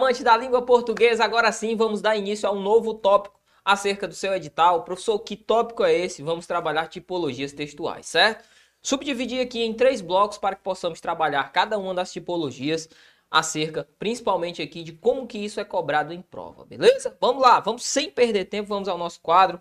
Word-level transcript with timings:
amante 0.00 0.24
da 0.24 0.34
língua 0.34 0.62
portuguesa, 0.62 1.22
agora 1.22 1.52
sim 1.52 1.76
vamos 1.76 2.00
dar 2.00 2.16
início 2.16 2.48
a 2.48 2.52
um 2.52 2.60
novo 2.60 2.94
tópico 2.94 3.38
acerca 3.62 4.08
do 4.08 4.14
seu 4.14 4.32
edital. 4.32 4.82
Professor, 4.82 5.18
que 5.18 5.36
tópico 5.36 5.84
é 5.84 5.94
esse? 5.94 6.22
Vamos 6.22 6.46
trabalhar 6.46 6.86
tipologias 6.88 7.52
textuais, 7.52 8.06
certo? 8.06 8.42
Subdividir 8.80 9.42
aqui 9.42 9.62
em 9.62 9.74
três 9.74 10.00
blocos 10.00 10.38
para 10.38 10.56
que 10.56 10.62
possamos 10.62 11.02
trabalhar 11.02 11.52
cada 11.52 11.76
uma 11.76 11.92
das 11.92 12.10
tipologias 12.10 12.88
acerca, 13.30 13.86
principalmente 13.98 14.62
aqui, 14.62 14.82
de 14.82 14.92
como 14.94 15.26
que 15.26 15.36
isso 15.36 15.60
é 15.60 15.64
cobrado 15.64 16.14
em 16.14 16.22
prova, 16.22 16.64
beleza? 16.64 17.14
Vamos 17.20 17.42
lá, 17.42 17.60
vamos 17.60 17.84
sem 17.84 18.10
perder 18.10 18.46
tempo, 18.46 18.70
vamos 18.70 18.88
ao 18.88 18.96
nosso 18.96 19.20
quadro, 19.20 19.60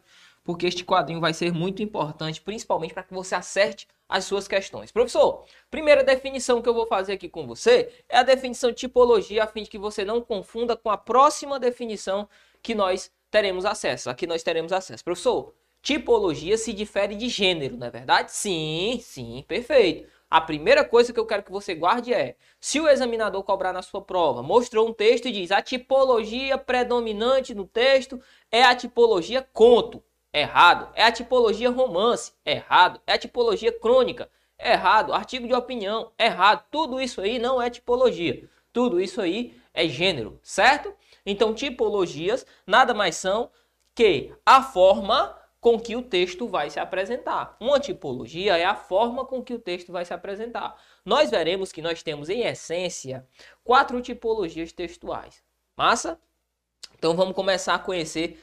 porque 0.50 0.66
este 0.66 0.84
quadrinho 0.84 1.20
vai 1.20 1.32
ser 1.32 1.54
muito 1.54 1.84
importante, 1.84 2.42
principalmente 2.42 2.92
para 2.92 3.04
que 3.04 3.14
você 3.14 3.36
acerte 3.36 3.88
as 4.10 4.26
suas 4.26 4.48
questões. 4.48 4.92
Professor, 4.92 5.46
primeira 5.70 6.04
definição 6.04 6.60
que 6.60 6.68
eu 6.68 6.74
vou 6.74 6.88
fazer 6.88 7.14
aqui 7.14 7.30
com 7.30 7.46
você 7.46 7.94
é 8.10 8.18
a 8.18 8.24
definição 8.24 8.72
de 8.72 8.78
tipologia, 8.78 9.44
a 9.44 9.48
fim 9.48 9.62
de 9.62 9.70
que 9.70 9.78
você 9.78 10.04
não 10.04 10.22
confunda 10.22 10.76
com 10.76 10.90
a 10.90 10.98
próxima 10.98 11.60
definição 11.60 12.28
que 12.64 12.74
nós 12.74 13.12
teremos 13.30 13.64
acesso. 13.64 14.10
Aqui 14.10 14.26
nós 14.26 14.42
teremos 14.42 14.74
acesso. 14.74 15.04
Professor, 15.04 15.54
tipologia 15.84 16.58
se 16.58 16.74
difere 16.74 17.14
de 17.14 17.30
gênero, 17.30 17.78
não 17.78 17.86
é 17.86 17.92
verdade? 17.92 18.32
Sim, 18.32 19.00
sim, 19.04 19.46
perfeito. 19.48 20.10
A 20.32 20.42
primeira 20.42 20.84
coisa 20.84 21.14
que 21.14 21.20
eu 21.20 21.28
quero 21.28 21.44
que 21.44 21.52
você 21.52 21.76
guarde 21.76 22.12
é: 22.12 22.36
se 22.60 22.80
o 22.80 22.90
examinador 22.90 23.44
cobrar 23.44 23.72
na 23.72 23.84
sua 23.84 24.02
prova, 24.02 24.42
mostrou 24.42 24.90
um 24.90 24.94
texto 24.94 25.28
e 25.28 25.32
diz 25.32 25.52
a 25.52 25.62
tipologia 25.62 26.58
predominante 26.58 27.54
no 27.54 27.68
texto 27.68 28.20
é 28.52 28.64
a 28.64 28.76
tipologia 28.76 29.48
conto. 29.54 30.04
Errado. 30.34 30.92
É 30.94 31.04
a 31.04 31.12
tipologia 31.12 31.70
romance. 31.70 32.34
Errado. 32.46 33.02
É 33.06 33.14
a 33.14 33.18
tipologia 33.18 33.72
crônica. 33.72 34.30
Errado. 34.60 35.14
Artigo 35.14 35.48
de 35.48 35.54
opinião. 35.54 36.12
Errado. 36.18 36.66
Tudo 36.70 37.02
isso 37.02 37.22
aí 37.22 37.40
não 37.40 37.62
é 37.62 37.70
tipologia. 37.70 38.48
Tudo 38.72 39.02
isso 39.02 39.20
aí 39.20 39.60
é 39.74 39.88
gênero, 39.88 40.40
certo? 40.44 40.94
Então, 41.26 41.54
tipologias 41.54 42.46
nada 42.66 42.94
mais 42.94 43.16
são 43.16 43.50
que 43.96 44.34
a 44.46 44.62
forma 44.62 45.36
com 45.60 45.80
que 45.80 45.96
o 45.96 46.02
texto 46.02 46.48
vai 46.48 46.70
se 46.70 46.80
apresentar. 46.80 47.58
Uma 47.60 47.80
tipologia 47.80 48.58
é 48.58 48.64
a 48.64 48.76
forma 48.76 49.26
com 49.26 49.44
que 49.44 49.54
o 49.54 49.60
texto 49.60 49.92
vai 49.92 50.06
se 50.06 50.14
apresentar. 50.14 50.80
Nós 51.04 51.30
veremos 51.30 51.72
que 51.72 51.82
nós 51.82 52.02
temos, 52.02 52.30
em 52.30 52.42
essência, 52.42 53.28
quatro 53.64 54.02
tipologias 54.02 54.72
textuais. 54.72 55.44
Massa? 55.76 56.20
Então, 56.98 57.16
vamos 57.16 57.36
começar 57.36 57.76
a 57.76 57.80
conhecer 57.80 58.42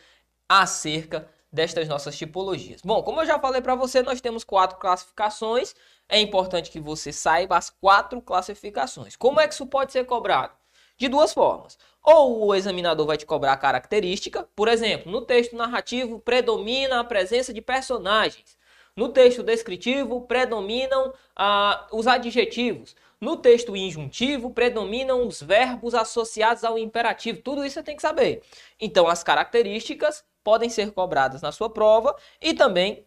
acerca 0.49 1.29
destas 1.57 1.89
nossas 1.89 2.17
tipologias. 2.17 2.83
Bom, 2.83 3.03
como 3.03 3.23
eu 3.23 3.27
já 3.27 3.39
falei 3.41 3.61
para 3.61 3.75
você, 3.75 4.03
nós 4.03 4.21
temos 4.21 4.45
quatro 4.45 4.79
classificações. 4.79 5.75
É 6.09 6.21
importante 6.21 6.71
que 6.71 6.79
você 6.79 7.11
saiba 7.13 7.57
as 7.57 7.71
quatro 7.71 8.21
classificações. 8.21 9.17
Como 9.17 9.41
é 9.41 9.49
que 9.49 9.55
isso 9.55 9.67
pode 9.67 9.91
ser 9.91 10.05
cobrado? 10.05 10.53
De 10.97 11.09
duas 11.09 11.33
formas. 11.33 11.79
Ou 12.03 12.47
o 12.47 12.55
examinador 12.55 13.07
vai 13.07 13.17
te 13.17 13.27
cobrar 13.27 13.55
a 13.55 13.57
característica, 13.57 14.49
por 14.55 14.69
exemplo, 14.69 15.11
no 15.11 15.23
texto 15.23 15.57
narrativo 15.57 16.21
predomina 16.21 17.01
a 17.01 17.05
presença 17.05 17.53
de 17.53 17.61
personagens. 17.61 18.57
No 18.95 19.09
texto 19.09 19.43
descritivo 19.43 20.23
predominam 20.23 21.13
ah, 21.35 21.87
os 21.91 22.07
adjetivos. 22.07 22.95
No 23.21 23.37
texto 23.37 23.75
injuntivo 23.75 24.51
predominam 24.51 25.27
os 25.27 25.43
verbos 25.43 25.95
associados 25.95 26.65
ao 26.65 26.79
imperativo. 26.79 27.41
Tudo 27.43 27.65
isso 27.65 27.75
você 27.75 27.83
tem 27.83 27.97
que 27.97 28.03
saber. 28.03 28.43
Então, 28.79 29.09
as 29.09 29.23
características 29.23 30.23
podem 30.47 30.71
ser 30.71 30.93
cobradas 30.93 31.43
na 31.43 31.51
sua 31.51 31.69
prova 31.69 32.15
e 32.41 32.55
também 32.55 33.05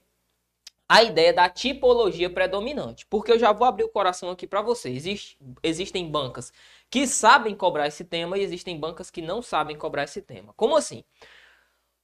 a 0.90 1.02
ideia 1.04 1.32
da 1.32 1.48
tipologia 1.48 2.30
predominante. 2.30 3.06
Porque 3.06 3.32
eu 3.32 3.40
já 3.40 3.54
vou 3.54 3.66
abrir 3.66 3.86
o 3.86 3.90
coração 3.90 4.30
aqui 4.30 4.46
para 4.46 4.62
você. 4.62 4.90
Existe, 4.90 5.38
existem 5.64 6.06
bancas 6.12 6.52
que 6.90 7.08
sabem 7.08 7.56
cobrar 7.56 7.88
esse 7.88 8.04
tema 8.04 8.38
e 8.38 8.42
existem 8.42 8.78
bancas 8.78 9.10
que 9.10 9.22
não 9.22 9.42
sabem 9.42 9.78
cobrar 9.78 10.04
esse 10.04 10.22
tema. 10.22 10.54
Como 10.58 10.76
assim? 10.76 11.02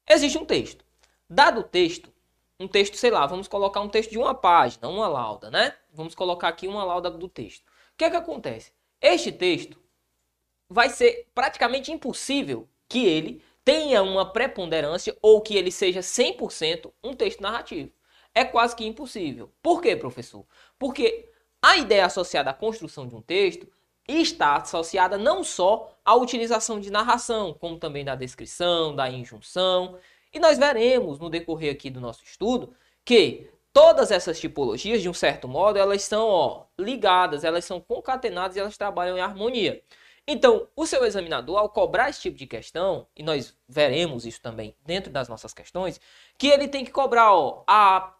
Existe 0.09 0.37
um 0.37 0.45
texto. 0.45 0.85
Dado 1.29 1.59
o 1.59 1.63
texto, 1.63 2.13
um 2.57 2.67
texto, 2.67 2.95
sei 2.95 3.11
lá, 3.11 3.25
vamos 3.25 3.49
colocar 3.49 3.81
um 3.81 3.89
texto 3.89 4.11
de 4.11 4.17
uma 4.17 4.33
página, 4.33 4.87
uma 4.87 5.09
lauda, 5.09 5.51
né? 5.51 5.75
Vamos 5.91 6.15
colocar 6.15 6.47
aqui 6.47 6.65
uma 6.65 6.85
lauda 6.85 7.11
do 7.11 7.27
texto. 7.27 7.65
O 7.65 7.97
que 7.97 8.05
é 8.05 8.09
que 8.09 8.15
acontece? 8.15 8.71
Este 9.01 9.33
texto 9.33 9.77
vai 10.69 10.89
ser 10.89 11.27
praticamente 11.35 11.91
impossível 11.91 12.69
que 12.87 13.05
ele 13.05 13.43
tenha 13.65 14.03
uma 14.03 14.31
preponderância 14.31 15.17
ou 15.21 15.41
que 15.41 15.57
ele 15.57 15.71
seja 15.71 16.01
100% 16.01 16.93
um 17.03 17.13
texto 17.13 17.41
narrativo. 17.41 17.91
É 18.33 18.45
quase 18.45 18.75
que 18.75 18.85
impossível. 18.85 19.51
Por 19.61 19.81
quê, 19.81 19.95
professor? 19.95 20.45
Porque 20.77 21.29
a 21.61 21.75
ideia 21.77 22.05
associada 22.05 22.51
à 22.51 22.53
construção 22.53 23.07
de 23.07 23.15
um 23.15 23.21
texto 23.21 23.67
está 24.07 24.57
associada 24.57 25.17
não 25.17 25.43
só 25.43 25.91
à 26.05 26.13
utilização 26.15 26.79
de 26.79 26.91
narração, 26.91 27.55
como 27.55 27.79
também 27.79 28.05
da 28.05 28.13
descrição, 28.13 28.95
da 28.95 29.09
injunção. 29.09 29.97
E 30.31 30.39
nós 30.39 30.59
veremos 30.59 31.17
no 31.17 31.29
decorrer 31.29 31.73
aqui 31.73 31.89
do 31.89 31.99
nosso 31.99 32.23
estudo 32.23 32.75
que 33.03 33.49
todas 33.73 34.11
essas 34.11 34.39
tipologias, 34.39 35.01
de 35.01 35.09
um 35.09 35.13
certo 35.13 35.47
modo, 35.47 35.79
elas 35.79 36.03
são 36.03 36.27
ó, 36.27 36.65
ligadas, 36.77 37.43
elas 37.43 37.65
são 37.65 37.81
concatenadas 37.81 38.55
e 38.55 38.59
elas 38.59 38.77
trabalham 38.77 39.17
em 39.17 39.21
harmonia. 39.21 39.81
Então, 40.27 40.67
o 40.75 40.87
seu 40.87 41.05
examinador, 41.05 41.57
ao 41.57 41.69
cobrar 41.69 42.09
esse 42.09 42.21
tipo 42.21 42.37
de 42.37 42.47
questão, 42.47 43.07
e 43.15 43.21
nós 43.21 43.55
veremos 43.67 44.25
isso 44.25 44.41
também 44.41 44.75
dentro 44.83 45.11
das 45.11 45.29
nossas 45.29 45.53
questões, 45.53 46.01
que 46.37 46.47
ele 46.47 46.67
tem 46.67 46.83
que 46.83 46.91
cobrar 46.91 47.31
ó, 47.31 47.63
a 47.67 48.15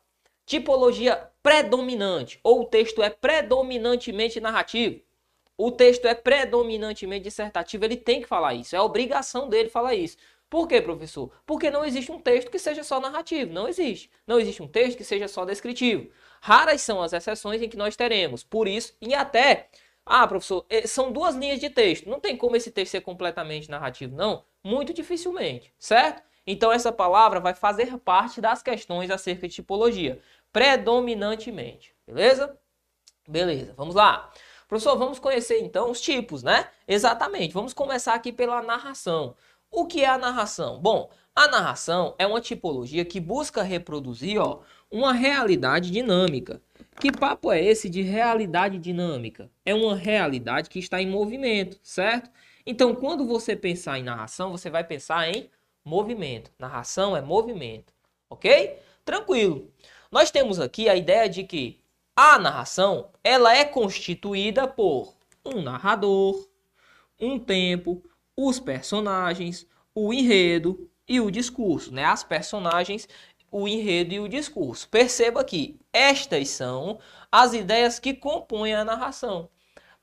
tipologia 0.46 1.32
predominante, 1.42 2.40
ou 2.44 2.62
o 2.62 2.66
texto 2.66 3.02
é 3.02 3.10
predominantemente 3.10 4.40
narrativo, 4.40 5.02
o 5.58 5.72
texto 5.72 6.06
é 6.06 6.14
predominantemente 6.14 7.24
dissertativo, 7.24 7.86
ele 7.86 7.98
tem 7.98 8.22
que 8.22 8.28
falar 8.28 8.54
isso, 8.54 8.76
é 8.76 8.82
obrigação 8.82 9.50
dele 9.50 9.70
falar 9.70 9.96
isso. 9.96 10.18
Por 10.48 10.68
quê, 10.68 10.80
professor? 10.82 11.32
Porque 11.46 11.72
não 11.72 11.84
existe 11.84 12.12
um 12.12 12.20
texto 12.20 12.52
que 12.52 12.60
seja 12.60 12.84
só 12.84 13.00
narrativo, 13.00 13.52
não 13.52 13.68
existe. 13.68 14.12
Não 14.28 14.40
existe 14.40 14.62
um 14.62 14.68
texto 14.68 14.98
que 14.98 15.04
seja 15.04 15.28
só 15.28 15.44
descritivo. 15.44 16.10
Raras 16.40 16.82
são 16.82 17.02
as 17.02 17.14
exceções 17.14 17.62
em 17.62 17.68
que 17.68 17.76
nós 17.76 17.96
teremos. 17.96 18.44
Por 18.44 18.68
isso, 18.68 18.96
e 19.02 19.14
até 19.16 19.70
ah, 20.06 20.28
professor, 20.28 20.66
eh, 20.70 20.86
são 20.86 21.12
duas 21.12 21.36
linhas 21.36 21.60
de 21.60 21.70
texto. 21.70 22.10
Não 22.10 22.20
tem 22.20 22.38
como 22.38 22.56
esse 22.56 22.72
texto 22.72 22.92
ser 22.92 23.02
completamente 23.02 23.70
narrativo, 23.70 24.16
não? 24.16 24.44
Muito 24.64 24.94
dificilmente, 24.94 25.74
certo? 25.80 26.22
Então 26.46 26.72
essa 26.72 26.92
palavra 26.92 27.40
vai 27.40 27.56
fazer 27.56 27.98
parte 27.98 28.40
das 28.40 28.62
questões 28.62 29.10
acerca 29.10 29.48
de 29.48 29.56
tipologia, 29.56 30.20
predominantemente, 30.54 31.96
beleza? 32.06 32.58
Beleza, 33.28 33.74
vamos 33.76 33.96
lá. 33.96 34.32
Professor, 34.68 34.96
vamos 34.98 35.20
conhecer 35.20 35.60
então 35.60 35.90
os 35.90 36.00
tipos, 36.02 36.44
né? 36.44 36.70
Exatamente. 36.88 37.54
Vamos 37.54 37.74
começar 37.74 38.14
aqui 38.14 38.32
pela 38.32 38.62
narração. 38.62 39.36
O 39.72 39.86
que 39.88 40.04
é 40.04 40.08
a 40.08 40.18
narração? 40.18 40.80
Bom, 40.80 41.10
a 41.36 41.50
narração 41.50 42.16
é 42.18 42.26
uma 42.26 42.40
tipologia 42.40 43.04
que 43.04 43.20
busca 43.20 43.62
reproduzir 43.62 44.40
ó, 44.40 44.62
uma 44.90 45.12
realidade 45.12 45.92
dinâmica. 45.92 46.62
Que 46.98 47.12
papo 47.12 47.52
é 47.52 47.62
esse 47.62 47.90
de 47.90 48.02
realidade 48.02 48.80
dinâmica? 48.80 49.52
É 49.66 49.76
uma 49.76 49.98
realidade 49.98 50.70
que 50.70 50.80
está 50.80 51.02
em 51.02 51.10
movimento, 51.10 51.78
certo? 51.84 52.32
Então, 52.66 52.96
quando 52.96 53.26
você 53.26 53.54
pensar 53.54 54.00
em 54.00 54.04
narração, 54.04 54.52
você 54.52 54.70
vai 54.70 54.86
pensar 54.86 55.28
em 55.28 55.50
movimento. 55.84 56.52
Narração 56.58 57.18
é 57.18 57.22
movimento, 57.22 57.94
ok? 58.30 58.80
Tranquilo. 59.04 59.70
Nós 60.10 60.32
temos 60.32 60.58
aqui 60.58 60.88
a 60.88 60.96
ideia 60.96 61.28
de 61.28 61.44
que 61.44 61.82
a 62.16 62.40
narração 62.40 63.10
ela 63.22 63.54
é 63.54 63.66
constituída 63.66 64.66
por 64.70 65.14
um 65.46 65.62
narrador, 65.62 66.48
um 67.20 67.38
tempo, 67.38 68.02
os 68.38 68.58
personagens, 68.58 69.68
o 69.94 70.14
enredo 70.14 70.90
e 71.08 71.20
o 71.20 71.30
discurso, 71.30 71.94
né? 71.94 72.06
As 72.06 72.24
personagens 72.24 73.08
o 73.52 73.70
enredo 73.70 74.14
e 74.14 74.20
o 74.20 74.28
discurso. 74.28 74.90
Perceba 74.90 75.44
que 75.44 75.80
estas 75.94 76.50
são 76.50 77.00
as 77.32 77.54
ideias 77.54 78.00
que 78.00 78.14
compõem 78.14 78.74
a 78.74 78.84
narração. 78.84 79.50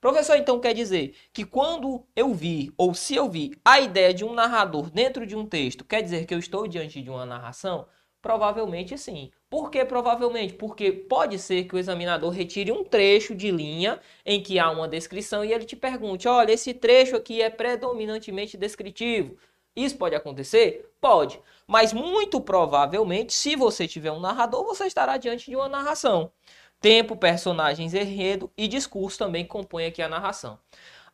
Professor, 0.01 0.35
então 0.35 0.59
quer 0.59 0.73
dizer 0.73 1.15
que 1.31 1.45
quando 1.45 2.03
eu 2.15 2.33
vi, 2.33 2.73
ou 2.75 2.95
se 2.95 3.15
eu 3.15 3.29
vi, 3.29 3.51
a 3.63 3.79
ideia 3.79 4.13
de 4.13 4.25
um 4.25 4.33
narrador 4.33 4.89
dentro 4.89 5.25
de 5.25 5.35
um 5.35 5.45
texto, 5.45 5.85
quer 5.85 6.01
dizer 6.01 6.25
que 6.25 6.33
eu 6.33 6.39
estou 6.39 6.67
diante 6.67 7.01
de 7.01 7.09
uma 7.09 7.25
narração? 7.25 7.87
Provavelmente 8.21 8.97
sim. 8.97 9.29
Por 9.49 9.69
que 9.69 9.85
provavelmente? 9.85 10.55
Porque 10.55 10.91
pode 10.91 11.37
ser 11.37 11.65
que 11.65 11.75
o 11.75 11.77
examinador 11.77 12.31
retire 12.31 12.71
um 12.71 12.83
trecho 12.83 13.35
de 13.35 13.51
linha 13.51 13.99
em 14.25 14.41
que 14.41 14.57
há 14.57 14.71
uma 14.71 14.87
descrição 14.87 15.45
e 15.45 15.53
ele 15.53 15.65
te 15.65 15.75
pergunte: 15.75 16.27
olha, 16.27 16.53
esse 16.53 16.73
trecho 16.73 17.15
aqui 17.15 17.41
é 17.41 17.49
predominantemente 17.49 18.57
descritivo. 18.57 19.37
Isso 19.75 19.97
pode 19.97 20.15
acontecer? 20.15 20.91
Pode. 21.01 21.41
Mas 21.67 21.93
muito 21.93 22.39
provavelmente, 22.39 23.33
se 23.33 23.55
você 23.55 23.87
tiver 23.87 24.11
um 24.11 24.19
narrador, 24.19 24.63
você 24.63 24.85
estará 24.85 25.17
diante 25.17 25.49
de 25.49 25.55
uma 25.55 25.67
narração. 25.67 26.31
Tempo, 26.79 27.15
personagens, 27.15 27.93
enredo 27.93 28.51
e 28.57 28.67
discurso 28.67 29.17
também 29.17 29.45
compõem 29.45 29.85
aqui 29.85 30.01
a 30.01 30.09
narração. 30.09 30.59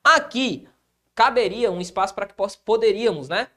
Aqui 0.03 0.67
caberia 1.13 1.71
um 1.71 1.79
espaço 1.79 2.15
para 2.15 2.25
que 2.25 2.33
poderíamos, 2.65 3.29
né? 3.29 3.47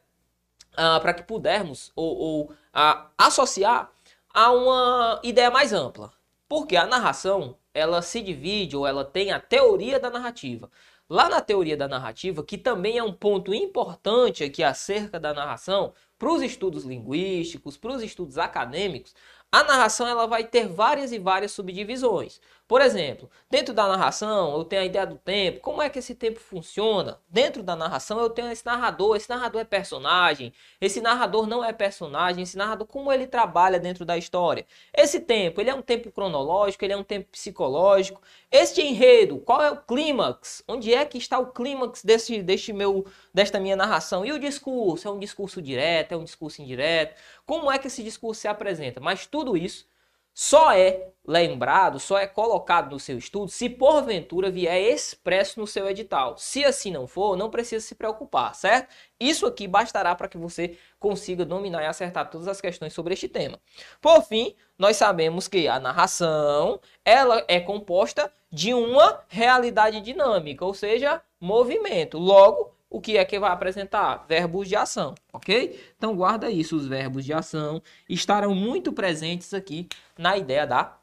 Ah, 0.77 1.01
para 1.01 1.15
que 1.15 1.23
pudermos 1.23 1.93
ou, 1.95 2.17
ou 2.17 2.55
ah, 2.73 3.11
associar 3.17 3.91
a 4.33 4.51
uma 4.51 5.21
ideia 5.23 5.51
mais 5.51 5.73
ampla. 5.73 6.13
Porque 6.49 6.77
a 6.77 6.87
narração 6.87 7.57
ela 7.75 8.03
se 8.03 8.21
divide 8.21 8.77
ou 8.77 8.87
ela 8.87 9.05
tem 9.05 9.33
a 9.33 9.41
teoria 9.41 9.99
da 9.99 10.11
narrativa. 10.11 10.71
Lá 11.09 11.29
na 11.29 11.41
teoria 11.41 11.77
da 11.77 11.87
narrativa, 11.89 12.45
que 12.45 12.57
também 12.57 12.99
é 12.99 13.03
um 13.03 13.13
ponto 13.13 13.53
importante 13.55 14.43
aqui 14.45 14.63
acerca 14.63 15.21
da 15.21 15.35
narração, 15.35 15.93
para 16.19 16.33
os 16.33 16.43
estudos 16.43 16.85
linguísticos, 16.85 17.77
para 17.77 17.93
os 17.93 18.03
estudos 18.03 18.39
acadêmicos, 18.39 19.15
a 19.51 19.63
narração 19.65 20.07
ela 20.09 20.27
vai 20.27 20.45
ter 20.45 20.67
várias 20.69 21.13
e 21.13 21.19
várias 21.19 21.53
subdivisões. 21.53 22.41
Por 22.73 22.81
exemplo, 22.81 23.31
dentro 23.51 23.75
da 23.75 23.87
narração 23.87 24.57
eu 24.57 24.65
tenho 24.65 24.81
a 24.81 24.87
ideia 24.87 25.07
do 25.07 25.19
tempo, 25.19 25.61
como 25.61 25.83
é 25.83 25.91
que 25.91 25.99
esse 25.99 26.15
tempo 26.15 26.41
funciona? 26.41 27.21
Dentro 27.29 27.63
da 27.63 27.77
narração 27.77 28.19
eu 28.19 28.31
tenho 28.31 28.51
esse 28.51 28.65
narrador, 28.65 29.15
esse 29.15 29.29
narrador 29.29 29.61
é 29.61 29.65
personagem, 29.65 30.55
esse 30.81 30.99
narrador 30.99 31.47
não 31.47 31.63
é 31.63 31.71
personagem, 31.71 32.43
esse 32.43 32.57
narrador 32.57 32.87
como 32.87 33.13
ele 33.13 33.27
trabalha 33.27 33.79
dentro 33.79 34.07
da 34.07 34.17
história. 34.17 34.65
Esse 34.91 35.21
tempo, 35.21 35.61
ele 35.61 35.69
é 35.69 35.75
um 35.75 35.83
tempo 35.83 36.11
cronológico, 36.11 36.83
ele 36.83 36.95
é 36.95 36.97
um 36.97 37.05
tempo 37.05 37.29
psicológico. 37.33 38.23
Este 38.51 38.81
enredo, 38.81 39.39
qual 39.41 39.61
é 39.63 39.71
o 39.71 39.77
clímax? 39.77 40.65
Onde 40.67 40.95
é 40.95 41.05
que 41.05 41.19
está 41.19 41.39
o 41.39 41.49
clímax 41.53 42.03
desse, 42.03 42.43
deste 42.43 42.73
meu, 42.73 43.05
desta 43.35 43.61
minha 43.61 43.77
narração? 43.77 44.25
E 44.25 44.33
o 44.33 44.39
discurso, 44.39 45.07
é 45.07 45.11
um 45.11 45.19
discurso 45.19 45.61
direto, 45.61 46.13
é 46.13 46.17
um 46.17 46.25
discurso 46.25 46.63
indireto? 46.63 47.21
Como 47.45 47.71
é 47.71 47.79
que 47.79 47.89
esse 47.89 48.03
discurso 48.03 48.41
se 48.41 48.49
apresenta? 48.49 48.99
Mas 48.99 49.27
tudo 49.27 49.59
isso 49.59 49.92
só 50.35 50.73
é 50.73 51.13
lembrado, 51.27 52.01
só 52.01 52.19
é 52.19 52.27
colocado 52.27 52.91
no 52.91 52.99
seu 52.99 53.17
estudo 53.17 53.49
se 53.49 53.69
porventura 53.69 54.51
vier 54.51 54.93
expresso 54.93 55.61
no 55.61 55.67
seu 55.67 55.89
edital. 55.89 56.37
Se 56.37 56.65
assim 56.65 56.91
não 56.91 57.07
for, 57.07 57.37
não 57.37 57.51
precisa 57.51 57.85
se 57.85 57.95
preocupar, 57.95 58.55
certo? 58.55 58.93
Isso 59.21 59.47
aqui 59.47 59.69
bastará 59.69 60.15
para 60.15 60.29
que 60.29 60.37
você 60.37 60.77
consiga 60.99 61.45
dominar 61.45 61.83
e 61.83 61.87
acertar 61.87 62.29
todas 62.31 62.49
as 62.49 62.61
questões 62.61 62.93
sobre 62.93 63.15
este 63.15 63.29
tema. 63.29 63.61
Por 64.01 64.23
fim, 64.23 64.55
nós 64.77 64.97
sabemos 64.97 65.47
que 65.47 65.69
a 65.69 65.79
narração, 65.79 66.81
ela 67.05 67.45
é 67.47 67.61
composta 67.61 68.33
de 68.51 68.75
uma 68.75 69.23
realidade 69.29 70.01
dinâmica, 70.01 70.65
ou 70.65 70.75
seja, 70.75 71.23
movimento. 71.41 72.19
Logo, 72.19 72.72
o 72.93 73.01
que 73.01 73.17
é 73.17 73.25
que 73.25 73.39
vai 73.39 73.51
apresentar? 73.51 74.27
Verbos 74.29 74.69
de 74.69 74.77
ação, 74.77 75.15
ok? 75.33 75.81
Então 75.97 76.15
guarda 76.15 76.51
isso, 76.51 76.77
os 76.77 76.87
verbos 76.87 77.25
de 77.25 77.33
ação 77.33 77.83
estarão 78.07 78.55
muito 78.55 78.93
presentes 78.93 79.55
aqui 79.55 79.89
na 80.17 80.37
ideia 80.37 80.67
da 80.67 80.99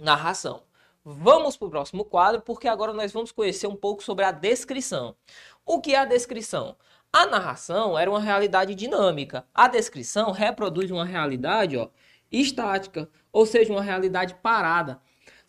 narração. 0.00 0.64
Vamos 1.04 1.56
para 1.56 1.68
o 1.68 1.70
próximo 1.70 2.04
quadro, 2.04 2.42
porque 2.42 2.66
agora 2.66 2.92
nós 2.92 3.12
vamos 3.12 3.30
conhecer 3.30 3.68
um 3.68 3.76
pouco 3.76 4.02
sobre 4.02 4.24
a 4.24 4.32
descrição. 4.32 5.14
O 5.64 5.80
que 5.80 5.94
é 5.94 5.98
a 5.98 6.04
descrição? 6.04 6.76
A 7.12 7.24
narração 7.24 7.96
era 7.96 8.10
uma 8.10 8.20
realidade 8.20 8.74
dinâmica. 8.74 9.44
A 9.54 9.68
descrição 9.68 10.32
reproduz 10.32 10.90
uma 10.90 11.04
realidade 11.04 11.76
ó, 11.76 11.88
estática, 12.32 13.08
ou 13.32 13.46
seja, 13.46 13.72
uma 13.72 13.82
realidade 13.82 14.34
parada. 14.42 15.00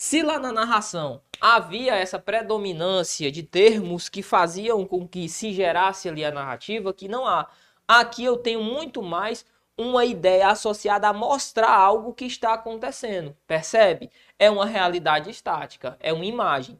Se 0.05 0.21
lá 0.21 0.38
na 0.38 0.51
narração 0.51 1.21
havia 1.39 1.95
essa 1.95 2.19
predominância 2.19 3.31
de 3.31 3.41
termos 3.41 4.09
que 4.09 4.21
faziam 4.21 4.85
com 4.85 5.07
que 5.07 5.29
se 5.29 5.53
gerasse 5.53 6.09
ali 6.09 6.25
a 6.25 6.29
narrativa, 6.29 6.94
que 6.94 7.07
não 7.07 7.25
há. 7.25 7.47
Aqui 7.88 8.25
eu 8.25 8.35
tenho 8.35 8.61
muito 8.61 9.01
mais 9.01 9.45
uma 9.77 10.03
ideia 10.03 10.50
associada 10.50 11.07
a 11.07 11.13
mostrar 11.13 11.71
algo 11.71 12.13
que 12.13 12.25
está 12.25 12.53
acontecendo. 12.53 13.33
Percebe? 13.47 14.11
É 14.38 14.51
uma 14.51 14.65
realidade 14.65 15.29
estática, 15.29 15.95
é 16.01 16.11
uma 16.11 16.25
imagem 16.25 16.77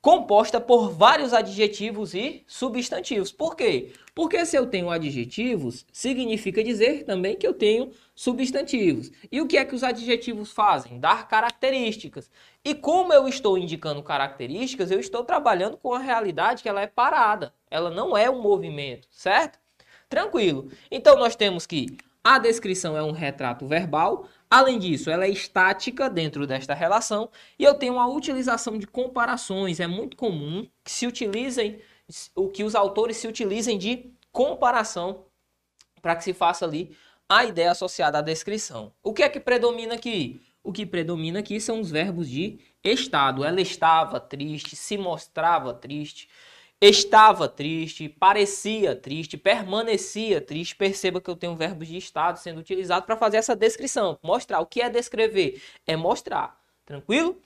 composta 0.00 0.60
por 0.60 0.90
vários 0.90 1.32
adjetivos 1.32 2.14
e 2.14 2.44
substantivos. 2.46 3.32
Por 3.32 3.56
quê? 3.56 3.92
Porque 4.14 4.44
se 4.46 4.56
eu 4.56 4.66
tenho 4.66 4.90
adjetivos, 4.90 5.84
significa 5.92 6.62
dizer 6.62 7.04
também 7.04 7.36
que 7.36 7.46
eu 7.46 7.52
tenho 7.52 7.90
substantivos. 8.14 9.10
E 9.30 9.40
o 9.40 9.46
que 9.46 9.56
é 9.56 9.64
que 9.64 9.74
os 9.74 9.82
adjetivos 9.82 10.52
fazem? 10.52 10.98
Dar 10.98 11.28
características. 11.28 12.30
E 12.64 12.74
como 12.74 13.12
eu 13.12 13.28
estou 13.28 13.58
indicando 13.58 14.02
características, 14.02 14.90
eu 14.90 15.00
estou 15.00 15.24
trabalhando 15.24 15.76
com 15.76 15.92
a 15.92 15.98
realidade 15.98 16.62
que 16.62 16.68
ela 16.68 16.82
é 16.82 16.86
parada. 16.86 17.52
Ela 17.70 17.90
não 17.90 18.16
é 18.16 18.30
um 18.30 18.40
movimento, 18.40 19.08
certo? 19.10 19.58
Tranquilo. 20.08 20.70
Então 20.90 21.16
nós 21.16 21.36
temos 21.36 21.66
que 21.66 21.96
a 22.22 22.38
descrição 22.38 22.96
é 22.96 23.02
um 23.02 23.12
retrato 23.12 23.66
verbal, 23.66 24.26
Além 24.50 24.78
disso, 24.78 25.10
ela 25.10 25.26
é 25.26 25.30
estática 25.30 26.08
dentro 26.08 26.46
desta 26.46 26.72
relação 26.72 27.30
e 27.58 27.64
eu 27.64 27.74
tenho 27.74 27.98
a 27.98 28.06
utilização 28.06 28.78
de 28.78 28.86
comparações. 28.86 29.78
É 29.78 29.86
muito 29.86 30.16
comum 30.16 30.66
que 30.82 30.90
se 30.90 31.06
utilizem, 31.06 31.80
o 32.34 32.48
que 32.48 32.64
os 32.64 32.74
autores 32.74 33.18
se 33.18 33.28
utilizem 33.28 33.76
de 33.76 34.10
comparação 34.32 35.26
para 36.00 36.16
que 36.16 36.24
se 36.24 36.32
faça 36.32 36.64
ali 36.64 36.96
a 37.28 37.44
ideia 37.44 37.72
associada 37.72 38.18
à 38.18 38.22
descrição. 38.22 38.92
O 39.02 39.12
que 39.12 39.22
é 39.22 39.28
que 39.28 39.38
predomina 39.38 39.94
aqui? 39.94 40.40
O 40.62 40.72
que 40.72 40.86
predomina 40.86 41.40
aqui 41.40 41.60
são 41.60 41.80
os 41.80 41.90
verbos 41.90 42.28
de 42.28 42.58
estado. 42.82 43.44
Ela 43.44 43.60
estava 43.60 44.18
triste, 44.18 44.74
se 44.74 44.96
mostrava 44.96 45.74
triste, 45.74 46.28
estava 46.80 47.48
triste, 47.48 48.08
parecia 48.08 48.94
triste, 48.94 49.36
permanecia 49.36 50.40
triste. 50.40 50.76
Perceba 50.76 51.20
que 51.20 51.28
eu 51.28 51.36
tenho 51.36 51.56
verbos 51.56 51.88
de 51.88 51.96
estado 51.96 52.38
sendo 52.38 52.60
utilizado 52.60 53.04
para 53.04 53.16
fazer 53.16 53.38
essa 53.38 53.56
descrição, 53.56 54.18
mostrar. 54.22 54.60
O 54.60 54.66
que 54.66 54.80
é 54.80 54.88
descrever? 54.88 55.60
É 55.86 55.96
mostrar. 55.96 56.58
Tranquilo? 56.86 57.40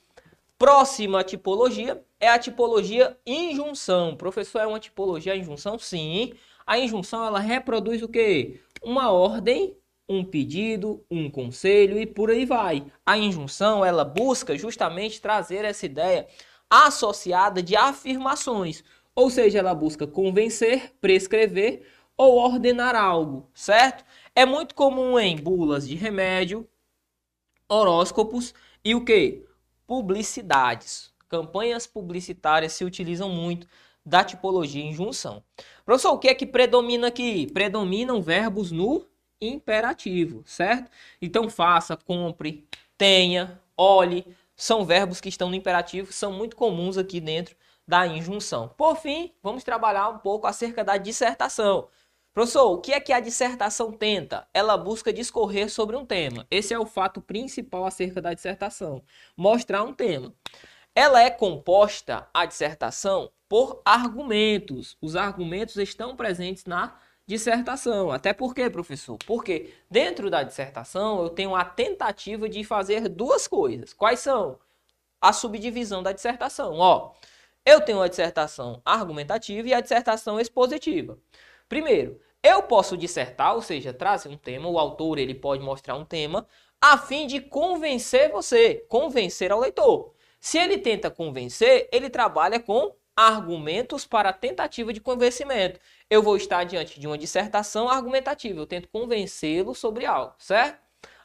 Próxima 0.58 1.24
tipologia 1.24 2.00
é 2.20 2.28
a 2.28 2.38
tipologia 2.38 3.16
injunção. 3.26 4.14
Professor, 4.16 4.60
é 4.60 4.66
uma 4.66 4.78
tipologia 4.78 5.34
injunção? 5.34 5.78
Sim. 5.78 6.34
A 6.64 6.78
injunção 6.78 7.24
ela 7.24 7.40
reproduz 7.40 8.02
o 8.02 8.08
que? 8.08 8.60
Uma 8.80 9.10
ordem, 9.10 9.76
um 10.08 10.24
pedido, 10.24 11.04
um 11.10 11.28
conselho 11.28 11.98
e 11.98 12.06
por 12.06 12.30
aí 12.30 12.44
vai. 12.44 12.84
A 13.04 13.18
injunção 13.18 13.84
ela 13.84 14.04
busca 14.04 14.56
justamente 14.56 15.20
trazer 15.20 15.64
essa 15.64 15.86
ideia 15.86 16.28
associada 16.70 17.62
de 17.62 17.74
afirmações. 17.74 18.84
Ou 19.14 19.28
seja, 19.28 19.58
ela 19.58 19.74
busca 19.74 20.06
convencer, 20.06 20.94
prescrever 21.00 21.86
ou 22.16 22.36
ordenar 22.36 22.94
algo, 22.94 23.50
certo? 23.54 24.04
É 24.34 24.46
muito 24.46 24.74
comum 24.74 25.18
em 25.18 25.36
bulas 25.36 25.86
de 25.86 25.94
remédio, 25.94 26.68
horóscopos 27.68 28.54
e 28.84 28.94
o 28.94 29.04
que? 29.04 29.44
Publicidades. 29.86 31.12
Campanhas 31.28 31.86
publicitárias 31.86 32.72
se 32.72 32.84
utilizam 32.84 33.28
muito 33.28 33.66
da 34.04 34.24
tipologia 34.24 34.82
em 34.82 34.92
junção. 34.92 35.42
Professor, 35.84 36.12
o 36.12 36.18
que 36.18 36.28
é 36.28 36.34
que 36.34 36.46
predomina 36.46 37.08
aqui? 37.08 37.46
Predominam 37.52 38.20
verbos 38.22 38.72
no 38.72 39.06
imperativo, 39.40 40.42
certo? 40.46 40.90
Então 41.20 41.50
faça, 41.50 41.96
compre, 41.96 42.66
tenha, 42.96 43.60
olhe, 43.76 44.24
são 44.56 44.84
verbos 44.84 45.20
que 45.20 45.28
estão 45.28 45.48
no 45.48 45.54
imperativo, 45.54 46.12
são 46.12 46.32
muito 46.32 46.56
comuns 46.56 46.96
aqui 46.96 47.20
dentro 47.20 47.56
da 47.92 48.06
injunção. 48.06 48.70
Por 48.70 48.96
fim, 48.96 49.34
vamos 49.42 49.62
trabalhar 49.62 50.08
um 50.08 50.16
pouco 50.16 50.46
acerca 50.46 50.82
da 50.82 50.96
dissertação. 50.96 51.88
Professor, 52.32 52.72
o 52.72 52.80
que 52.80 52.90
é 52.90 52.98
que 52.98 53.12
a 53.12 53.20
dissertação 53.20 53.92
tenta? 53.92 54.48
Ela 54.54 54.78
busca 54.78 55.12
discorrer 55.12 55.70
sobre 55.70 55.94
um 55.94 56.06
tema. 56.06 56.46
Esse 56.50 56.72
é 56.72 56.78
o 56.78 56.86
fato 56.86 57.20
principal 57.20 57.84
acerca 57.84 58.22
da 58.22 58.32
dissertação. 58.32 59.02
Mostrar 59.36 59.82
um 59.82 59.92
tema. 59.92 60.32
Ela 60.94 61.22
é 61.22 61.28
composta, 61.28 62.26
a 62.32 62.46
dissertação, 62.46 63.30
por 63.46 63.82
argumentos. 63.84 64.96
Os 64.98 65.14
argumentos 65.14 65.76
estão 65.76 66.16
presentes 66.16 66.64
na 66.64 66.96
dissertação. 67.26 68.10
Até 68.10 68.32
por 68.32 68.54
quê, 68.54 68.70
professor? 68.70 69.18
Porque 69.26 69.74
dentro 69.90 70.30
da 70.30 70.42
dissertação 70.42 71.22
eu 71.22 71.28
tenho 71.28 71.54
a 71.54 71.62
tentativa 71.62 72.48
de 72.48 72.64
fazer 72.64 73.06
duas 73.10 73.46
coisas. 73.46 73.92
Quais 73.92 74.20
são? 74.20 74.58
A 75.20 75.30
subdivisão 75.30 76.02
da 76.02 76.12
dissertação. 76.12 76.78
Ó, 76.78 77.12
eu 77.64 77.80
tenho 77.80 78.02
a 78.02 78.08
dissertação 78.08 78.80
argumentativa 78.84 79.68
e 79.68 79.74
a 79.74 79.80
dissertação 79.80 80.40
expositiva. 80.40 81.18
Primeiro, 81.68 82.20
eu 82.42 82.62
posso 82.64 82.96
dissertar, 82.96 83.54
ou 83.54 83.62
seja, 83.62 83.92
trazer 83.94 84.28
um 84.28 84.36
tema, 84.36 84.68
o 84.68 84.78
autor 84.78 85.18
ele 85.18 85.34
pode 85.34 85.62
mostrar 85.62 85.94
um 85.94 86.04
tema, 86.04 86.46
a 86.80 86.98
fim 86.98 87.26
de 87.26 87.40
convencer 87.40 88.30
você, 88.32 88.84
convencer 88.88 89.52
ao 89.52 89.60
leitor. 89.60 90.12
Se 90.40 90.58
ele 90.58 90.78
tenta 90.78 91.08
convencer, 91.10 91.88
ele 91.92 92.10
trabalha 92.10 92.58
com 92.58 92.96
argumentos 93.14 94.04
para 94.04 94.32
tentativa 94.32 94.92
de 94.92 95.00
convencimento. 95.00 95.78
Eu 96.10 96.22
vou 96.22 96.36
estar 96.36 96.64
diante 96.64 96.98
de 96.98 97.06
uma 97.06 97.16
dissertação 97.16 97.88
argumentativa, 97.88 98.58
eu 98.58 98.66
tento 98.66 98.88
convencê-lo 98.88 99.74
sobre 99.74 100.04
algo, 100.04 100.34
certo? 100.38 100.81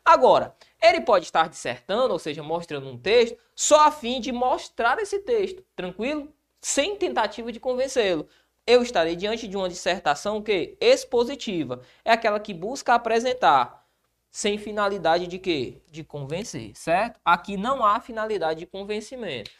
Agora, 0.08 0.56
ele 0.82 1.02
pode 1.02 1.26
estar 1.26 1.50
dissertando, 1.50 2.14
ou 2.14 2.18
seja, 2.18 2.42
mostrando 2.42 2.88
um 2.88 2.98
texto, 2.98 3.38
só 3.54 3.88
a 3.88 3.92
fim 3.92 4.22
de 4.22 4.32
mostrar 4.32 4.98
esse 5.00 5.20
texto, 5.20 5.62
tranquilo? 5.76 6.34
Sem 6.62 6.96
tentativa 6.96 7.52
de 7.52 7.60
convencê-lo. 7.60 8.26
Eu 8.66 8.82
estarei 8.82 9.18
diante 9.18 9.50
de 9.50 9.58
uma 9.58 9.68
dissertação 9.68 10.42
que 10.42 10.78
expositiva, 10.80 11.82
é 12.06 12.14
aquela 12.14 12.40
que 12.40 12.54
busca 12.54 12.94
apresentar 12.94 13.86
sem 14.32 14.58
finalidade 14.58 15.28
de 15.28 15.38
quê? 15.40 15.82
De 15.92 16.06
convencer, 16.06 16.72
certo? 16.74 17.20
Aqui 17.26 17.58
não 17.58 17.86
há 17.86 18.00
finalidade 18.00 18.62
de 18.62 18.66
convencimento. 18.66 19.52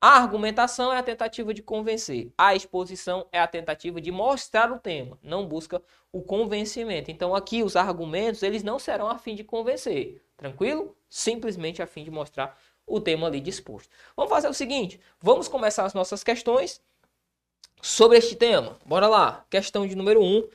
A 0.00 0.10
argumentação 0.10 0.92
é 0.92 0.98
a 0.98 1.02
tentativa 1.02 1.52
de 1.52 1.60
convencer. 1.60 2.32
A 2.38 2.54
exposição 2.54 3.26
é 3.32 3.40
a 3.40 3.48
tentativa 3.48 4.00
de 4.00 4.12
mostrar 4.12 4.70
o 4.70 4.78
tema, 4.78 5.18
não 5.22 5.44
busca 5.44 5.82
o 6.12 6.22
convencimento. 6.22 7.10
Então 7.10 7.34
aqui 7.34 7.64
os 7.64 7.74
argumentos, 7.74 8.44
eles 8.44 8.62
não 8.62 8.78
serão 8.78 9.08
a 9.08 9.18
fim 9.18 9.34
de 9.34 9.42
convencer, 9.42 10.22
tranquilo? 10.36 10.96
Simplesmente 11.08 11.82
a 11.82 11.86
fim 11.86 12.04
de 12.04 12.12
mostrar 12.12 12.56
o 12.86 13.00
tema 13.00 13.26
ali 13.26 13.40
disposto. 13.40 13.90
Vamos 14.16 14.30
fazer 14.30 14.48
o 14.48 14.54
seguinte, 14.54 15.00
vamos 15.20 15.48
começar 15.48 15.84
as 15.84 15.94
nossas 15.94 16.22
questões 16.22 16.80
sobre 17.82 18.18
este 18.18 18.36
tema. 18.36 18.78
Bora 18.86 19.08
lá. 19.08 19.44
Questão 19.50 19.86
de 19.86 19.96
número 19.96 20.20
1. 20.20 20.24
Um, 20.24 20.48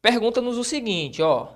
Pergunta-nos 0.00 0.56
o 0.56 0.64
seguinte, 0.64 1.20
ó. 1.20 1.54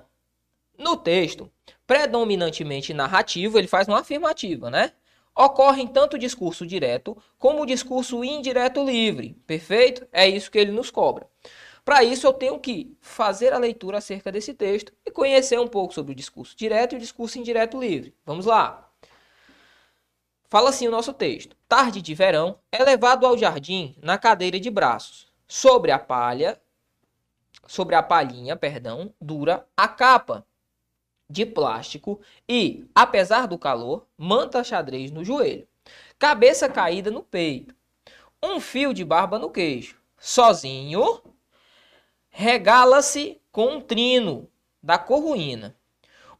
No 0.77 0.97
texto, 0.97 1.49
predominantemente 1.87 2.93
narrativo, 2.93 3.57
ele 3.57 3.67
faz 3.67 3.87
uma 3.87 3.99
afirmativa, 3.99 4.69
né? 4.69 4.91
Ocorrem 5.35 5.87
tanto 5.87 6.15
o 6.15 6.19
discurso 6.19 6.65
direto 6.65 7.17
como 7.39 7.61
o 7.61 7.65
discurso 7.65 8.23
indireto 8.23 8.83
livre. 8.83 9.33
Perfeito? 9.47 10.05
É 10.11 10.27
isso 10.27 10.51
que 10.51 10.59
ele 10.59 10.71
nos 10.71 10.91
cobra. 10.91 11.27
Para 11.83 12.03
isso, 12.03 12.27
eu 12.27 12.33
tenho 12.33 12.59
que 12.59 12.95
fazer 13.01 13.53
a 13.53 13.57
leitura 13.57 13.97
acerca 13.97 14.31
desse 14.31 14.53
texto 14.53 14.93
e 15.05 15.09
conhecer 15.09 15.59
um 15.59 15.67
pouco 15.67 15.93
sobre 15.93 16.11
o 16.11 16.15
discurso 16.15 16.55
direto 16.55 16.93
e 16.93 16.97
o 16.97 16.99
discurso 16.99 17.39
indireto 17.39 17.79
livre. 17.79 18.13
Vamos 18.25 18.45
lá. 18.45 18.87
Fala 20.47 20.69
assim 20.69 20.87
o 20.87 20.91
nosso 20.91 21.13
texto. 21.13 21.55
Tarde 21.67 22.01
de 22.01 22.13
verão, 22.13 22.59
é 22.71 22.83
levado 22.83 23.25
ao 23.25 23.37
jardim 23.37 23.95
na 24.01 24.17
cadeira 24.17 24.59
de 24.59 24.69
braços. 24.69 25.27
Sobre 25.47 25.91
a 25.91 25.97
palha, 25.97 26.61
sobre 27.65 27.95
a 27.95 28.03
palhinha, 28.03 28.55
perdão, 28.55 29.13
dura 29.19 29.65
a 29.75 29.87
capa 29.87 30.45
de 31.31 31.45
plástico 31.45 32.19
e, 32.47 32.85
apesar 32.93 33.47
do 33.47 33.57
calor, 33.57 34.05
manta 34.17 34.63
xadrez 34.63 35.11
no 35.11 35.23
joelho. 35.23 35.67
Cabeça 36.19 36.69
caída 36.69 37.09
no 37.09 37.23
peito. 37.23 37.73
Um 38.43 38.59
fio 38.59 38.93
de 38.93 39.05
barba 39.05 39.39
no 39.39 39.49
queixo. 39.49 39.99
Sozinho, 40.19 41.21
regala-se 42.29 43.41
com 43.51 43.77
um 43.77 43.81
trino 43.81 44.49
da 44.83 44.97
corruína. 44.97 45.75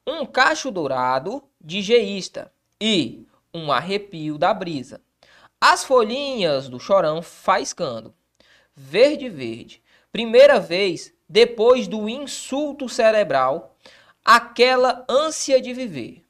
Um 0.05 0.25
cacho 0.25 0.69
dourado 0.69 1.43
de 1.59 1.81
geísta 1.81 2.51
e 2.79 3.25
um 3.53 3.71
arrepio 3.71 4.37
da 4.37 4.53
brisa. 4.53 5.01
As 5.59 5.83
folhinhas 5.83 6.67
do 6.67 6.79
chorão 6.79 7.21
faiscando. 7.21 8.13
Verde, 8.75 9.29
verde. 9.29 9.81
Primeira 10.11 10.59
vez 10.59 11.13
depois 11.31 11.87
do 11.87 12.09
insulto 12.09 12.89
cerebral, 12.89 13.77
aquela 14.23 15.05
ânsia 15.09 15.61
de 15.61 15.73
viver. 15.73 16.25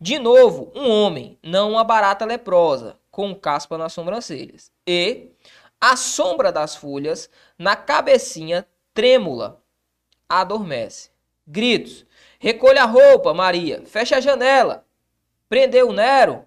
De 0.00 0.18
novo, 0.18 0.72
um 0.74 0.90
homem, 0.90 1.38
não 1.42 1.72
uma 1.72 1.84
barata 1.84 2.24
leprosa, 2.24 2.98
com 3.10 3.34
caspa 3.34 3.78
nas 3.78 3.92
sobrancelhas. 3.92 4.70
E 4.86 5.28
a 5.80 5.96
sombra 5.96 6.50
das 6.50 6.74
folhas 6.74 7.30
na 7.58 7.76
cabecinha 7.76 8.66
trêmula 8.92 9.62
adormece. 10.28 11.10
Gritos. 11.46 12.06
Recolha 12.38 12.82
a 12.82 12.86
roupa, 12.86 13.32
Maria. 13.32 13.82
Fecha 13.86 14.16
a 14.16 14.20
janela. 14.20 14.84
Prendeu 15.48 15.92
Nero 15.92 16.46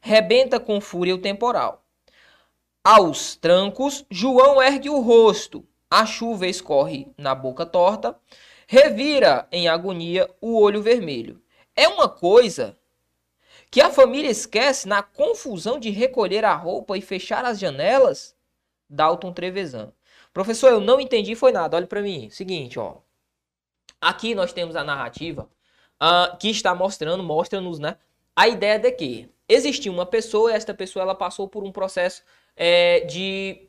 rebenta 0.00 0.58
com 0.60 0.80
fúria 0.80 1.14
o 1.14 1.20
temporal. 1.20 1.84
Aos 2.82 3.36
trancos, 3.36 4.04
João 4.10 4.62
ergue 4.62 4.88
o 4.88 5.00
rosto, 5.00 5.64
a 5.90 6.06
chuva 6.06 6.46
escorre 6.46 7.08
na 7.16 7.34
boca 7.34 7.66
torta, 7.66 8.18
revira 8.68 9.48
em 9.50 9.66
agonia 9.66 10.30
o 10.40 10.60
olho 10.60 10.80
vermelho. 10.80 11.42
É 11.74 11.88
uma 11.88 12.08
coisa 12.08 12.78
que 13.70 13.80
a 13.80 13.90
família 13.90 14.30
esquece 14.30 14.86
na 14.86 15.02
confusão 15.02 15.80
de 15.80 15.90
recolher 15.90 16.44
a 16.44 16.54
roupa 16.54 16.96
e 16.96 17.00
fechar 17.00 17.44
as 17.44 17.58
janelas? 17.58 18.36
Dalton 18.88 19.32
Trevesan. 19.32 19.92
Professor, 20.32 20.70
eu 20.70 20.80
não 20.80 21.00
entendi 21.00 21.34
foi 21.34 21.50
nada. 21.50 21.76
Olha 21.76 21.86
para 21.86 22.02
mim. 22.02 22.30
Seguinte, 22.30 22.78
ó. 22.78 22.98
Aqui 24.00 24.34
nós 24.34 24.52
temos 24.52 24.76
a 24.76 24.84
narrativa 24.84 25.48
uh, 26.00 26.36
que 26.36 26.48
está 26.48 26.74
mostrando, 26.74 27.24
mostra-nos, 27.24 27.78
né? 27.78 27.96
A 28.36 28.46
ideia 28.46 28.78
de 28.78 28.92
que 28.92 29.30
Existia 29.48 29.90
uma 29.90 30.04
pessoa, 30.04 30.52
e 30.52 30.54
esta 30.54 30.74
pessoa 30.74 31.02
ela 31.02 31.14
passou 31.14 31.48
por 31.48 31.64
um 31.64 31.72
processo 31.72 32.22
é, 32.54 33.00
de, 33.00 33.66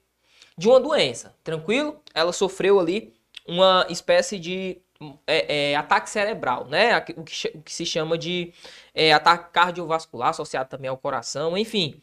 de 0.58 0.68
uma 0.68 0.79
doença, 0.79 1.34
tranquilo? 1.41 2.01
Ela 2.13 2.34
sofreu 2.34 2.79
ali 2.82 3.13
uma 3.48 3.88
espécie 3.89 4.38
de 4.38 4.82
é, 5.25 5.72
é, 5.72 5.75
ataque 5.75 6.10
cerebral, 6.10 6.65
né? 6.65 6.98
O 6.98 7.03
que, 7.03 7.13
o 7.56 7.62
que 7.62 7.74
se 7.74 7.86
chama 7.86 8.18
de 8.18 8.53
é, 8.94 9.13
ataque 9.13 9.51
cardiovascular 9.51 10.29
associado 10.29 10.70
também 10.70 10.89
ao 10.89 10.98
coração, 10.98 11.58
enfim. 11.58 12.01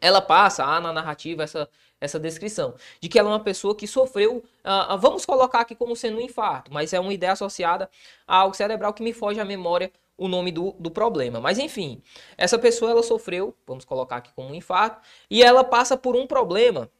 Ela 0.00 0.20
passa 0.20 0.64
há 0.64 0.80
na 0.80 0.92
narrativa 0.92 1.42
essa, 1.42 1.68
essa 2.00 2.18
descrição 2.18 2.74
de 3.00 3.08
que 3.08 3.18
ela 3.18 3.30
é 3.30 3.32
uma 3.32 3.40
pessoa 3.40 3.74
que 3.74 3.86
sofreu, 3.86 4.44
uh, 4.64 4.98
vamos 4.98 5.24
colocar 5.24 5.60
aqui 5.60 5.74
como 5.74 5.96
sendo 5.96 6.18
um 6.18 6.20
infarto, 6.20 6.72
mas 6.72 6.92
é 6.92 7.00
uma 7.00 7.14
ideia 7.14 7.32
associada 7.32 7.90
a 8.26 8.36
algo 8.36 8.54
cerebral 8.54 8.92
que 8.92 9.02
me 9.02 9.12
foge 9.14 9.40
à 9.40 9.44
memória 9.44 9.90
o 10.18 10.28
nome 10.28 10.52
do, 10.52 10.72
do 10.78 10.90
problema. 10.90 11.40
Mas 11.40 11.58
enfim, 11.58 12.02
essa 12.36 12.58
pessoa 12.58 12.90
ela 12.90 13.02
sofreu, 13.02 13.54
vamos 13.66 13.84
colocar 13.84 14.16
aqui 14.16 14.30
como 14.34 14.50
um 14.50 14.54
infarto, 14.54 15.00
e 15.30 15.42
ela 15.42 15.64
passa 15.64 15.96
por 15.96 16.16
um 16.16 16.26
problema 16.26 16.90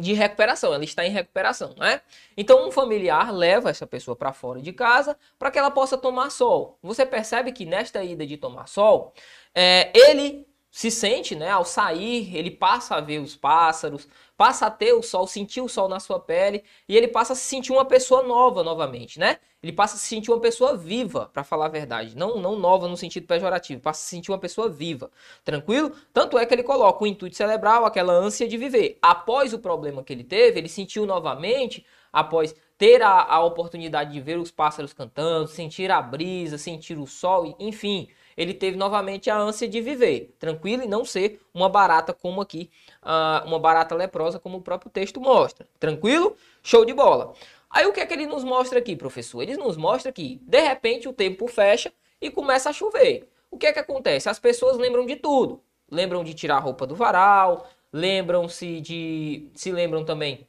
de 0.00 0.12
recuperação, 0.12 0.72
ela 0.72 0.84
está 0.84 1.04
em 1.06 1.10
recuperação, 1.10 1.74
né? 1.76 2.00
Então 2.36 2.66
um 2.66 2.70
familiar 2.70 3.32
leva 3.32 3.70
essa 3.70 3.86
pessoa 3.86 4.16
para 4.16 4.32
fora 4.32 4.60
de 4.60 4.72
casa 4.72 5.16
para 5.38 5.50
que 5.50 5.58
ela 5.58 5.70
possa 5.70 5.98
tomar 5.98 6.30
sol. 6.30 6.78
Você 6.82 7.04
percebe 7.06 7.52
que 7.52 7.64
nesta 7.64 8.02
ida 8.02 8.26
de 8.26 8.36
tomar 8.36 8.66
sol, 8.66 9.12
é, 9.54 9.90
ele 9.94 10.46
se 10.70 10.90
sente, 10.90 11.34
né, 11.34 11.50
ao 11.50 11.64
sair, 11.64 12.36
ele 12.36 12.50
passa 12.50 12.96
a 12.96 13.00
ver 13.00 13.18
os 13.20 13.34
pássaros, 13.34 14.06
passa 14.36 14.66
a 14.66 14.70
ter 14.70 14.92
o 14.92 15.02
sol, 15.02 15.26
sentir 15.26 15.60
o 15.60 15.68
sol 15.68 15.88
na 15.88 15.98
sua 15.98 16.20
pele 16.20 16.62
e 16.88 16.96
ele 16.96 17.08
passa 17.08 17.32
a 17.32 17.36
se 17.36 17.42
sentir 17.42 17.72
uma 17.72 17.84
pessoa 17.84 18.22
nova 18.22 18.62
novamente, 18.62 19.18
né? 19.18 19.38
Ele 19.62 19.72
passa 19.72 19.96
a 19.96 19.98
se 19.98 20.06
sentir 20.06 20.30
uma 20.30 20.40
pessoa 20.40 20.76
viva, 20.76 21.28
para 21.32 21.42
falar 21.42 21.66
a 21.66 21.68
verdade, 21.68 22.16
não 22.16 22.40
não 22.40 22.56
nova 22.56 22.86
no 22.86 22.96
sentido 22.96 23.26
pejorativo, 23.26 23.80
passa 23.80 24.00
a 24.00 24.04
se 24.04 24.10
sentir 24.10 24.30
uma 24.30 24.38
pessoa 24.38 24.68
viva, 24.68 25.10
tranquilo? 25.44 25.92
Tanto 26.12 26.38
é 26.38 26.46
que 26.46 26.54
ele 26.54 26.62
coloca 26.62 27.02
o 27.02 27.06
intuito 27.06 27.36
cerebral, 27.36 27.84
aquela 27.84 28.12
ânsia 28.12 28.46
de 28.46 28.56
viver. 28.56 28.98
Após 29.02 29.52
o 29.52 29.58
problema 29.58 30.04
que 30.04 30.12
ele 30.12 30.24
teve, 30.24 30.60
ele 30.60 30.68
sentiu 30.68 31.04
novamente, 31.04 31.84
após 32.12 32.54
ter 32.78 33.02
a, 33.02 33.22
a 33.22 33.44
oportunidade 33.44 34.12
de 34.12 34.20
ver 34.20 34.38
os 34.38 34.52
pássaros 34.52 34.92
cantando, 34.92 35.48
sentir 35.48 35.90
a 35.90 36.00
brisa, 36.00 36.56
sentir 36.56 36.96
o 36.96 37.06
sol, 37.06 37.56
enfim, 37.58 38.08
ele 38.36 38.54
teve 38.54 38.76
novamente 38.76 39.28
a 39.28 39.36
ânsia 39.36 39.68
de 39.68 39.80
viver, 39.80 40.36
tranquilo, 40.38 40.84
e 40.84 40.86
não 40.86 41.04
ser 41.04 41.40
uma 41.52 41.68
barata 41.68 42.14
como 42.14 42.40
aqui, 42.40 42.70
uh, 43.02 43.44
uma 43.44 43.58
barata 43.58 43.96
leprosa, 43.96 44.38
como 44.38 44.58
o 44.58 44.62
próprio 44.62 44.88
texto 44.88 45.20
mostra. 45.20 45.66
Tranquilo? 45.80 46.36
Show 46.62 46.84
de 46.84 46.94
bola. 46.94 47.34
Aí 47.70 47.86
o 47.86 47.92
que 47.92 48.00
é 48.00 48.06
que 48.06 48.14
ele 48.14 48.26
nos 48.26 48.44
mostra 48.44 48.78
aqui, 48.78 48.96
professor? 48.96 49.42
Ele 49.42 49.56
nos 49.56 49.76
mostra 49.76 50.10
que, 50.12 50.40
de 50.42 50.60
repente, 50.60 51.08
o 51.08 51.12
tempo 51.12 51.46
fecha 51.46 51.92
e 52.20 52.30
começa 52.30 52.70
a 52.70 52.72
chover. 52.72 53.28
O 53.50 53.58
que 53.58 53.66
é 53.66 53.72
que 53.72 53.78
acontece? 53.78 54.28
As 54.28 54.38
pessoas 54.38 54.76
lembram 54.76 55.06
de 55.06 55.16
tudo. 55.16 55.62
Lembram 55.90 56.22
de 56.22 56.34
tirar 56.34 56.56
a 56.56 56.60
roupa 56.60 56.86
do 56.86 56.94
varal, 56.94 57.68
lembram-se 57.92 58.80
de. 58.80 59.50
se 59.54 59.72
lembram 59.72 60.04
também 60.04 60.46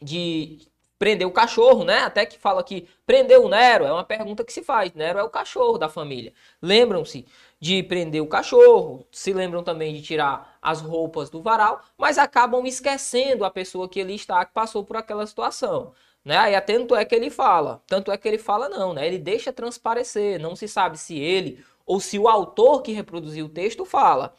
de 0.00 0.58
prender 0.98 1.26
o 1.26 1.32
cachorro, 1.32 1.84
né? 1.84 1.98
Até 2.00 2.24
que 2.24 2.38
fala 2.38 2.62
que 2.62 2.88
prender 3.04 3.40
o 3.40 3.48
Nero 3.48 3.84
é 3.84 3.92
uma 3.92 4.04
pergunta 4.04 4.44
que 4.44 4.52
se 4.52 4.62
faz. 4.62 4.92
Nero 4.94 5.18
é 5.18 5.22
o 5.22 5.30
cachorro 5.30 5.76
da 5.76 5.88
família. 5.88 6.32
Lembram-se 6.60 7.26
de 7.58 7.82
prender 7.82 8.22
o 8.22 8.26
cachorro, 8.26 9.06
se 9.10 9.32
lembram 9.32 9.64
também 9.64 9.92
de 9.94 10.02
tirar 10.02 10.58
as 10.62 10.80
roupas 10.80 11.28
do 11.30 11.42
varal, 11.42 11.80
mas 11.98 12.18
acabam 12.18 12.64
esquecendo 12.66 13.44
a 13.44 13.50
pessoa 13.50 13.88
que 13.88 13.98
ele 13.98 14.14
está, 14.14 14.44
que 14.44 14.52
passou 14.52 14.84
por 14.84 14.96
aquela 14.96 15.26
situação. 15.26 15.92
Né? 16.24 16.36
Aí 16.36 16.60
tanto 16.60 16.94
é 16.94 17.04
que 17.04 17.14
ele 17.14 17.30
fala, 17.30 17.82
tanto 17.86 18.12
é 18.12 18.16
que 18.16 18.28
ele 18.28 18.38
fala 18.38 18.68
não, 18.68 18.92
né? 18.92 19.06
Ele 19.06 19.18
deixa 19.18 19.52
transparecer, 19.52 20.40
não 20.40 20.54
se 20.54 20.68
sabe 20.68 20.96
se 20.96 21.18
ele 21.18 21.64
ou 21.84 22.00
se 22.00 22.18
o 22.18 22.28
autor 22.28 22.82
que 22.82 22.92
reproduziu 22.92 23.46
o 23.46 23.48
texto 23.48 23.84
fala. 23.84 24.34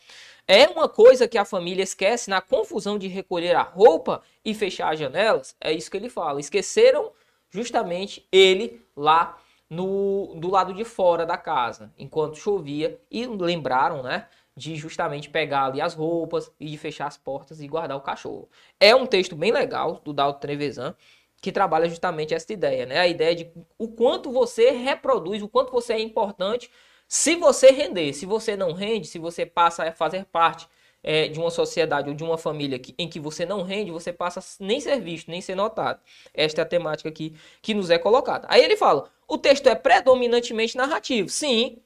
É 0.48 0.68
uma 0.68 0.90
coisa 0.90 1.28
que 1.28 1.38
a 1.38 1.46
família 1.46 1.84
esquece 1.84 2.30
na 2.30 2.42
confusão 2.42 2.98
de 2.98 3.08
recolher 3.08 3.56
a 3.56 3.62
roupa 3.62 4.22
e 4.44 4.54
fechar 4.54 4.94
as 4.94 5.00
janelas. 5.00 5.56
É 5.60 5.72
isso 5.72 5.90
que 5.90 5.98
ele 5.98 6.10
fala. 6.10 6.40
Esqueceram 6.40 7.12
justamente 7.50 8.28
ele 8.32 8.82
lá 8.96 9.38
no 9.70 10.36
do 10.36 10.50
lado 10.50 10.74
de 10.74 10.84
fora 10.84 11.26
da 11.26 11.38
casa, 11.38 11.94
enquanto 11.98 12.38
chovia 12.38 13.00
e 13.10 13.26
lembraram, 13.26 14.04
né, 14.04 14.28
de 14.56 14.76
justamente 14.76 15.30
pegar 15.30 15.66
ali 15.66 15.82
as 15.82 15.94
roupas 15.94 16.52
e 16.60 16.68
de 16.68 16.78
fechar 16.78 17.08
as 17.08 17.18
portas 17.18 17.62
e 17.62 17.68
guardar 17.68 17.98
o 17.98 18.02
cachorro. 18.02 18.50
É 18.80 18.96
um 18.96 19.06
texto 19.06 19.36
bem 19.36 19.52
legal 19.52 20.02
do 20.04 20.14
Dalton 20.14 20.40
Trevisan 20.40 20.96
que 21.44 21.52
trabalha 21.52 21.90
justamente 21.90 22.34
essa 22.34 22.54
ideia, 22.54 22.86
né? 22.86 23.00
A 23.00 23.08
ideia 23.08 23.36
de 23.36 23.52
o 23.78 23.90
quanto 23.90 24.32
você 24.32 24.72
reproduz, 24.72 25.44
o 25.44 25.50
quanto 25.50 25.74
você 25.74 25.92
é 25.92 26.00
importante 26.00 26.72
se 27.06 27.36
você 27.36 27.70
render, 27.70 28.14
se 28.14 28.26
você 28.26 28.56
não 28.56 28.72
rende, 28.72 29.08
se 29.08 29.20
você 29.20 29.46
passa 29.46 29.84
a 29.84 29.92
fazer 29.92 30.26
parte 30.26 30.68
é, 31.04 31.28
de 31.28 31.38
uma 31.38 31.52
sociedade 31.52 32.10
ou 32.10 32.16
de 32.16 32.24
uma 32.24 32.38
família 32.38 32.80
que, 32.80 32.96
em 32.98 33.10
que 33.10 33.20
você 33.20 33.46
não 33.46 33.62
rende, 33.62 33.92
você 33.92 34.14
passa 34.14 34.42
nem 34.58 34.80
ser 34.80 35.02
visto, 35.02 35.30
nem 35.30 35.42
ser 35.42 35.56
notado. 35.56 36.00
Esta 36.34 36.62
é 36.62 36.64
a 36.64 36.66
temática 36.66 37.10
aqui 37.10 37.36
que 37.62 37.74
nos 37.74 37.90
é 37.90 37.98
colocada. 37.98 38.48
Aí 38.50 38.64
ele 38.64 38.78
fala: 38.78 39.10
o 39.28 39.38
texto 39.38 39.68
é 39.68 39.76
predominantemente 39.76 40.78
narrativo. 40.78 41.28
Sim. 41.30 41.78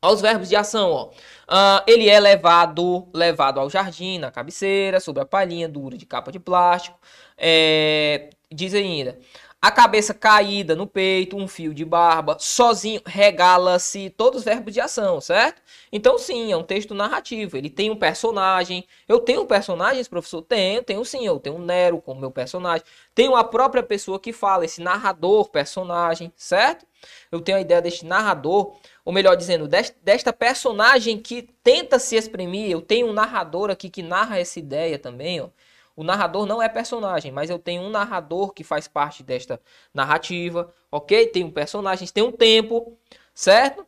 Aos 0.00 0.20
verbos 0.20 0.50
de 0.50 0.56
ação, 0.56 0.90
ó. 0.90 1.06
Uh, 1.06 1.82
ele 1.86 2.10
é 2.10 2.20
levado, 2.20 3.08
levado 3.14 3.58
ao 3.58 3.70
jardim, 3.70 4.18
na 4.18 4.30
cabeceira, 4.30 5.00
sobre 5.00 5.22
a 5.22 5.24
palhinha 5.24 5.66
dura 5.66 5.96
de 5.96 6.04
capa 6.04 6.30
de 6.30 6.38
plástico. 6.38 6.98
É, 7.38 8.28
diz 8.54 8.74
ainda: 8.74 9.18
a 9.64 9.70
cabeça 9.70 10.12
caída 10.12 10.76
no 10.76 10.86
peito, 10.86 11.38
um 11.38 11.48
fio 11.48 11.72
de 11.72 11.86
barba, 11.86 12.36
sozinho, 12.38 13.00
regala-se, 13.06 14.10
todos 14.10 14.40
os 14.40 14.44
verbos 14.44 14.74
de 14.74 14.78
ação, 14.78 15.22
certo? 15.22 15.62
Então, 15.90 16.18
sim, 16.18 16.52
é 16.52 16.56
um 16.56 16.62
texto 16.62 16.94
narrativo. 16.94 17.56
Ele 17.56 17.70
tem 17.70 17.90
um 17.90 17.96
personagem. 17.96 18.86
Eu 19.08 19.20
tenho 19.20 19.46
personagens, 19.46 20.06
professor? 20.06 20.42
Tenho, 20.42 20.82
tenho 20.82 21.02
sim. 21.02 21.24
Eu 21.24 21.40
tenho 21.40 21.58
Nero 21.58 21.98
como 21.98 22.20
meu 22.20 22.30
personagem. 22.30 22.84
Tenho 23.14 23.34
a 23.34 23.42
própria 23.42 23.82
pessoa 23.82 24.20
que 24.20 24.34
fala, 24.34 24.66
esse 24.66 24.82
narrador, 24.82 25.48
personagem, 25.48 26.30
certo? 26.36 26.84
Eu 27.32 27.40
tenho 27.40 27.56
a 27.56 27.60
ideia 27.62 27.80
deste 27.80 28.04
narrador, 28.04 28.76
ou 29.02 29.14
melhor 29.14 29.34
dizendo, 29.34 29.66
desta 29.66 30.30
personagem 30.30 31.18
que 31.18 31.48
tenta 31.62 31.98
se 31.98 32.16
exprimir. 32.16 32.70
Eu 32.70 32.82
tenho 32.82 33.06
um 33.06 33.14
narrador 33.14 33.70
aqui 33.70 33.88
que 33.88 34.02
narra 34.02 34.38
essa 34.38 34.58
ideia 34.58 34.98
também, 34.98 35.40
ó. 35.40 35.48
O 35.96 36.02
narrador 36.02 36.44
não 36.44 36.60
é 36.60 36.68
personagem, 36.68 37.30
mas 37.30 37.50
eu 37.50 37.58
tenho 37.58 37.82
um 37.82 37.90
narrador 37.90 38.52
que 38.52 38.64
faz 38.64 38.88
parte 38.88 39.22
desta 39.22 39.60
narrativa, 39.92 40.72
ok? 40.90 41.26
Tem 41.28 41.44
um 41.44 41.50
personagem, 41.50 42.08
tem 42.08 42.24
um 42.24 42.32
tempo, 42.32 42.98
certo? 43.32 43.86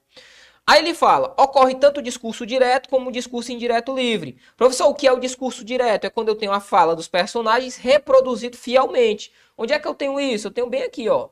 Aí 0.67 0.81
ele 0.81 0.95
fala: 0.95 1.35
ocorre 1.39 1.75
tanto 1.75 1.99
o 1.99 2.03
discurso 2.03 2.47
direto 2.47 2.89
como 2.89 3.09
o 3.09 3.13
discurso 3.13 3.53
indireto 3.53 3.95
livre. 3.95 4.39
Professor, 4.57 4.89
o 4.89 4.95
que 4.95 5.07
é 5.07 5.13
o 5.13 5.19
discurso 5.19 5.65
direto? 5.65 6.05
É 6.05 6.11
quando 6.11 6.29
eu 6.29 6.37
tenho 6.37 6.53
a 6.53 6.61
fala 6.61 6.95
dos 6.95 7.09
personagens 7.09 7.77
reproduzido 7.77 8.57
fielmente. 8.57 9.33
Onde 9.59 9.73
é 9.73 9.79
que 9.79 9.89
eu 9.89 9.95
tenho 9.95 10.21
isso? 10.21 10.49
Eu 10.49 10.53
tenho 10.53 10.69
bem 10.69 10.83
aqui, 10.85 11.09
ó. 11.09 11.31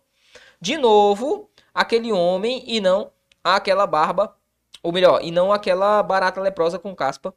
De 0.60 0.76
novo, 0.76 1.50
aquele 1.72 2.12
homem 2.12 2.64
e 2.66 2.80
não 2.80 3.12
aquela 3.42 3.86
barba, 3.86 4.36
ou 4.82 4.92
melhor, 4.92 5.20
e 5.22 5.30
não 5.30 5.52
aquela 5.52 6.02
barata 6.02 6.40
leprosa 6.40 6.78
com 6.78 6.94
caspa 6.96 7.34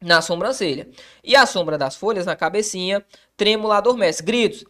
na 0.00 0.20
sobrancelha. 0.20 0.88
E 1.22 1.34
a 1.34 1.46
sombra 1.46 1.78
das 1.78 1.96
folhas 1.96 2.26
na 2.26 2.36
cabecinha, 2.36 3.04
trêmula 3.36 3.78
adormece. 3.78 4.22
Gritos. 4.22 4.64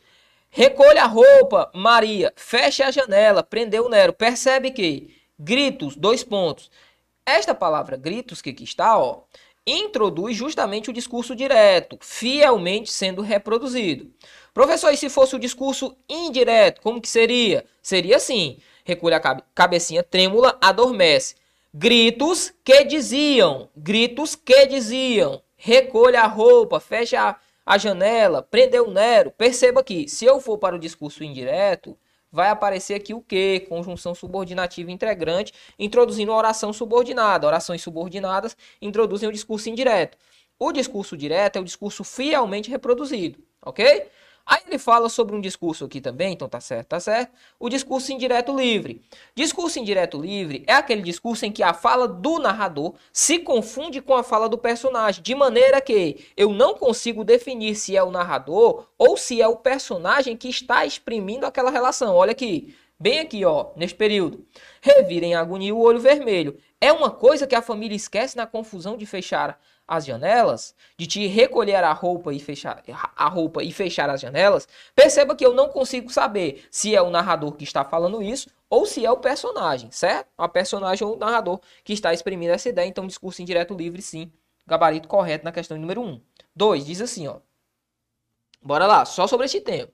Recolha 0.51 1.03
a 1.03 1.07
roupa, 1.07 1.71
Maria. 1.75 2.33
Feche 2.37 2.83
a 2.83 2.91
janela. 2.91 3.43
Prendeu 3.43 3.87
o 3.87 3.89
Nero. 3.89 4.13
Percebe 4.13 4.71
que 4.71 5.15
gritos, 5.39 5.97
dois 5.97 6.25
pontos. 6.25 6.71
Esta 7.25 7.55
palavra 7.55 7.97
gritos 7.97 8.41
que 8.41 8.51
aqui 8.51 8.65
está, 8.65 8.97
ó, 8.99 9.23
introduz 9.67 10.37
justamente 10.37 10.91
o 10.91 10.93
discurso 10.93 11.35
direto, 11.35 11.99
fielmente 12.01 12.91
sendo 12.91 13.21
reproduzido. 13.21 14.11
Professor, 14.55 14.93
e 14.93 14.97
se 14.97 15.11
fosse 15.11 15.35
o 15.35 15.39
discurso 15.41 15.97
indireto, 16.09 16.81
como 16.81 17.01
que 17.01 17.09
seria? 17.09 17.67
Seria 17.83 18.17
assim: 18.17 18.59
recolha 18.85 19.17
a 19.17 19.41
cabecinha 19.55 20.03
trêmula, 20.03 20.57
adormece. 20.61 21.35
Gritos 21.79 22.55
que 22.65 22.85
diziam, 22.85 23.69
gritos 23.77 24.35
que 24.35 24.65
diziam, 24.65 25.43
recolha 25.59 26.23
a 26.23 26.27
roupa, 26.27 26.81
fecha 26.81 27.21
a, 27.21 27.37
a 27.67 27.77
janela, 27.77 28.43
prendeu 28.43 28.89
o 28.89 28.91
Nero. 28.91 29.31
Perceba 29.31 29.85
que, 29.85 30.09
se 30.09 30.25
eu 30.25 30.41
for 30.41 30.57
para 30.57 30.75
o 30.75 30.79
discurso 30.79 31.23
indireto, 31.23 31.95
vai 32.33 32.49
aparecer 32.49 32.95
aqui 32.95 33.13
o 33.13 33.21
que? 33.21 33.61
Conjunção 33.69 34.15
subordinativa 34.15 34.91
integrante, 34.91 35.53
introduzindo 35.79 36.33
a 36.33 36.37
oração 36.37 36.73
subordinada. 36.73 37.47
Orações 37.47 37.83
subordinadas 37.83 38.57
introduzem 38.81 39.29
o 39.29 39.33
discurso 39.33 39.69
indireto. 39.69 40.17
O 40.59 40.73
discurso 40.73 41.15
direto 41.15 41.57
é 41.57 41.61
o 41.61 41.65
discurso 41.65 42.03
fielmente 42.03 42.71
reproduzido, 42.71 43.39
ok? 43.61 44.07
Aí 44.47 44.61
ele 44.69 44.79
fala 44.79 45.09
sobre 45.09 45.35
um 45.35 45.41
discurso 45.41 45.85
aqui 45.85 46.01
também, 46.01 46.33
então 46.33 46.49
tá 46.49 46.61
certo, 46.61 46.87
tá 46.87 47.01
certo. 47.01 47.33
O 47.59 47.69
discurso 47.69 48.13
indireto 48.13 48.57
livre. 48.57 49.03
Discurso 49.35 49.81
indireto 49.81 50.21
livre 50.21 50.63
é 50.69 50.75
aquele 50.75 51.03
discurso 51.03 51.45
em 51.45 51.51
que 51.51 51.65
a 51.65 51.75
fala 51.75 52.07
do 52.07 52.39
narrador 52.39 52.95
se 53.13 53.41
confunde 53.41 54.01
com 54.01 54.15
a 54.15 54.23
fala 54.23 54.49
do 54.49 54.57
personagem, 54.57 55.21
de 55.21 55.35
maneira 55.35 55.81
que 55.81 56.25
eu 56.37 56.53
não 56.53 56.75
consigo 56.75 57.25
definir 57.25 57.75
se 57.75 57.97
é 57.97 58.03
o 58.05 58.13
narrador 58.13 58.87
ou 58.97 59.17
se 59.17 59.43
é 59.43 59.49
o 59.49 59.57
personagem 59.57 60.37
que 60.37 60.49
está 60.49 60.87
exprimindo 60.87 61.45
aquela 61.45 61.71
relação. 61.71 62.15
Olha 62.15 62.31
aqui, 62.31 62.73
bem 63.01 63.19
aqui, 63.19 63.45
ó, 63.45 63.71
neste 63.75 63.97
período. 63.97 64.47
Revira 64.81 65.27
em 65.27 65.35
agonia 65.35 65.75
o 65.75 65.81
olho 65.81 65.99
vermelho. 65.99 66.57
É 66.81 66.93
uma 66.93 67.11
coisa 67.11 67.49
que 67.49 67.55
a 67.57 67.63
família 67.63 67.97
esquece 67.97 68.37
na 68.37 68.47
confusão 68.47 68.97
de 68.97 69.07
fechar 69.07 69.59
as 69.87 70.05
janelas, 70.05 70.75
de 70.99 71.07
te 71.07 71.27
recolher 71.27 71.85
a 71.85 71.93
roupa 71.93 72.33
e 72.33 72.41
fechar 72.41 72.83
a 73.17 73.29
roupa 73.29 73.63
e 73.63 73.73
fechar 73.73 74.11
as 74.11 74.21
janelas, 74.21 74.67
perceba 74.95 75.37
que 75.37 75.47
eu 75.47 75.55
não 75.55 75.69
consigo 75.69 76.11
saber 76.11 76.67
se 76.71 76.95
é 76.95 77.01
o 77.01 77.11
narrador 77.11 77.53
que 77.53 77.65
está 77.65 77.85
falando 77.85 78.23
isso 78.23 78.49
ou 78.69 78.85
se 78.85 79.05
é 79.07 79.11
o 79.11 79.19
personagem, 79.19 79.91
certo? 79.93 80.29
A 80.37 80.49
personagem 80.49 81.07
ou 81.07 81.15
o 81.15 81.19
narrador 81.19 81.61
que 81.85 81.93
está 81.93 82.13
exprimindo 82.13 82.53
essa 82.53 82.69
ideia, 82.69 82.89
então 82.89 83.07
discurso 83.07 83.41
indireto 83.41 83.75
livre 83.75 84.03
sim, 84.03 84.31
gabarito 84.67 85.07
correto 85.07 85.45
na 85.45 85.53
questão 85.53 85.79
número 85.79 86.01
1. 86.01 86.05
Um. 86.05 86.21
2 86.55 86.87
diz 86.87 87.01
assim, 87.01 87.29
ó. 87.29 87.37
Bora 88.61 88.87
lá, 88.87 89.05
só 89.05 89.27
sobre 89.27 89.47
este 89.47 89.61
tema. 89.61 89.89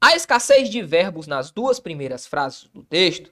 A 0.00 0.16
escassez 0.16 0.70
de 0.70 0.80
verbos 0.80 1.26
nas 1.26 1.50
duas 1.50 1.78
primeiras 1.78 2.26
frases 2.26 2.64
do 2.72 2.82
texto 2.82 3.30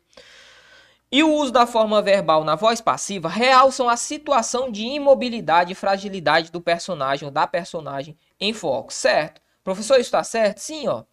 e 1.11 1.23
o 1.23 1.33
uso 1.33 1.51
da 1.51 1.67
forma 1.67 2.03
verbal 2.03 2.45
na 2.45 2.55
voz 2.55 2.81
passiva 2.81 3.29
realçam 3.29 3.89
a 3.89 3.97
situação 3.97 4.71
de 4.71 4.83
imobilidade 4.83 5.73
e 5.73 5.75
fragilidade 5.75 6.53
do 6.53 6.61
personagem 6.61 7.27
ou 7.27 7.33
da 7.33 7.47
personagem 7.47 8.17
em 8.39 8.53
foco, 8.53 8.93
certo? 8.93 9.41
Professor, 9.65 9.95
isso 9.95 10.09
está 10.09 10.23
certo? 10.23 10.59
Sim, 10.59 10.87
ó. 10.87 11.05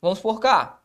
Vamos 0.00 0.20
por 0.20 0.38
cá. 0.40 0.80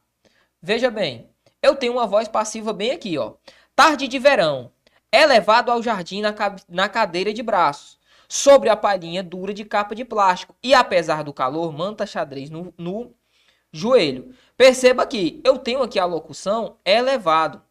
Veja 0.62 0.90
bem, 0.90 1.30
eu 1.62 1.76
tenho 1.76 1.94
uma 1.94 2.08
voz 2.08 2.28
passiva 2.28 2.74
bem 2.74 2.92
aqui, 2.92 3.18
ó. 3.18 3.34
Tarde 3.76 4.08
de 4.08 4.18
verão. 4.18 4.72
É 5.12 5.26
levado 5.26 5.72
ao 5.72 5.82
jardim 5.82 6.22
na, 6.22 6.34
na 6.68 6.90
cadeira 6.90 7.32
de 7.32 7.44
braços, 7.44 8.00
sobre 8.28 8.68
a 8.70 8.76
palhinha 8.76 9.22
dura 9.24 9.54
de 9.54 9.64
capa 9.64 9.94
de 9.94 10.04
plástico. 10.04 10.56
E 10.62 10.74
apesar 10.74 11.24
do 11.24 11.32
calor, 11.32 11.72
manta 11.72 12.06
xadrez 12.06 12.50
no, 12.50 12.74
no 12.78 13.14
joelho. 13.72 14.34
Perceba 14.58 15.06
que 15.06 15.40
eu 15.44 15.60
tenho 15.60 15.84
aqui 15.84 16.00
a 16.00 16.06
locução 16.06 16.78
é 16.84 17.02
levado 17.02 17.62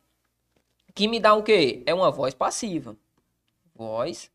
que 0.95 1.09
me 1.09 1.19
dá 1.19 1.35
o 1.35 1.43
quê? 1.43 1.83
É 1.87 1.93
uma 1.93 2.11
voz 2.11 2.35
passiva. 2.35 2.97
Voz 3.75 4.31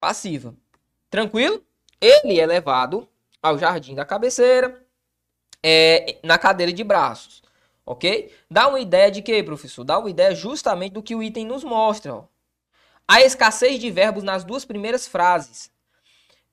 passiva. 0.00 0.54
Tranquilo? 1.10 1.64
Ele 2.00 2.38
é 2.38 2.46
levado 2.46 3.08
ao 3.42 3.58
jardim 3.58 3.94
da 3.94 4.04
cabeceira, 4.04 4.84
é, 5.62 6.18
na 6.22 6.38
cadeira 6.38 6.72
de 6.72 6.84
braços. 6.84 7.42
Ok? 7.86 8.34
Dá 8.50 8.68
uma 8.68 8.80
ideia 8.80 9.10
de 9.10 9.20
quê, 9.22 9.42
professor? 9.42 9.84
Dá 9.84 9.98
uma 9.98 10.08
ideia 10.10 10.34
justamente 10.34 10.92
do 10.92 11.02
que 11.02 11.14
o 11.14 11.22
item 11.22 11.46
nos 11.46 11.62
mostra. 11.62 12.14
Ó. 12.14 12.24
A 13.06 13.20
escassez 13.20 13.78
de 13.78 13.90
verbos 13.90 14.22
nas 14.22 14.44
duas 14.44 14.64
primeiras 14.64 15.06
frases. 15.06 15.70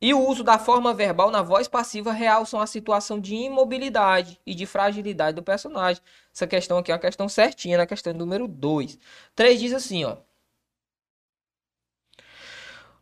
E 0.02 0.14
o 0.16 0.20
uso 0.28 0.44
da 0.44 0.58
forma 0.58 0.94
verbal 0.94 1.30
na 1.30 1.44
voz 1.44 1.68
passiva 1.68 2.12
realçam 2.12 2.60
a 2.60 2.66
situação 2.66 3.20
de 3.20 3.36
imobilidade 3.36 4.40
e 4.46 4.56
de 4.56 4.66
fragilidade 4.66 5.36
do 5.36 5.44
personagem. 5.44 6.02
Essa 6.34 6.48
questão 6.48 6.80
aqui 6.80 6.92
é 6.92 6.96
uma 6.96 7.00
questão 7.00 7.30
certinha, 7.30 7.78
na 7.78 7.86
questão 7.86 8.12
número 8.12 8.48
2. 8.48 8.98
3 9.36 9.60
diz 9.60 9.74
assim, 9.74 10.04
ó. 10.04 10.18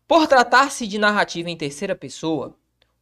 Por 0.06 0.28
tratar-se 0.28 0.86
de 0.88 0.98
narrativa 0.98 1.50
em 1.50 1.56
terceira 1.56 1.96
pessoa, 1.96 2.56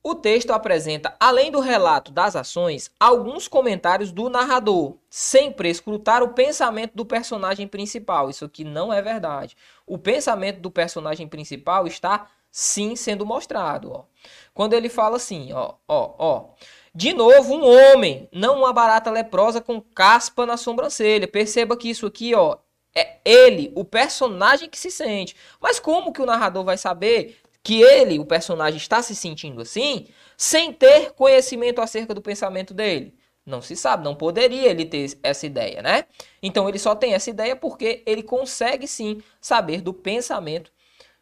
o 0.03 0.13
texto 0.13 0.51
apresenta, 0.51 1.15
além 1.19 1.51
do 1.51 1.59
relato 1.59 2.11
das 2.11 2.35
ações, 2.35 2.91
alguns 2.99 3.47
comentários 3.47 4.11
do 4.11 4.29
narrador, 4.29 4.95
sem 5.09 5.51
prescrutar 5.51 6.21
o 6.21 6.29
pensamento 6.29 6.93
do 6.93 7.05
personagem 7.05 7.67
principal. 7.67 8.29
Isso 8.29 8.45
aqui 8.45 8.63
não 8.63 8.93
é 8.93 9.01
verdade. 9.01 9.57
O 9.85 9.97
pensamento 9.97 10.59
do 10.61 10.69
personagem 10.69 11.27
principal 11.27 11.87
está 11.87 12.29
sim 12.57 12.95
sendo 12.95 13.23
mostrado. 13.23 13.91
Ó. 13.91 14.05
Quando 14.51 14.73
ele 14.73 14.89
fala 14.89 15.17
assim, 15.17 15.53
ó, 15.53 15.75
ó, 15.87 16.15
ó. 16.17 16.49
De 16.93 17.13
novo, 17.13 17.53
um 17.53 17.63
homem, 17.63 18.27
não 18.33 18.57
uma 18.57 18.73
barata 18.73 19.11
leprosa 19.11 19.61
com 19.61 19.79
caspa 19.79 20.43
na 20.43 20.57
sobrancelha. 20.57 21.27
Perceba 21.27 21.77
que 21.77 21.87
isso 21.87 22.07
aqui, 22.07 22.33
ó, 22.33 22.57
é 22.95 23.19
ele, 23.23 23.71
o 23.75 23.85
personagem 23.85 24.67
que 24.67 24.79
se 24.79 24.89
sente. 24.89 25.35
Mas 25.61 25.79
como 25.79 26.11
que 26.11 26.19
o 26.19 26.25
narrador 26.25 26.63
vai 26.63 26.79
saber 26.79 27.37
que 27.61 27.83
ele, 27.83 28.17
o 28.17 28.25
personagem, 28.25 28.77
está 28.77 29.03
se 29.03 29.13
sentindo 29.13 29.61
assim, 29.61 30.07
sem 30.35 30.73
ter 30.73 31.11
conhecimento 31.11 31.79
acerca 31.79 32.11
do 32.11 32.23
pensamento 32.23 32.73
dele? 32.73 33.13
Não 33.45 33.61
se 33.61 33.75
sabe, 33.75 34.03
não 34.03 34.15
poderia 34.15 34.67
ele 34.71 34.83
ter 34.83 35.15
essa 35.21 35.45
ideia, 35.45 35.83
né? 35.83 36.05
Então 36.41 36.67
ele 36.67 36.79
só 36.79 36.95
tem 36.95 37.13
essa 37.13 37.29
ideia 37.29 37.55
porque 37.55 38.01
ele 38.07 38.23
consegue 38.23 38.87
sim 38.87 39.21
saber 39.39 39.79
do 39.81 39.93
pensamento 39.93 40.71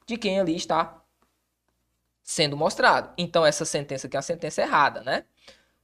de 0.07 0.17
quem 0.17 0.39
ali 0.39 0.55
está 0.55 1.01
sendo 2.25 2.57
mostrado. 2.57 3.13
Então, 3.17 3.45
essa 3.45 3.63
sentença 3.63 4.07
aqui 4.07 4.17
é 4.17 4.19
a 4.19 4.23
sentença 4.23 4.63
errada, 4.63 5.01
né? 5.01 5.25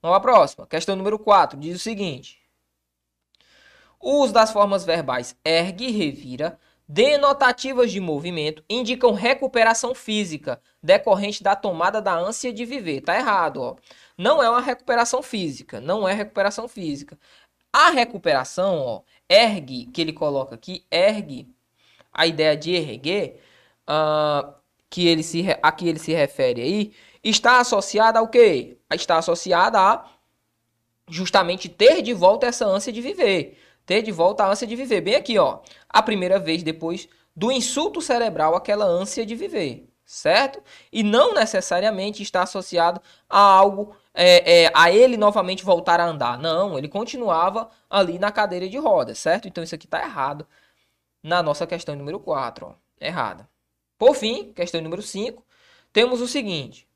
Vamos 0.02 0.18
à 0.18 0.20
próxima. 0.20 0.66
Questão 0.66 0.96
número 0.96 1.20
4 1.20 1.58
diz 1.60 1.76
o 1.76 1.80
seguinte: 1.80 2.42
O 4.00 4.24
uso 4.24 4.34
das 4.34 4.52
formas 4.52 4.84
verbais 4.84 5.38
ergue 5.46 5.86
e 5.86 5.92
revira, 5.92 6.60
denotativas 6.88 7.92
de 7.92 8.00
movimento, 8.00 8.66
indicam 8.68 9.14
recuperação 9.14 9.94
física 9.94 10.60
decorrente 10.82 11.44
da 11.44 11.56
tomada 11.56 12.02
da 12.02 12.18
ânsia 12.18 12.52
de 12.52 12.66
viver. 12.66 13.02
Tá 13.02 13.16
errado, 13.16 13.62
ó. 13.62 13.76
Não 14.18 14.42
é 14.42 14.50
uma 14.50 14.62
recuperação 14.62 15.22
física, 15.22 15.80
não 15.80 16.08
é 16.08 16.14
recuperação 16.14 16.68
física. 16.68 17.18
A 17.72 17.92
recuperação, 17.92 18.80
ó, 18.80 19.02
ergue, 19.30 19.86
que 19.88 20.02
ele 20.02 20.14
coloca 20.14 20.56
aqui, 20.56 20.86
ergue, 20.92 21.48
a 22.12 22.28
ideia 22.28 22.58
de 22.58 22.72
erguer, 22.74 23.42
uh, 23.88 24.61
que 24.92 25.08
ele 25.08 25.24
se, 25.24 25.44
a 25.64 25.72
que 25.72 25.88
ele 25.88 25.98
se 25.98 26.14
refere 26.14 26.62
aí 26.62 26.94
está 27.24 27.60
associada 27.60 28.20
ao 28.20 28.28
quê? 28.28 28.78
Está 28.94 29.18
associada 29.18 29.80
a 29.80 30.06
justamente 31.08 31.70
ter 31.70 32.02
de 32.02 32.14
volta 32.14 32.46
essa 32.46 32.66
ânsia 32.66 32.92
de 32.92 33.02
viver. 33.02 33.58
Ter 33.86 34.02
de 34.02 34.12
volta 34.12 34.44
a 34.44 34.52
ânsia 34.52 34.68
de 34.68 34.76
viver. 34.76 35.02
Bem 35.02 35.16
aqui, 35.16 35.38
ó. 35.38 35.60
A 35.90 36.04
primeira 36.04 36.38
vez 36.38 36.62
depois 36.62 37.08
do 37.36 37.52
insulto 37.52 38.02
cerebral, 38.02 38.54
aquela 38.54 38.86
ânsia 38.86 39.26
de 39.26 39.36
viver. 39.36 39.88
Certo? 40.06 40.62
E 40.92 41.04
não 41.04 41.34
necessariamente 41.34 42.22
está 42.22 42.44
associado 42.44 43.02
a 43.30 43.40
algo, 43.40 43.96
é, 44.14 44.64
é, 44.66 44.72
a 44.74 44.92
ele 44.92 45.16
novamente 45.16 45.64
voltar 45.64 46.02
a 46.02 46.06
andar. 46.06 46.38
Não, 46.38 46.78
ele 46.78 46.90
continuava 46.90 47.70
ali 47.90 48.20
na 48.20 48.30
cadeira 48.30 48.68
de 48.68 48.78
rodas, 48.78 49.20
certo? 49.20 49.48
Então 49.48 49.64
isso 49.64 49.76
aqui 49.76 49.86
está 49.86 50.02
errado 50.04 50.46
na 51.24 51.42
nossa 51.42 51.66
questão 51.66 51.96
número 51.96 52.20
4. 52.20 52.66
Ó. 52.68 52.74
Errada. 53.00 53.51
Por 54.02 54.16
fim, 54.16 54.52
questão 54.54 54.82
número 54.82 55.04
5, 55.04 55.46
temos 55.94 56.22
o 56.22 56.28
seguinte. 56.28 56.88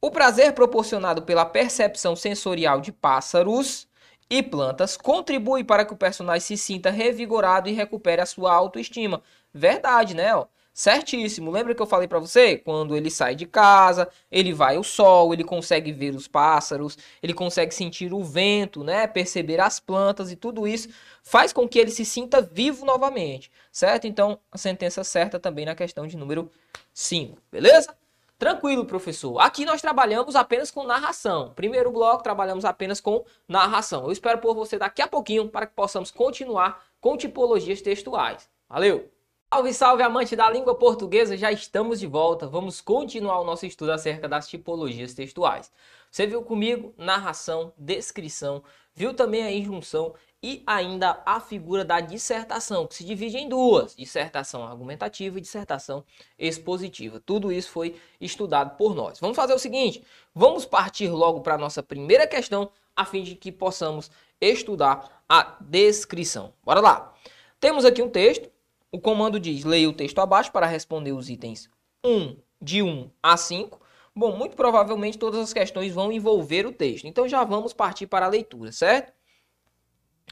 O 0.00 0.10
prazer 0.10 0.54
proporcionado 0.54 1.24
pela 1.24 1.44
percepção 1.44 2.16
sensorial 2.16 2.80
de 2.80 2.90
pássaros 2.90 3.86
e 4.30 4.42
plantas 4.42 4.96
contribui 4.96 5.62
para 5.62 5.84
que 5.84 5.92
o 5.92 5.96
personagem 5.96 6.40
se 6.40 6.56
sinta 6.56 6.88
revigorado 6.88 7.68
e 7.68 7.74
recupere 7.74 8.22
a 8.22 8.24
sua 8.24 8.50
autoestima. 8.50 9.22
Verdade, 9.52 10.14
né? 10.14 10.34
Ó? 10.34 10.46
Certíssimo. 10.76 11.50
Lembra 11.50 11.74
que 11.74 11.80
eu 11.80 11.86
falei 11.86 12.06
para 12.06 12.18
você? 12.18 12.58
Quando 12.58 12.94
ele 12.94 13.10
sai 13.10 13.34
de 13.34 13.46
casa, 13.46 14.10
ele 14.30 14.52
vai 14.52 14.76
ao 14.76 14.84
sol, 14.84 15.32
ele 15.32 15.42
consegue 15.42 15.90
ver 15.90 16.14
os 16.14 16.28
pássaros, 16.28 16.98
ele 17.22 17.32
consegue 17.32 17.74
sentir 17.74 18.12
o 18.12 18.22
vento, 18.22 18.84
né? 18.84 19.06
Perceber 19.06 19.58
as 19.58 19.80
plantas 19.80 20.30
e 20.30 20.36
tudo 20.36 20.68
isso 20.68 20.90
faz 21.22 21.50
com 21.50 21.66
que 21.66 21.78
ele 21.78 21.90
se 21.90 22.04
sinta 22.04 22.42
vivo 22.42 22.84
novamente, 22.84 23.50
certo? 23.72 24.06
Então, 24.06 24.38
a 24.52 24.58
sentença 24.58 25.02
certa 25.02 25.40
também 25.40 25.64
na 25.64 25.74
questão 25.74 26.06
de 26.06 26.14
número 26.14 26.50
5, 26.92 27.38
beleza? 27.50 27.96
Tranquilo, 28.38 28.84
professor. 28.84 29.40
Aqui 29.40 29.64
nós 29.64 29.80
trabalhamos 29.80 30.36
apenas 30.36 30.70
com 30.70 30.84
narração. 30.84 31.54
Primeiro 31.56 31.90
bloco, 31.90 32.22
trabalhamos 32.22 32.66
apenas 32.66 33.00
com 33.00 33.24
narração. 33.48 34.04
Eu 34.04 34.12
espero 34.12 34.40
por 34.40 34.54
você 34.54 34.76
daqui 34.76 35.00
a 35.00 35.08
pouquinho 35.08 35.48
para 35.48 35.66
que 35.66 35.74
possamos 35.74 36.10
continuar 36.10 36.84
com 37.00 37.16
tipologias 37.16 37.80
textuais. 37.80 38.46
Valeu! 38.68 39.15
Salve, 39.48 39.72
salve, 39.72 40.02
amante 40.02 40.34
da 40.34 40.50
língua 40.50 40.74
portuguesa! 40.74 41.36
Já 41.36 41.52
estamos 41.52 42.00
de 42.00 42.06
volta. 42.06 42.48
Vamos 42.48 42.80
continuar 42.80 43.40
o 43.40 43.44
nosso 43.44 43.64
estudo 43.64 43.92
acerca 43.92 44.28
das 44.28 44.48
tipologias 44.48 45.14
textuais. 45.14 45.70
Você 46.10 46.26
viu 46.26 46.42
comigo 46.42 46.92
narração, 46.98 47.72
descrição, 47.78 48.64
viu 48.92 49.14
também 49.14 49.44
a 49.44 49.52
injunção 49.52 50.14
e 50.42 50.64
ainda 50.66 51.22
a 51.24 51.38
figura 51.38 51.84
da 51.84 52.00
dissertação, 52.00 52.88
que 52.88 52.96
se 52.96 53.04
divide 53.04 53.38
em 53.38 53.48
duas: 53.48 53.94
dissertação 53.94 54.64
argumentativa 54.64 55.38
e 55.38 55.40
dissertação 55.40 56.04
expositiva. 56.36 57.22
Tudo 57.24 57.52
isso 57.52 57.70
foi 57.70 57.94
estudado 58.20 58.76
por 58.76 58.96
nós. 58.96 59.20
Vamos 59.20 59.36
fazer 59.36 59.54
o 59.54 59.60
seguinte: 59.60 60.04
vamos 60.34 60.66
partir 60.66 61.08
logo 61.08 61.40
para 61.40 61.54
a 61.54 61.58
nossa 61.58 61.84
primeira 61.84 62.26
questão, 62.26 62.68
a 62.96 63.04
fim 63.04 63.22
de 63.22 63.36
que 63.36 63.52
possamos 63.52 64.10
estudar 64.40 65.22
a 65.28 65.56
descrição. 65.60 66.52
Bora 66.64 66.80
lá! 66.80 67.14
Temos 67.60 67.84
aqui 67.84 68.02
um 68.02 68.10
texto. 68.10 68.55
O 68.90 69.00
comando 69.00 69.40
diz: 69.40 69.64
leia 69.64 69.88
o 69.88 69.92
texto 69.92 70.18
abaixo 70.20 70.52
para 70.52 70.66
responder 70.66 71.12
os 71.12 71.28
itens 71.28 71.68
1 72.04 72.36
de 72.60 72.82
1 72.82 73.10
a 73.22 73.36
5. 73.36 73.80
Bom, 74.14 74.36
muito 74.36 74.56
provavelmente 74.56 75.18
todas 75.18 75.40
as 75.40 75.52
questões 75.52 75.92
vão 75.92 76.10
envolver 76.10 76.66
o 76.66 76.72
texto. 76.72 77.06
Então 77.06 77.28
já 77.28 77.44
vamos 77.44 77.72
partir 77.72 78.06
para 78.06 78.26
a 78.26 78.30
leitura, 78.30 78.72
certo? 78.72 79.12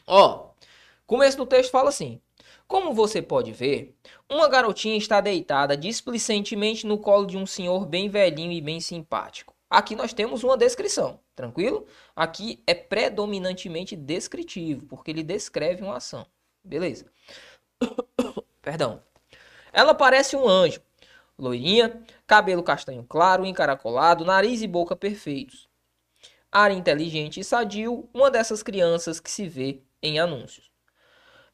Ó, 0.07 0.51
começo 1.07 1.37
do 1.37 1.47
texto 1.47 1.71
fala 1.71 1.89
assim: 1.91 2.21
Como 2.67 2.95
você 2.95 3.21
pode 3.21 3.53
ver, 3.53 3.95
uma 4.31 4.49
garotinha 4.49 4.97
está 4.97 5.21
deitada 5.21 5.77
displicentemente 5.77 6.87
no 6.87 6.99
colo 6.99 7.27
de 7.27 7.37
um 7.37 7.47
senhor 7.47 7.85
bem 7.87 8.09
velhinho 8.09 8.53
e 8.53 8.61
bem 8.61 8.81
simpático. 8.81 9.55
Aqui 9.69 9.97
nós 9.97 10.13
temos 10.13 10.45
uma 10.45 10.57
descrição, 10.57 11.19
tranquilo? 11.35 11.87
Aqui 12.15 12.63
é 12.67 12.75
predominantemente 12.75 13.97
descritivo, 13.97 14.87
porque 14.87 15.11
ele 15.11 15.23
descreve 15.23 15.83
uma 15.83 15.97
ação. 15.97 16.25
Beleza? 16.63 17.07
Perdão. 18.63 19.03
Ela 19.73 19.95
parece 19.95 20.37
um 20.37 20.49
anjo. 20.49 20.81
Loirinha, 21.39 22.03
cabelo 22.27 22.63
castanho 22.63 23.05
claro, 23.09 23.45
encaracolado, 23.45 24.25
nariz 24.25 24.63
e 24.63 24.67
boca 24.69 24.95
perfeitos. 24.95 25.69
Ar 26.51 26.71
inteligente 26.71 27.41
e 27.41 27.45
sadio, 27.45 28.09
uma 28.15 28.31
dessas 28.31 28.63
crianças 28.63 29.19
que 29.19 29.31
se 29.31 29.49
vê 29.49 29.83
em 30.01 30.21
anúncios. 30.21 30.71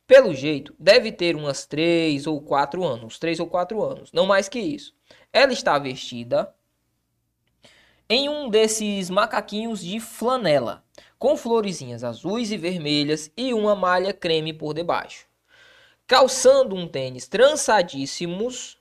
Pelo 0.07 0.35
jeito, 0.35 0.75
deve 0.79 1.13
ter 1.13 1.37
umas 1.37 1.65
três 1.65 2.27
ou 2.27 2.43
quatro 2.43 2.85
anos, 2.85 3.19
três 3.19 3.39
ou 3.41 3.47
quatro 3.47 3.83
anos, 3.83 4.13
não 4.13 4.27
mais 4.27 4.49
que 4.49 4.59
isso. 4.59 4.93
Ela 5.33 5.53
está 5.53 5.79
vestida 5.79 6.53
em 8.09 8.29
um 8.29 8.51
desses 8.51 9.09
macaquinhos 9.09 9.81
de 9.81 10.01
flanela, 10.01 10.85
com 11.17 11.37
florezinhas 11.37 12.03
azuis 12.03 12.51
e 12.51 12.57
vermelhas 12.57 13.31
e 13.37 13.55
uma 13.55 13.77
malha 13.77 14.13
creme 14.13 14.53
por 14.53 14.75
debaixo. 14.75 15.30
Calçando 16.11 16.75
um 16.75 16.89
tênis 16.89 17.29
trançadíssimos, 17.29 18.77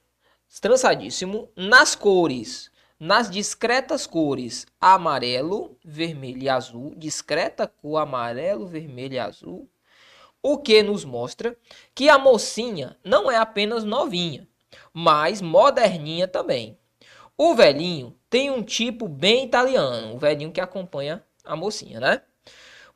trançadíssimo 0.60 1.48
nas 1.56 1.94
cores, 1.94 2.72
nas 3.00 3.30
discretas 3.30 4.08
cores 4.08 4.66
amarelo, 4.82 5.78
vermelho 5.86 6.42
e 6.42 6.50
azul, 6.50 6.92
discreta 6.98 7.68
cor 7.68 7.98
amarelo, 7.98 8.66
vermelho 8.66 9.14
e 9.14 9.20
azul, 9.20 9.70
o 10.42 10.58
que 10.58 10.82
nos 10.82 11.06
mostra 11.06 11.56
que 11.94 12.10
a 12.10 12.18
mocinha 12.18 12.98
não 13.06 13.30
é 13.30 13.38
apenas 13.38 13.84
novinha, 13.84 14.48
mas 14.92 15.40
moderninha 15.40 16.28
também. 16.28 16.80
O 17.38 17.54
velhinho 17.54 18.18
tem 18.28 18.50
um 18.50 18.64
tipo 18.64 19.08
bem 19.08 19.46
italiano, 19.46 20.16
o 20.16 20.18
velhinho 20.18 20.52
que 20.52 20.60
acompanha 20.60 21.24
a 21.46 21.56
mocinha, 21.56 22.00
né? 22.00 22.24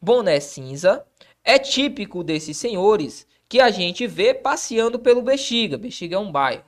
Boné 0.01 0.39
cinza 0.39 1.05
é 1.43 1.59
típico 1.59 2.23
desses 2.23 2.57
senhores 2.57 3.27
que 3.53 3.61
a 3.61 3.69
gente 3.69 4.07
vê 4.07 4.33
passeando 4.33 4.97
pelo 4.97 5.21
Bexiga. 5.21 5.77
Bexiga 5.77 6.15
é 6.15 6.19
um 6.19 6.31
bairro. 6.31 6.63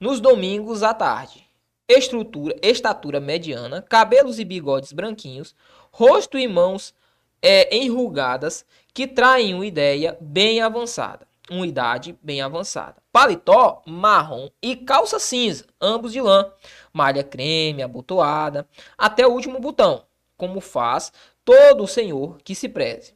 Nos 0.00 0.18
domingos 0.18 0.82
à 0.82 0.94
tarde 0.94 1.44
estrutura, 1.86 2.56
estatura 2.62 3.20
mediana, 3.20 3.82
cabelos 3.82 4.38
e 4.38 4.44
bigodes 4.46 4.94
branquinhos, 4.94 5.54
rosto 5.92 6.38
e 6.38 6.48
mãos 6.48 6.94
é, 7.42 7.76
enrugadas, 7.76 8.64
que 8.94 9.06
traem 9.06 9.52
uma 9.52 9.66
ideia 9.66 10.16
bem 10.18 10.62
avançada, 10.62 11.28
uma 11.50 11.66
idade 11.66 12.18
bem 12.22 12.40
avançada. 12.40 12.96
Paletó 13.12 13.82
marrom 13.84 14.48
e 14.62 14.74
calça 14.74 15.18
cinza, 15.18 15.66
ambos 15.78 16.14
de 16.14 16.22
lã, 16.22 16.50
malha 16.94 17.22
creme, 17.22 17.82
abotoada, 17.82 18.66
até 18.96 19.26
o 19.26 19.32
último 19.32 19.60
botão, 19.60 20.06
como 20.34 20.62
faz 20.62 21.12
todo 21.44 21.84
o 21.84 21.86
senhor 21.86 22.38
que 22.42 22.54
se 22.54 22.70
preze. 22.70 23.14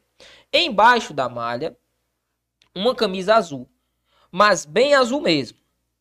Embaixo 0.53 1.15
da 1.15 1.27
malha, 1.27 1.75
uma 2.75 2.95
camisa 2.95 3.35
azul, 3.35 3.67
mas 4.31 4.65
bem 4.65 4.93
azul 4.93 5.21
mesmo, 5.21 5.57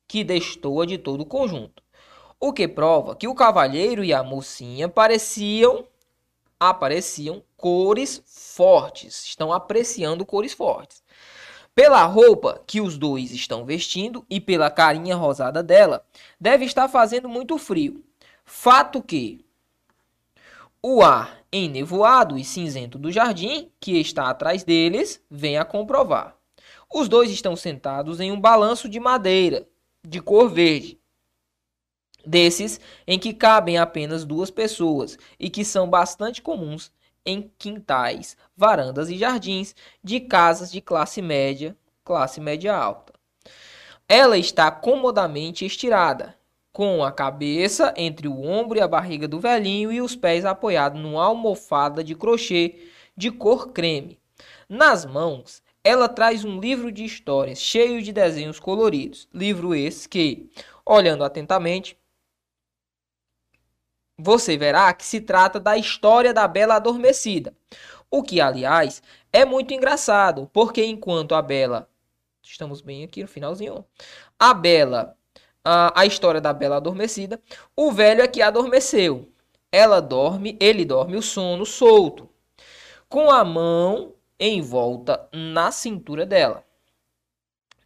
que 0.07 0.25
destoa 0.25 0.87
de 0.87 0.99
todo 0.99 1.23
o 1.23 1.27
conjunto 1.27 1.81
o 2.41 2.55
que 2.55 2.67
prova 2.67 3.15
que 3.15 3.29
o 3.29 3.35
cavalheiro 3.35 4.03
e 4.03 4.15
a 4.15 4.25
mocinha 4.25 4.89
pareciam 4.89 5.85
apareciam 6.59 7.43
cores 7.57 8.23
fortes, 8.27 9.25
estão 9.25 9.53
apreciando 9.53 10.27
cores 10.27 10.53
fortes. 10.53 11.03
Pela 11.75 12.05
roupa 12.05 12.63
que 12.67 12.81
os 12.81 12.99
dois 12.99 13.31
estão 13.31 13.65
vestindo 13.65 14.27
e 14.29 14.41
pela 14.41 14.71
carinha 14.71 15.17
rosada 15.17 15.63
dela, 15.63 16.05
deve 16.39 16.65
estar 16.65 16.89
fazendo 16.89 17.29
muito 17.29 17.57
frio. 17.57 18.05
Fato 18.45 19.03
que 19.03 19.45
o 20.83 21.03
ar 21.03 21.41
enevoado 21.53 22.37
e 22.37 22.45
cinzento 22.45 22.99
do 22.99 23.13
jardim, 23.13 23.71
que 23.81 23.99
está 23.99 24.29
atrás 24.29 24.65
deles, 24.65 25.23
vem 25.31 25.57
a 25.57 25.65
comprovar. 25.65 26.37
Os 26.93 27.09
dois 27.09 27.31
estão 27.31 27.55
sentados 27.55 28.19
em 28.19 28.33
um 28.33 28.41
balanço 28.41 28.89
de 28.89 28.99
madeira, 28.99 29.67
de 30.05 30.21
cor 30.21 30.49
verde, 30.49 30.99
desses 32.27 32.81
em 33.07 33.17
que 33.17 33.33
cabem 33.33 33.79
apenas 33.79 34.25
duas 34.25 34.51
pessoas 34.51 35.17
e 35.39 35.49
que 35.49 35.65
são 35.65 35.89
bastante 35.89 36.43
comuns 36.43 36.91
em 37.25 37.51
quintais, 37.59 38.37
varandas 38.57 39.09
e 39.09 39.17
jardins 39.17 39.75
de 40.03 40.19
casas 40.19 40.73
de 40.73 40.81
classe 40.81 41.23
média, 41.23 41.77
classe 42.05 42.41
média 42.41 42.75
alta. 42.75 43.13
Ela 44.09 44.37
está 44.37 44.69
comodamente 44.71 45.65
estirada, 45.65 46.37
com 46.73 47.05
a 47.05 47.13
cabeça 47.13 47.95
entre 47.97 48.27
o 48.27 48.43
ombro 48.43 48.79
e 48.79 48.81
a 48.81 48.89
barriga 48.89 49.29
do 49.29 49.39
velhinho 49.39 49.93
e 49.93 50.01
os 50.01 50.17
pés 50.17 50.45
apoiados 50.45 51.01
numa 51.01 51.25
almofada 51.25 52.03
de 52.03 52.17
crochê 52.17 52.81
de 53.17 53.31
cor 53.31 53.69
creme. 53.69 54.19
Nas 54.69 55.05
mãos, 55.05 55.63
ela 55.83 56.09
traz 56.09 56.45
um 56.45 56.61
livro 56.61 56.93
de 56.93 57.05
histórias 57.05 57.59
cheio 57.59 58.03
de 58.03 58.13
desenhos 58.13 58.61
coloridos. 58.61 59.29
Livro 59.33 59.75
esse 59.75 60.09
que, 60.09 60.51
olhando 60.85 61.25
atentamente, 61.25 61.99
você 64.19 64.57
verá 64.57 64.93
que 64.93 65.05
se 65.05 65.21
trata 65.21 65.59
da 65.59 65.77
história 65.77 66.35
da 66.35 66.47
Bela 66.47 66.77
Adormecida. 66.77 67.55
O 68.11 68.23
que, 68.23 68.41
aliás, 68.41 69.03
é 69.33 69.45
muito 69.45 69.73
engraçado, 69.73 70.51
porque 70.53 70.85
enquanto 70.85 71.35
a 71.35 71.41
Bela. 71.41 71.89
Estamos 72.43 72.81
bem 72.81 73.05
aqui 73.05 73.23
no 73.23 73.29
finalzinho. 73.29 73.85
A 74.39 74.53
Bela. 74.53 75.17
A, 75.65 76.01
a 76.01 76.07
história 76.07 76.41
da 76.41 76.53
Bela 76.53 76.77
Adormecida. 76.77 77.41
O 77.77 77.93
velho 77.93 78.23
é 78.23 78.29
que 78.29 78.43
adormeceu. 78.43 79.31
ela 79.73 80.01
dorme, 80.01 80.57
ele 80.61 80.85
dorme 80.85 81.17
o 81.17 81.23
sono 81.23 81.65
solto, 81.65 82.29
com 83.09 83.31
a 83.31 83.45
mão 83.45 84.15
em 84.41 84.63
volta 84.63 85.29
na 85.33 85.71
cintura 85.71 86.25
dela 86.25 86.65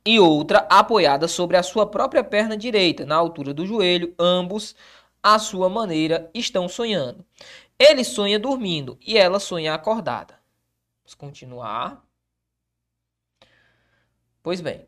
e 0.06 0.20
outra 0.20 0.66
apoiada 0.70 1.26
sobre 1.26 1.56
a 1.56 1.62
sua 1.62 1.86
própria 1.86 2.22
perna 2.22 2.56
direita, 2.56 3.06
na 3.06 3.16
altura 3.16 3.54
do 3.54 3.66
joelho, 3.66 4.14
ambos, 4.18 4.76
à 5.22 5.38
sua 5.38 5.68
maneira, 5.68 6.30
estão 6.34 6.68
sonhando. 6.68 7.24
Ele 7.78 8.04
sonha 8.04 8.38
dormindo 8.38 8.98
e 9.00 9.16
ela 9.16 9.40
sonha 9.40 9.74
acordada. 9.74 10.38
Vamos 11.02 11.14
continuar. 11.14 12.04
Pois 14.42 14.60
bem, 14.60 14.86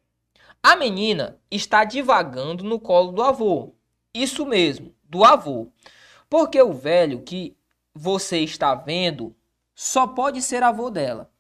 a 0.63 0.77
menina 0.77 1.41
está 1.51 1.83
divagando 1.85 2.63
no 2.63 2.79
colo 2.79 3.11
do 3.11 3.23
avô. 3.23 3.75
Isso 4.13 4.45
mesmo, 4.45 4.95
do 5.03 5.25
avô. 5.25 5.69
Porque 6.29 6.61
o 6.61 6.73
velho 6.73 7.23
que 7.23 7.57
você 7.95 8.41
está 8.41 8.75
vendo 8.75 9.35
só 9.75 10.07
pode 10.07 10.43
ser 10.43 10.63
avô 10.63 10.91
dela. 10.91 11.31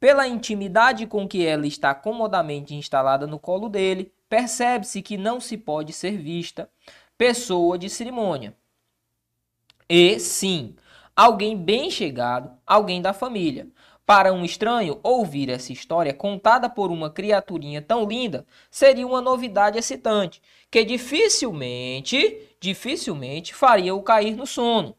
Pela 0.00 0.26
intimidade 0.26 1.06
com 1.06 1.28
que 1.28 1.44
ela 1.44 1.66
está 1.66 1.94
comodamente 1.94 2.74
instalada 2.74 3.26
no 3.26 3.38
colo 3.38 3.68
dele, 3.68 4.10
percebe-se 4.30 5.02
que 5.02 5.18
não 5.18 5.38
se 5.38 5.58
pode 5.58 5.92
ser 5.92 6.16
vista 6.16 6.70
pessoa 7.18 7.78
de 7.78 7.90
cerimônia. 7.90 8.56
E, 9.86 10.18
sim, 10.18 10.74
alguém 11.14 11.54
bem 11.54 11.90
chegado, 11.90 12.50
alguém 12.66 13.02
da 13.02 13.12
família. 13.12 13.68
Para 14.06 14.32
um 14.32 14.42
estranho, 14.42 14.98
ouvir 15.02 15.50
essa 15.50 15.70
história 15.70 16.14
contada 16.14 16.70
por 16.70 16.90
uma 16.90 17.10
criaturinha 17.10 17.82
tão 17.82 18.06
linda 18.06 18.46
seria 18.70 19.06
uma 19.06 19.20
novidade 19.20 19.78
excitante, 19.78 20.40
que 20.70 20.82
dificilmente, 20.82 22.48
dificilmente 22.58 23.54
faria-o 23.54 24.02
cair 24.02 24.34
no 24.34 24.46
sono. 24.46 24.96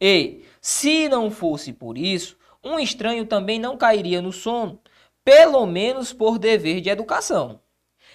E, 0.00 0.44
se 0.60 1.08
não 1.08 1.30
fosse 1.30 1.72
por 1.72 1.98
isso, 1.98 2.35
um 2.66 2.78
estranho 2.78 3.24
também 3.24 3.58
não 3.58 3.76
cairia 3.76 4.20
no 4.20 4.32
sono, 4.32 4.80
pelo 5.24 5.64
menos 5.66 6.12
por 6.12 6.38
dever 6.38 6.80
de 6.80 6.90
educação. 6.90 7.60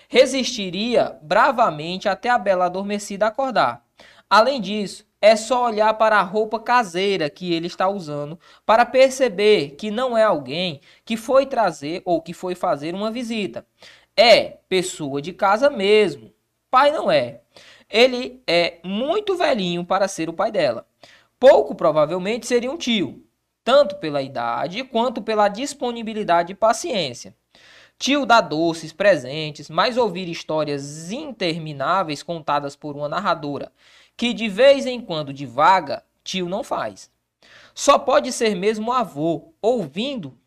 Resistiria 0.09 1.17
bravamente 1.21 2.09
até 2.09 2.29
a 2.29 2.37
bela 2.37 2.65
adormecida 2.65 3.27
acordar. 3.27 3.85
Além 4.29 4.59
disso, 4.59 5.05
é 5.21 5.35
só 5.35 5.65
olhar 5.65 5.93
para 5.93 6.17
a 6.17 6.23
roupa 6.23 6.59
caseira 6.59 7.29
que 7.29 7.53
ele 7.53 7.67
está 7.67 7.87
usando 7.87 8.39
para 8.65 8.85
perceber 8.85 9.71
que 9.71 9.91
não 9.91 10.17
é 10.17 10.23
alguém 10.23 10.81
que 11.05 11.15
foi 11.15 11.45
trazer 11.45 12.01
ou 12.03 12.21
que 12.21 12.33
foi 12.33 12.55
fazer 12.55 12.93
uma 12.93 13.11
visita. 13.11 13.65
É 14.17 14.57
pessoa 14.67 15.21
de 15.21 15.31
casa 15.31 15.69
mesmo. 15.69 16.33
Pai 16.69 16.91
não 16.91 17.11
é. 17.11 17.41
Ele 17.89 18.41
é 18.47 18.79
muito 18.83 19.37
velhinho 19.37 19.85
para 19.85 20.07
ser 20.07 20.27
o 20.27 20.33
pai 20.33 20.51
dela. 20.51 20.87
Pouco 21.39 21.75
provavelmente 21.75 22.47
seria 22.47 22.71
um 22.71 22.77
tio, 22.77 23.23
tanto 23.63 23.95
pela 23.97 24.21
idade 24.21 24.83
quanto 24.83 25.21
pela 25.21 25.47
disponibilidade 25.47 26.53
e 26.53 26.55
paciência. 26.55 27.35
Tio 27.97 28.25
dá 28.25 28.41
doces, 28.41 28.91
presentes, 28.91 29.69
mas 29.69 29.97
ouvir 29.97 30.27
histórias 30.27 31.11
intermináveis 31.11 32.23
contadas 32.23 32.75
por 32.75 32.95
uma 32.95 33.07
narradora 33.07 33.71
que 34.17 34.33
de 34.33 34.47
vez 34.47 34.85
em 34.85 35.01
quando 35.01 35.33
divaga, 35.33 36.03
tio 36.23 36.47
não 36.47 36.63
faz. 36.63 37.09
Só 37.73 37.97
pode 37.97 38.31
ser 38.31 38.55
mesmo 38.55 38.91
avô, 38.91 39.53
ouvindo 39.61 40.37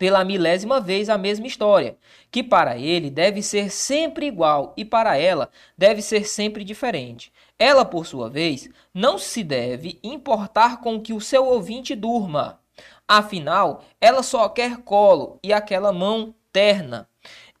pela 0.00 0.24
milésima 0.24 0.80
vez 0.80 1.10
a 1.10 1.18
mesma 1.18 1.46
história, 1.46 1.94
que 2.30 2.42
para 2.42 2.78
ele 2.78 3.10
deve 3.10 3.42
ser 3.42 3.70
sempre 3.70 4.24
igual 4.24 4.72
e 4.74 4.82
para 4.82 5.18
ela 5.18 5.50
deve 5.76 6.00
ser 6.00 6.26
sempre 6.26 6.64
diferente. 6.64 7.30
Ela, 7.58 7.84
por 7.84 8.06
sua 8.06 8.30
vez, 8.30 8.70
não 8.94 9.18
se 9.18 9.44
deve 9.44 10.00
importar 10.02 10.80
com 10.80 10.98
que 10.98 11.12
o 11.12 11.20
seu 11.20 11.44
ouvinte 11.44 11.94
durma. 11.94 12.58
Afinal, 13.06 13.84
ela 14.00 14.22
só 14.22 14.48
quer 14.48 14.78
colo 14.78 15.38
e 15.42 15.52
aquela 15.52 15.92
mão 15.92 16.34
terna, 16.50 17.06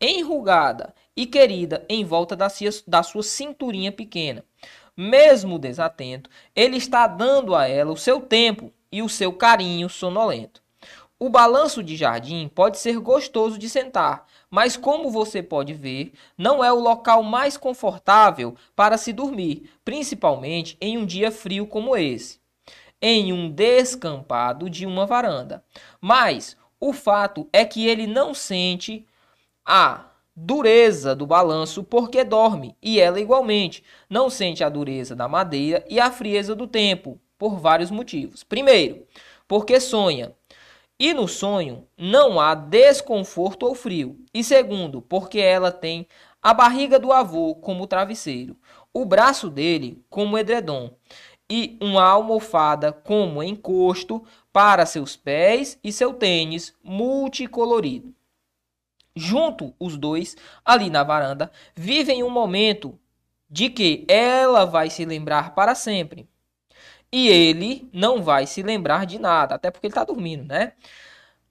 enrugada 0.00 0.94
e 1.14 1.26
querida 1.26 1.84
em 1.90 2.06
volta 2.06 2.34
da 2.34 3.02
sua, 3.02 3.22
cinturinha 3.22 3.92
pequena. 3.92 4.42
Mesmo 4.96 5.58
desatento, 5.58 6.30
ele 6.56 6.78
está 6.78 7.06
dando 7.06 7.54
a 7.54 7.68
ela 7.68 7.92
o 7.92 7.98
seu 7.98 8.18
tempo 8.18 8.72
e 8.90 9.02
o 9.02 9.10
seu 9.10 9.30
carinho 9.30 9.90
sonolento. 9.90 10.62
O 11.22 11.28
balanço 11.28 11.82
de 11.82 11.96
jardim 11.96 12.48
pode 12.48 12.78
ser 12.78 12.98
gostoso 12.98 13.58
de 13.58 13.68
sentar, 13.68 14.26
mas 14.50 14.74
como 14.74 15.10
você 15.10 15.42
pode 15.42 15.74
ver, 15.74 16.14
não 16.36 16.64
é 16.64 16.72
o 16.72 16.80
local 16.80 17.22
mais 17.22 17.58
confortável 17.58 18.56
para 18.74 18.96
se 18.96 19.12
dormir, 19.12 19.68
principalmente 19.84 20.78
em 20.80 20.96
um 20.96 21.04
dia 21.04 21.30
frio 21.30 21.66
como 21.66 21.94
esse, 21.94 22.40
em 23.02 23.34
um 23.34 23.50
descampado 23.50 24.70
de 24.70 24.86
uma 24.86 25.04
varanda. 25.04 25.62
Mas 26.00 26.56
o 26.80 26.90
fato 26.90 27.46
é 27.52 27.66
que 27.66 27.86
ele 27.86 28.06
não 28.06 28.32
sente 28.32 29.06
a 29.62 30.06
dureza 30.34 31.14
do 31.14 31.26
balanço 31.26 31.84
porque 31.84 32.24
dorme, 32.24 32.74
e 32.80 32.98
ela 32.98 33.20
igualmente 33.20 33.84
não 34.08 34.30
sente 34.30 34.64
a 34.64 34.70
dureza 34.70 35.14
da 35.14 35.28
madeira 35.28 35.84
e 35.86 36.00
a 36.00 36.10
frieza 36.10 36.54
do 36.54 36.66
tempo, 36.66 37.20
por 37.36 37.58
vários 37.58 37.90
motivos. 37.90 38.42
Primeiro, 38.42 39.06
porque 39.46 39.78
sonha. 39.78 40.34
E 41.00 41.14
no 41.14 41.26
sonho 41.26 41.88
não 41.96 42.38
há 42.38 42.54
desconforto 42.54 43.64
ou 43.64 43.74
frio. 43.74 44.22
E 44.34 44.44
segundo, 44.44 45.00
porque 45.00 45.40
ela 45.40 45.72
tem 45.72 46.06
a 46.42 46.52
barriga 46.52 46.98
do 46.98 47.10
avô 47.10 47.54
como 47.54 47.86
travesseiro, 47.86 48.54
o 48.92 49.06
braço 49.06 49.48
dele 49.48 50.04
como 50.10 50.36
edredom 50.36 50.90
e 51.48 51.78
uma 51.80 52.04
almofada 52.04 52.92
como 52.92 53.42
encosto 53.42 54.22
para 54.52 54.84
seus 54.84 55.16
pés 55.16 55.78
e 55.82 55.90
seu 55.90 56.12
tênis 56.12 56.74
multicolorido. 56.84 58.14
Junto 59.16 59.74
os 59.80 59.96
dois, 59.96 60.36
ali 60.62 60.90
na 60.90 61.02
varanda, 61.02 61.50
vivem 61.74 62.22
um 62.22 62.30
momento 62.30 62.98
de 63.48 63.70
que 63.70 64.04
ela 64.06 64.66
vai 64.66 64.90
se 64.90 65.06
lembrar 65.06 65.54
para 65.54 65.74
sempre 65.74 66.28
e 67.12 67.28
ele 67.28 67.88
não 67.92 68.22
vai 68.22 68.46
se 68.46 68.62
lembrar 68.62 69.06
de 69.06 69.18
nada, 69.18 69.54
até 69.54 69.70
porque 69.70 69.86
ele 69.86 69.92
está 69.92 70.04
dormindo, 70.04 70.44
né? 70.44 70.72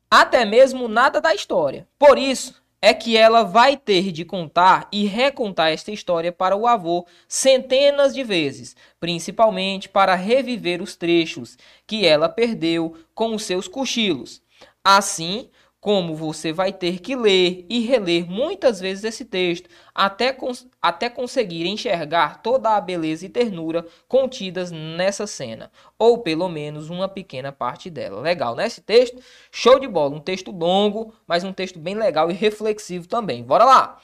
Até 0.09 0.45
mesmo 0.45 0.87
nada 0.87 1.21
da 1.21 1.35
história. 1.35 1.87
Por 1.97 2.17
isso 2.17 2.59
é 2.81 2.93
que 2.93 3.17
ela 3.17 3.43
vai 3.43 3.75
ter 3.75 4.11
de 4.11 4.23
contar 4.23 4.87
e 4.91 5.05
recontar 5.05 5.71
esta 5.71 5.91
história 5.91 6.31
para 6.31 6.55
o 6.55 6.65
avô 6.65 7.05
centenas 7.27 8.13
de 8.13 8.23
vezes, 8.23 8.75
principalmente 8.99 9.89
para 9.89 10.15
reviver 10.15 10.81
os 10.81 10.95
trechos 10.95 11.57
que 11.85 12.05
ela 12.05 12.29
perdeu 12.29 12.95
com 13.13 13.35
os 13.35 13.43
seus 13.43 13.67
cochilos. 13.67 14.41
Assim, 14.83 15.49
como 15.79 16.13
você 16.13 16.51
vai 16.51 16.73
ter 16.73 16.99
que 16.99 17.15
ler 17.15 17.65
e 17.69 17.79
reler 17.79 18.29
muitas 18.29 18.79
vezes 18.79 19.03
esse 19.03 19.23
texto 19.23 19.69
até, 19.95 20.33
cons 20.33 20.67
até 20.81 21.09
conseguir 21.09 21.67
enxergar 21.67 22.41
toda 22.41 22.75
a 22.75 22.81
beleza 22.81 23.25
e 23.25 23.29
ternura 23.29 23.85
contidas 24.07 24.71
nessa 24.71 25.25
cena, 25.25 25.71
ou 25.97 26.17
pelo 26.17 26.49
menos 26.49 26.89
uma 26.89 27.07
pequena 27.07 27.51
parte 27.51 27.89
dela. 27.89 28.19
Legal, 28.19 28.55
né? 28.55 28.67
Esse 28.67 28.81
texto, 28.81 29.21
show 29.51 29.79
de 29.79 29.87
bola, 29.87 30.15
um 30.15 30.19
texto 30.19 30.51
longo, 30.51 31.13
mas 31.25 31.43
um 31.43 31.53
texto 31.53 31.79
bem 31.79 31.95
legal 31.95 32.29
e 32.29 32.33
reflexivo 32.33 33.07
também. 33.07 33.43
Bora 33.43 33.63
lá! 33.63 33.99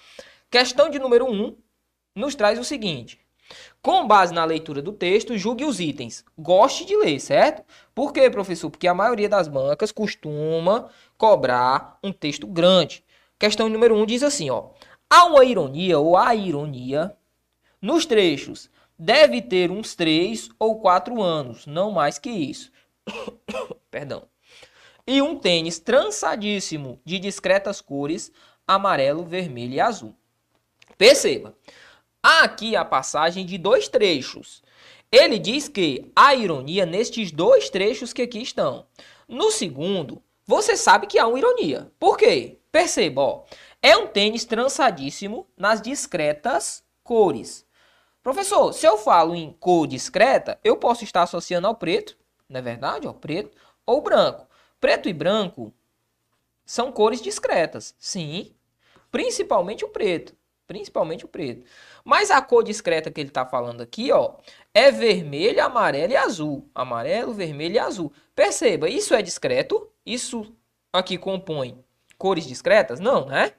Questão 0.49 0.89
de 0.89 0.97
número 0.97 1.25
1 1.25 1.33
um, 1.33 1.57
nos 2.15 2.35
traz 2.35 2.57
o 2.57 2.63
seguinte: 2.63 3.19
com 3.81 4.07
base 4.07 4.33
na 4.33 4.43
leitura 4.43 4.81
do 4.81 4.91
texto, 4.91 5.38
julgue 5.38 5.65
os 5.65 5.79
itens. 5.79 6.25
Goste 6.38 6.85
de 6.85 6.95
ler, 6.95 7.19
certo? 7.19 7.63
Por 7.93 8.11
quê, 8.11 8.29
professor? 8.29 8.71
Porque 8.71 8.88
a 8.88 8.93
maioria 8.93 9.29
das 9.29 9.47
bancas 9.47 9.91
costuma 9.91 10.89
cobrar 11.17 11.97
um 12.04 12.12
texto 12.12 12.47
grande. 12.47 13.04
Questão 13.38 13.69
número 13.69 13.95
1 13.95 14.01
um 14.01 14.06
diz 14.06 14.23
assim, 14.23 14.49
ó. 14.49 14.69
Há 15.10 15.25
uma 15.25 15.45
ironia 15.45 15.99
ou 15.99 16.17
a 16.17 16.34
ironia 16.36 17.15
nos 17.82 18.06
trechos. 18.06 18.69
Deve 18.97 19.41
ter 19.41 19.71
uns 19.71 19.93
3 19.95 20.49
ou 20.58 20.80
4 20.80 21.21
anos, 21.21 21.65
não 21.65 21.91
mais 21.91 22.17
que 22.17 22.30
isso. 22.30 22.71
Perdão. 23.91 24.23
E 25.06 25.21
um 25.21 25.38
tênis 25.38 25.80
trançadíssimo 25.80 26.99
de 27.06 27.19
discretas 27.19 27.82
cores 27.82 28.32
amarelo, 28.67 29.25
vermelho 29.25 29.73
e 29.73 29.80
azul. 29.80 30.15
Perceba, 30.97 31.54
Há 32.28 32.43
aqui 32.43 32.75
a 32.75 32.84
passagem 32.84 33.45
de 33.45 33.56
dois 33.56 33.88
trechos. 33.88 34.63
Ele 35.12 35.38
diz 35.38 35.67
que 35.67 36.12
há 36.15 36.34
ironia 36.34 36.84
nestes 36.84 37.32
dois 37.32 37.69
trechos 37.69 38.12
que 38.12 38.23
aqui 38.23 38.41
estão. 38.41 38.88
No 39.28 39.51
segundo, 39.51 40.23
você 40.45 40.77
sabe 40.77 41.08
que 41.08 41.19
há 41.19 41.27
uma 41.27 41.38
ironia. 41.38 41.91
Por 41.99 42.17
quê? 42.17 42.60
Perceba, 42.71 43.21
ó. 43.21 43.43
É 43.81 43.95
um 43.97 44.08
tênis 44.08 44.45
trançadíssimo 44.45 45.47
nas 45.58 45.81
discretas 45.81 46.84
cores. 47.03 47.65
Professor, 48.23 48.73
se 48.73 48.86
eu 48.88 48.97
falo 48.97 49.36
em 49.36 49.53
cor 49.60 49.88
discreta, 49.88 50.60
eu 50.63 50.77
posso 50.77 51.03
estar 51.03 51.23
associando 51.23 51.67
ao 51.67 51.75
preto, 51.75 52.17
não 52.49 52.60
é 52.60 52.62
verdade? 52.63 53.08
Ao 53.08 53.13
preto 53.13 53.55
ou 53.86 54.01
branco. 54.01 54.47
Preto 54.79 55.08
e 55.08 55.13
branco 55.13 55.73
são 56.65 56.91
cores 56.91 57.21
discretas, 57.21 57.95
sim. 57.99 58.55
Principalmente 59.12 59.86
o 59.86 59.89
preto. 59.89 60.36
principalmente 60.67 61.25
o 61.25 61.27
preto. 61.27 61.63
Mas 62.03 62.31
a 62.31 62.41
cor 62.41 62.63
discreta 62.63 63.12
que 63.12 63.21
ele 63.21 63.29
está 63.29 63.45
falando 63.45 63.81
aqui, 63.81 64.12
ó, 64.12 64.36
é 64.73 64.91
vermelho, 64.91 65.63
amarelo 65.63 66.13
e 66.13 66.15
azul. 66.17 66.69
Amarelo, 66.73 67.34
vermelho 67.34 67.75
e 67.75 67.79
azul. 67.79 68.12
Perceba, 68.36 68.89
isso 68.89 69.13
é 69.13 69.21
discreto? 69.21 69.89
Isso 70.05 70.53
aqui 70.93 71.17
compõe 71.17 71.83
cores 72.17 72.45
discretas? 72.45 72.99
Não, 72.99 73.25
né? 73.25 73.53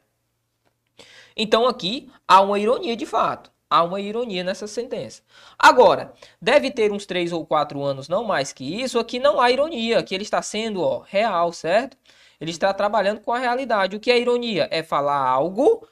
Então 1.37 1.67
aqui 1.67 2.11
há 2.27 2.41
uma 2.41 2.59
ironia 2.59 2.97
de 2.97 3.05
fato. 3.05 3.51
Há 3.69 3.83
uma 3.83 4.01
ironia 4.01 4.45
nessa 4.45 4.69
sentença. 4.69 5.23
Agora, 5.59 6.15
deve 6.41 6.71
ter 6.71 6.93
uns 6.93 7.05
3 7.05 7.33
ou 7.33 7.45
4 7.45 7.83
anos, 7.83 8.09
não 8.09 8.23
mais 8.23 8.53
que 8.53 8.81
isso. 8.81 8.99
Aqui 8.99 9.19
não 9.19 9.41
há 9.41 9.51
ironia. 9.51 9.99
Aqui 9.99 10.15
ele 10.15 10.23
está 10.23 10.41
sendo 10.41 10.83
ó, 10.83 11.01
real, 11.01 11.53
certo? 11.53 11.97
Ele 12.41 12.53
está 12.53 12.73
trabalhando 12.73 13.21
com 13.21 13.33
a 13.33 13.39
realidade. 13.39 13.97
O 13.97 14.01
que 14.01 14.11
é 14.11 14.21
ironia? 14.21 14.69
É 14.71 14.85
falar 14.85 15.19
algo 15.19 15.87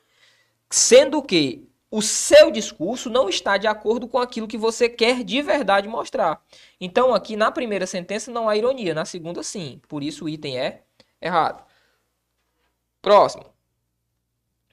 sendo 0.70 1.20
que 1.22 1.68
o 1.94 2.02
seu 2.02 2.50
discurso 2.50 3.08
não 3.08 3.28
está 3.28 3.56
de 3.56 3.68
acordo 3.68 4.08
com 4.08 4.18
aquilo 4.18 4.48
que 4.48 4.58
você 4.58 4.88
quer 4.88 5.22
de 5.22 5.40
verdade 5.40 5.86
mostrar. 5.86 6.42
Então, 6.80 7.14
aqui 7.14 7.36
na 7.36 7.52
primeira 7.52 7.86
sentença 7.86 8.32
não 8.32 8.48
há 8.48 8.56
ironia, 8.56 8.92
na 8.92 9.04
segunda 9.04 9.44
sim. 9.44 9.80
Por 9.86 10.02
isso 10.02 10.24
o 10.24 10.28
item 10.28 10.58
é 10.58 10.82
errado. 11.22 11.64
Próximo. 13.00 13.44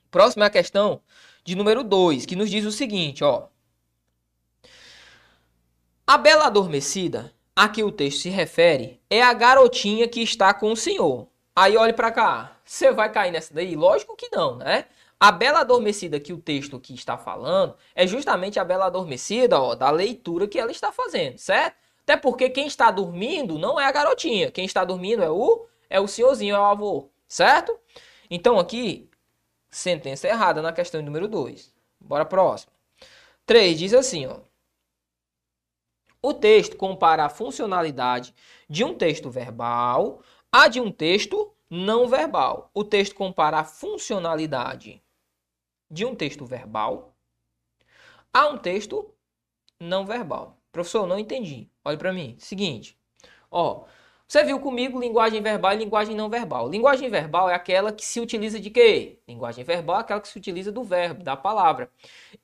Próxima 0.10 0.46
é 0.46 0.48
a 0.48 0.50
questão 0.50 1.00
de 1.44 1.54
número 1.54 1.84
2, 1.84 2.26
que 2.26 2.36
nos 2.36 2.50
diz 2.50 2.66
o 2.66 2.72
seguinte, 2.72 3.24
ó. 3.24 3.50
A 6.08 6.18
bela 6.18 6.48
adormecida 6.48 7.32
a 7.56 7.70
que 7.70 7.84
o 7.84 7.92
texto 7.92 8.22
se 8.22 8.30
refere 8.30 9.00
é 9.12 9.22
a 9.22 9.32
garotinha 9.32 10.08
que 10.08 10.24
está 10.24 10.56
com 10.56 10.72
o 10.72 10.76
senhor. 10.76 11.28
Aí 11.56 11.78
olhe 11.78 11.94
para 11.94 12.12
cá. 12.12 12.58
Você 12.66 12.92
vai 12.92 13.12
cair 13.12 13.30
nessa 13.30 13.54
daí? 13.54 13.76
Lógico 13.76 14.16
que 14.16 14.28
não, 14.36 14.56
né? 14.56 14.88
A 15.22 15.32
bela 15.32 15.60
adormecida 15.60 16.20
que 16.20 16.34
o 16.34 16.40
texto 16.40 16.78
aqui 16.78 16.96
está 16.96 17.16
falando 17.16 17.76
é 17.94 18.08
justamente 18.08 18.60
a 18.60 18.66
bela 18.66 18.88
adormecida, 18.88 19.62
ó, 19.62 19.76
da 19.76 19.92
leitura 19.92 20.48
que 20.48 20.58
ela 20.58 20.72
está 20.72 20.92
fazendo, 20.92 21.38
certo? 21.38 21.76
Até 22.02 22.18
porque 22.18 22.50
quem 22.50 22.66
está 22.66 22.90
dormindo 22.90 23.60
não 23.60 23.80
é 23.80 23.86
a 23.86 23.92
garotinha, 23.92 24.50
quem 24.50 24.66
está 24.66 24.84
dormindo 24.84 25.22
é 25.22 25.30
o 25.30 25.68
é 25.88 26.00
o 26.00 26.08
senhorzinho, 26.08 26.56
é 26.56 26.60
o 26.60 26.64
avô, 26.64 27.12
certo? 27.28 27.78
Então 28.32 28.58
aqui 28.58 29.12
sentença 29.70 30.28
errada 30.28 30.60
na 30.60 30.74
questão 30.74 31.04
número 31.04 31.28
2. 31.28 31.72
Bora 32.00 32.26
próximo. 32.26 32.72
3 33.46 33.78
diz 33.78 33.94
assim, 33.94 34.26
ó. 34.26 34.40
O 36.20 36.34
texto 36.34 36.76
compara 36.76 37.26
a 37.26 37.30
funcionalidade 37.30 38.34
de 38.68 38.84
um 38.84 38.96
texto 38.96 39.30
verbal 39.30 40.24
a 40.52 40.68
de 40.68 40.82
um 40.82 40.92
texto 40.92 41.54
não 41.70 42.08
verbal. 42.08 42.72
O 42.74 42.84
texto 42.84 43.14
compara 43.14 43.60
a 43.60 43.64
funcionalidade 43.64 45.00
de 45.92 46.06
um 46.06 46.16
texto 46.16 46.46
verbal 46.46 47.14
a 48.34 48.48
um 48.48 48.58
texto 48.58 49.14
não 49.78 50.06
verbal. 50.06 50.58
Professor, 50.72 51.06
não 51.06 51.20
entendi. 51.20 51.70
Olhe 51.84 51.98
para 51.98 52.14
mim. 52.14 52.38
Seguinte, 52.40 52.98
ó, 53.52 53.84
você 54.26 54.46
viu 54.46 54.58
comigo 54.62 54.98
linguagem 54.98 55.42
verbal 55.42 55.74
e 55.74 55.78
linguagem 55.78 56.16
não 56.16 56.30
verbal. 56.30 56.70
Linguagem 56.70 57.10
verbal 57.10 57.50
é 57.50 57.54
aquela 57.54 57.92
que 57.92 58.06
se 58.06 58.22
utiliza 58.22 58.58
de 58.58 58.70
quê? 58.70 59.20
Linguagem 59.28 59.66
verbal 59.66 59.98
é 59.98 60.00
aquela 60.00 60.22
que 60.22 60.30
se 60.30 60.38
utiliza 60.38 60.72
do 60.72 60.82
verbo, 60.82 61.22
da 61.22 61.36
palavra. 61.36 61.92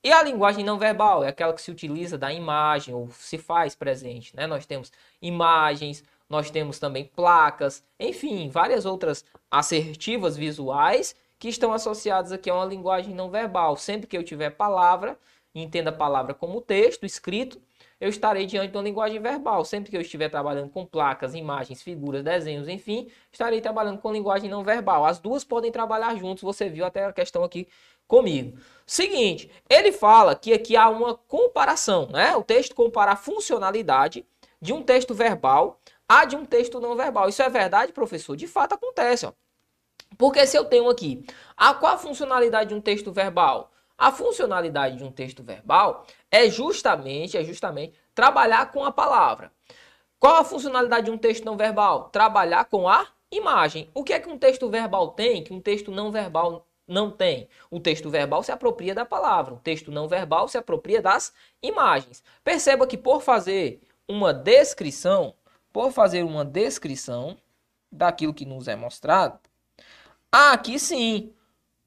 E 0.04 0.12
a 0.12 0.22
linguagem 0.22 0.62
não 0.62 0.78
verbal 0.78 1.24
é 1.24 1.28
aquela 1.28 1.54
que 1.54 1.62
se 1.62 1.70
utiliza 1.70 2.18
da 2.18 2.30
imagem 2.30 2.94
ou 2.94 3.08
se 3.12 3.38
faz 3.38 3.74
presente, 3.74 4.36
né? 4.36 4.46
Nós 4.46 4.66
temos 4.66 4.92
imagens, 5.22 6.04
nós 6.28 6.50
temos 6.50 6.78
também 6.78 7.06
placas, 7.06 7.82
enfim, 7.98 8.50
várias 8.50 8.84
outras 8.84 9.24
assertivas 9.50 10.36
visuais 10.36 11.16
que 11.38 11.48
estão 11.48 11.72
associadas 11.72 12.32
aqui 12.32 12.50
a 12.50 12.54
uma 12.54 12.64
linguagem 12.64 13.14
não 13.14 13.30
verbal. 13.30 13.76
Sempre 13.76 14.06
que 14.06 14.16
eu 14.16 14.24
tiver 14.24 14.50
palavra, 14.50 15.18
entenda 15.54 15.90
a 15.90 15.92
palavra 15.92 16.34
como 16.34 16.60
texto 16.60 17.06
escrito, 17.06 17.60
eu 18.00 18.08
estarei 18.08 18.46
diante 18.46 18.70
de 18.70 18.76
uma 18.76 18.82
linguagem 18.82 19.20
verbal. 19.20 19.64
Sempre 19.64 19.90
que 19.90 19.96
eu 19.96 20.00
estiver 20.00 20.28
trabalhando 20.28 20.70
com 20.70 20.86
placas, 20.86 21.34
imagens, 21.34 21.82
figuras, 21.82 22.22
desenhos, 22.22 22.68
enfim, 22.68 23.08
estarei 23.32 23.60
trabalhando 23.60 23.98
com 23.98 24.12
linguagem 24.12 24.48
não 24.48 24.62
verbal. 24.62 25.04
As 25.04 25.18
duas 25.18 25.44
podem 25.44 25.72
trabalhar 25.72 26.14
juntos, 26.16 26.42
você 26.42 26.68
viu 26.68 26.84
até 26.84 27.04
a 27.04 27.12
questão 27.12 27.42
aqui 27.42 27.68
comigo. 28.06 28.58
Seguinte, 28.86 29.50
ele 29.68 29.92
fala 29.92 30.34
que 30.34 30.52
aqui 30.52 30.76
há 30.76 30.88
uma 30.88 31.14
comparação, 31.14 32.08
né? 32.08 32.36
O 32.36 32.42
texto 32.42 32.74
compara 32.74 33.12
a 33.12 33.16
funcionalidade 33.16 34.24
de 34.60 34.72
um 34.72 34.82
texto 34.82 35.14
verbal 35.14 35.80
a 36.08 36.24
de 36.24 36.34
um 36.36 36.44
texto 36.44 36.80
não 36.80 36.96
verbal. 36.96 37.28
Isso 37.28 37.42
é 37.42 37.50
verdade, 37.50 37.92
professor? 37.92 38.34
De 38.34 38.46
fato 38.46 38.72
acontece, 38.72 39.26
ó. 39.26 39.32
Porque 40.18 40.44
se 40.46 40.58
eu 40.58 40.64
tenho 40.64 40.90
aqui, 40.90 41.24
a 41.56 41.72
qual 41.72 41.94
a 41.94 41.98
funcionalidade 41.98 42.70
de 42.70 42.74
um 42.74 42.80
texto 42.80 43.12
verbal? 43.12 43.70
A 43.96 44.10
funcionalidade 44.10 44.96
de 44.96 45.04
um 45.04 45.12
texto 45.12 45.44
verbal 45.44 46.04
é 46.30 46.50
justamente, 46.50 47.38
é 47.38 47.44
justamente 47.44 47.94
trabalhar 48.14 48.70
com 48.72 48.84
a 48.84 48.90
palavra. 48.90 49.52
Qual 50.18 50.36
a 50.36 50.44
funcionalidade 50.44 51.06
de 51.06 51.12
um 51.12 51.18
texto 51.18 51.44
não 51.44 51.56
verbal? 51.56 52.08
Trabalhar 52.10 52.64
com 52.64 52.88
a 52.88 53.06
imagem. 53.30 53.88
O 53.94 54.02
que 54.02 54.12
é 54.12 54.18
que 54.18 54.28
um 54.28 54.36
texto 54.36 54.68
verbal 54.68 55.12
tem 55.12 55.44
que 55.44 55.52
um 55.52 55.60
texto 55.60 55.92
não 55.92 56.10
verbal 56.10 56.66
não 56.86 57.10
tem? 57.10 57.48
O 57.70 57.78
texto 57.78 58.10
verbal 58.10 58.42
se 58.42 58.50
apropria 58.50 58.94
da 58.94 59.04
palavra, 59.04 59.54
o 59.54 59.58
texto 59.58 59.92
não 59.92 60.08
verbal 60.08 60.48
se 60.48 60.58
apropria 60.58 61.00
das 61.00 61.32
imagens. 61.62 62.24
Perceba 62.42 62.86
que 62.86 62.96
por 62.96 63.22
fazer 63.22 63.80
uma 64.08 64.34
descrição, 64.34 65.34
por 65.72 65.92
fazer 65.92 66.24
uma 66.24 66.44
descrição 66.44 67.36
daquilo 67.92 68.34
que 68.34 68.44
nos 68.44 68.66
é 68.66 68.74
mostrado, 68.74 69.38
há 70.32 70.52
aqui 70.52 70.78
sim 70.78 71.32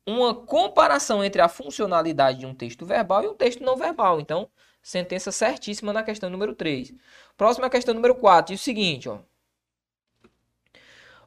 uma 0.06 0.34
comparação 0.34 1.24
entre 1.24 1.42
a 1.42 1.48
funcionalidade 1.48 2.40
de 2.40 2.46
um 2.46 2.56
texto 2.56 2.86
verbal 2.86 3.24
e 3.24 3.28
um 3.28 3.36
texto 3.36 3.64
não 3.64 3.78
verbal. 3.78 4.20
Então, 4.20 4.50
sentença 4.82 5.32
certíssima 5.32 5.94
na 5.94 6.04
questão 6.04 6.30
número 6.30 6.56
3. 6.56 6.94
Próxima 7.38 7.70
questão 7.70 7.94
número 7.94 8.16
4, 8.16 8.54
diz 8.54 8.62
o 8.62 8.64
seguinte, 8.64 9.10
ó. 9.10 9.20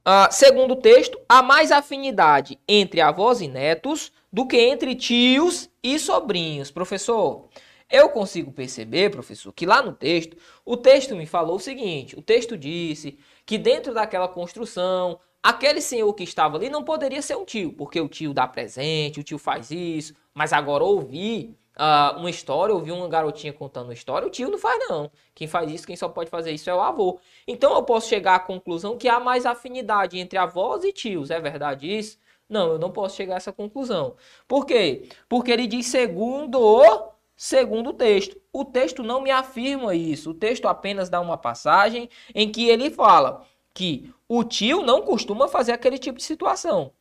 Uh, 0.07 0.29
segundo 0.31 0.73
o 0.73 0.81
texto, 0.81 1.19
há 1.27 1.43
mais 1.43 1.73
afinidade 1.73 2.61
entre 2.69 3.01
avós 3.01 3.41
e 3.41 3.49
netos 3.49 4.13
do 4.31 4.47
que 4.47 4.59
entre 4.59 4.95
tios 4.95 5.71
e 5.83 5.99
sobrinhos. 5.99 6.71
Professor, 6.71 7.49
eu 7.91 8.11
consigo 8.11 8.53
perceber, 8.53 9.11
professor, 9.11 9.51
que 9.53 9.65
lá 9.65 9.81
no 9.81 9.95
texto, 9.95 10.37
o 10.63 10.77
texto 10.77 11.17
me 11.17 11.25
falou 11.25 11.57
o 11.57 11.61
seguinte: 11.61 12.19
o 12.19 12.23
texto 12.23 12.55
disse 12.55 13.19
que 13.47 13.57
dentro 13.57 13.95
daquela 13.95 14.29
construção, 14.29 15.19
aquele 15.45 15.83
senhor 15.83 16.11
que 16.15 16.25
estava 16.25 16.57
ali 16.57 16.71
não 16.71 16.83
poderia 16.83 17.21
ser 17.21 17.37
um 17.37 17.45
tio, 17.45 17.75
porque 17.75 18.01
o 18.01 18.09
tio 18.09 18.33
dá 18.33 18.49
presente, 18.49 19.21
o 19.21 19.23
tio 19.23 19.39
faz 19.39 19.71
isso, 19.71 20.15
mas 20.33 20.55
agora 20.55 20.83
ouvir 20.83 21.55
uh, 21.77 22.19
uma 22.19 22.31
história, 22.31 22.75
ouvir 22.75 22.93
uma 22.93 23.07
garotinha 23.07 23.53
contando 23.53 23.89
uma 23.89 23.93
história, 23.93 24.27
o 24.27 24.31
tio 24.31 24.49
não 24.49 24.57
faz 24.57 24.89
não. 24.89 25.11
Quem 25.35 25.47
faz 25.47 25.71
isso, 25.71 25.87
quem 25.87 25.97
só 25.97 26.09
pode 26.09 26.31
fazer 26.31 26.51
isso 26.51 26.71
é 26.71 26.75
o 26.75 26.81
avô. 26.81 27.21
Então 27.47 27.75
eu 27.75 27.83
posso 27.83 28.09
chegar 28.09 28.37
à 28.37 28.41
conclusão 28.41 28.97
que 28.97 29.07
há 29.07 29.21
mais 29.21 29.45
afinidade 29.45 30.19
entre 30.19 30.39
avós 30.39 30.83
e 30.83 30.93
tios, 30.93 31.31
é 31.31 31.39
verdade 31.39 31.87
isso? 31.95 32.19
Não, 32.49 32.73
eu 32.73 32.79
não 32.79 32.91
posso 32.91 33.15
chegar 33.15 33.35
a 33.35 33.37
essa 33.37 33.53
conclusão. 33.53 34.17
Por 34.49 34.65
quê? 34.65 35.09
Porque 35.29 35.51
ele 35.51 35.67
diz 35.67 35.87
segundo 35.87 36.59
o 36.59 37.13
segundo 37.37 37.91
o 37.91 37.93
texto. 37.93 38.41
O 38.53 38.65
texto 38.65 39.03
não 39.03 39.21
me 39.21 39.31
afirma 39.31 39.95
isso. 39.95 40.31
O 40.31 40.35
texto 40.35 40.69
apenas 40.69 41.11
dá 41.11 41.21
uma 41.21 41.37
passagem 41.37 42.09
em 42.35 42.51
que 42.51 42.69
ele 42.69 42.91
fala 42.91 43.45
que 43.75 44.13
o 44.37 44.45
tio 44.45 44.83
não 44.83 45.03
costuma 45.03 45.49
fazer 45.49 45.73
aquele 45.73 45.99
tipo 45.99 46.19
de 46.19 46.25
situação. 46.25 46.93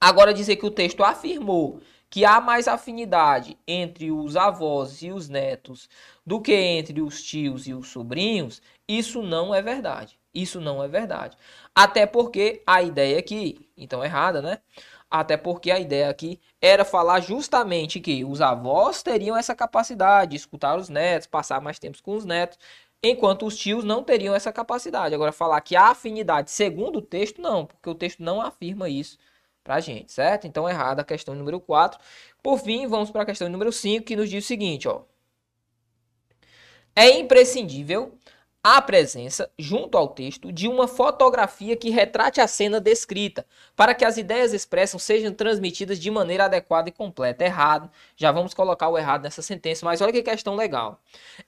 Agora 0.00 0.34
dizer 0.34 0.56
que 0.56 0.66
o 0.66 0.70
texto 0.70 1.04
afirmou 1.04 1.80
que 2.08 2.24
há 2.24 2.40
mais 2.40 2.68
afinidade 2.68 3.58
entre 3.66 4.10
os 4.12 4.36
avós 4.36 5.02
e 5.02 5.10
os 5.10 5.28
netos 5.28 5.88
do 6.24 6.40
que 6.40 6.54
entre 6.54 7.02
os 7.02 7.22
tios 7.22 7.66
e 7.66 7.74
os 7.74 7.88
sobrinhos, 7.88 8.62
isso 8.88 9.22
não 9.22 9.54
é 9.54 9.60
verdade. 9.60 10.18
Isso 10.32 10.60
não 10.60 10.82
é 10.82 10.88
verdade. 10.88 11.36
Até 11.74 12.06
porque 12.06 12.62
a 12.66 12.82
ideia 12.82 13.18
aqui, 13.18 13.68
então 13.76 14.04
errada, 14.04 14.42
né? 14.42 14.58
Até 15.10 15.36
porque 15.36 15.70
a 15.70 15.78
ideia 15.78 16.08
aqui 16.08 16.40
era 16.60 16.84
falar 16.84 17.20
justamente 17.20 18.00
que 18.00 18.24
os 18.24 18.40
avós 18.40 19.02
teriam 19.02 19.36
essa 19.36 19.54
capacidade 19.54 20.32
de 20.32 20.36
escutar 20.36 20.76
os 20.76 20.88
netos, 20.88 21.28
passar 21.28 21.60
mais 21.60 21.78
tempo 21.78 22.02
com 22.02 22.16
os 22.16 22.24
netos, 22.24 22.58
enquanto 23.08 23.46
os 23.46 23.56
tios 23.56 23.84
não 23.84 24.02
teriam 24.02 24.34
essa 24.34 24.52
capacidade. 24.52 25.14
Agora, 25.14 25.32
falar 25.32 25.60
que 25.60 25.76
há 25.76 25.88
afinidade 25.90 26.50
segundo 26.50 26.98
o 26.98 27.02
texto, 27.02 27.40
não, 27.40 27.66
porque 27.66 27.88
o 27.88 27.94
texto 27.94 28.22
não 28.22 28.40
afirma 28.40 28.88
isso 28.88 29.18
pra 29.62 29.80
gente, 29.80 30.12
certo? 30.12 30.46
Então, 30.46 30.68
errada 30.68 31.02
a 31.02 31.04
questão 31.04 31.34
número 31.34 31.60
4. 31.60 31.98
Por 32.42 32.58
fim, 32.58 32.86
vamos 32.86 33.10
para 33.10 33.22
a 33.22 33.26
questão 33.26 33.48
número 33.48 33.72
5, 33.72 34.04
que 34.04 34.16
nos 34.16 34.28
diz 34.28 34.44
o 34.44 34.46
seguinte, 34.46 34.88
ó. 34.88 35.02
É 36.96 37.10
imprescindível 37.18 38.16
a 38.64 38.80
presença, 38.80 39.50
junto 39.58 39.98
ao 39.98 40.08
texto, 40.08 40.50
de 40.50 40.66
uma 40.66 40.88
fotografia 40.88 41.76
que 41.76 41.90
retrate 41.90 42.40
a 42.40 42.48
cena 42.48 42.80
descrita, 42.80 43.44
para 43.76 43.94
que 43.94 44.06
as 44.06 44.16
ideias 44.16 44.54
expressas 44.54 45.02
sejam 45.02 45.34
transmitidas 45.34 45.98
de 45.98 46.10
maneira 46.10 46.46
adequada 46.46 46.88
e 46.88 46.92
completa. 46.92 47.44
Errado, 47.44 47.90
já 48.16 48.32
vamos 48.32 48.54
colocar 48.54 48.88
o 48.88 48.96
errado 48.96 49.24
nessa 49.24 49.42
sentença, 49.42 49.84
mas 49.84 50.00
olha 50.00 50.10
que 50.10 50.22
questão 50.22 50.56
legal. 50.56 50.98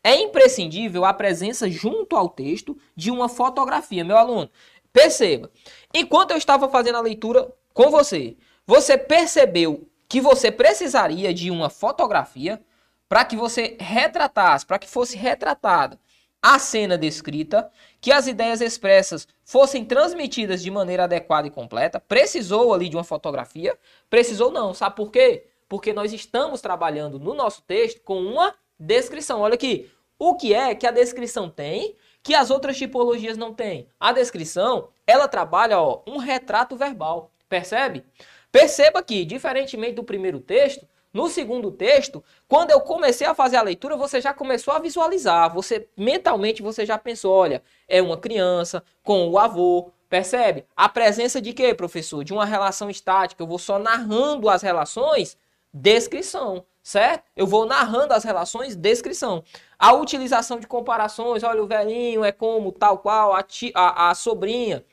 É 0.04 0.14
imprescindível 0.14 1.06
a 1.06 1.14
presença, 1.14 1.70
junto 1.70 2.16
ao 2.16 2.28
texto, 2.28 2.76
de 2.94 3.10
uma 3.10 3.30
fotografia. 3.30 4.04
Meu 4.04 4.18
aluno, 4.18 4.50
perceba, 4.92 5.50
enquanto 5.94 6.32
eu 6.32 6.36
estava 6.36 6.68
fazendo 6.68 6.96
a 6.96 7.00
leitura 7.00 7.50
com 7.72 7.90
você, 7.90 8.36
você 8.66 8.98
percebeu 8.98 9.88
que 10.06 10.20
você 10.20 10.52
precisaria 10.52 11.32
de 11.32 11.50
uma 11.50 11.70
fotografia 11.70 12.60
para 13.08 13.24
que 13.24 13.36
você 13.36 13.74
retratasse, 13.80 14.66
para 14.66 14.78
que 14.78 14.86
fosse 14.86 15.16
retratada 15.16 15.98
a 16.46 16.60
cena 16.60 16.96
descrita, 16.96 17.68
que 18.00 18.12
as 18.12 18.28
ideias 18.28 18.60
expressas 18.60 19.26
fossem 19.44 19.84
transmitidas 19.84 20.62
de 20.62 20.70
maneira 20.70 21.02
adequada 21.02 21.48
e 21.48 21.50
completa. 21.50 21.98
Precisou 21.98 22.72
ali 22.72 22.88
de 22.88 22.96
uma 22.96 23.02
fotografia? 23.02 23.76
Precisou 24.08 24.52
não. 24.52 24.72
Sabe 24.72 24.94
por 24.94 25.10
quê? 25.10 25.48
Porque 25.68 25.92
nós 25.92 26.12
estamos 26.12 26.60
trabalhando 26.60 27.18
no 27.18 27.34
nosso 27.34 27.62
texto 27.62 28.00
com 28.02 28.20
uma 28.20 28.54
descrição. 28.78 29.40
Olha 29.40 29.54
aqui, 29.54 29.90
o 30.16 30.36
que 30.36 30.54
é 30.54 30.72
que 30.72 30.86
a 30.86 30.92
descrição 30.92 31.50
tem 31.50 31.96
que 32.22 32.32
as 32.32 32.48
outras 32.48 32.78
tipologias 32.78 33.36
não 33.36 33.52
têm? 33.52 33.88
A 33.98 34.12
descrição, 34.12 34.90
ela 35.04 35.26
trabalha 35.26 35.80
ó, 35.80 36.02
um 36.06 36.16
retrato 36.16 36.76
verbal. 36.76 37.32
Percebe? 37.48 38.04
Perceba 38.52 39.02
que, 39.02 39.24
diferentemente 39.24 39.94
do 39.94 40.04
primeiro 40.04 40.38
texto, 40.38 40.86
no 41.16 41.30
segundo 41.30 41.70
texto, 41.70 42.22
quando 42.46 42.72
eu 42.72 42.80
comecei 42.82 43.26
a 43.26 43.34
fazer 43.34 43.56
a 43.56 43.62
leitura, 43.62 43.96
você 43.96 44.20
já 44.20 44.34
começou 44.34 44.74
a 44.74 44.78
visualizar. 44.78 45.50
Você 45.54 45.88
mentalmente 45.96 46.60
você 46.60 46.84
já 46.84 46.98
pensou, 46.98 47.32
olha, 47.32 47.62
é 47.88 48.02
uma 48.02 48.18
criança 48.18 48.84
com 49.02 49.26
o 49.30 49.38
avô, 49.38 49.90
percebe? 50.10 50.66
A 50.76 50.90
presença 50.90 51.40
de 51.40 51.54
quê, 51.54 51.72
professor? 51.72 52.22
De 52.22 52.34
uma 52.34 52.44
relação 52.44 52.90
estática. 52.90 53.42
Eu 53.42 53.46
vou 53.46 53.58
só 53.58 53.78
narrando 53.78 54.46
as 54.50 54.60
relações, 54.60 55.38
descrição, 55.72 56.66
certo? 56.82 57.24
Eu 57.34 57.46
vou 57.46 57.64
narrando 57.64 58.12
as 58.12 58.22
relações, 58.22 58.76
descrição. 58.76 59.42
A 59.78 59.94
utilização 59.94 60.60
de 60.60 60.66
comparações, 60.66 61.42
olha, 61.42 61.62
o 61.62 61.66
velhinho 61.66 62.26
é 62.26 62.30
como 62.30 62.70
tal 62.70 62.98
qual, 62.98 63.32
a, 63.34 63.42
tia, 63.42 63.72
a, 63.74 64.10
a 64.10 64.14
sobrinha, 64.14 64.84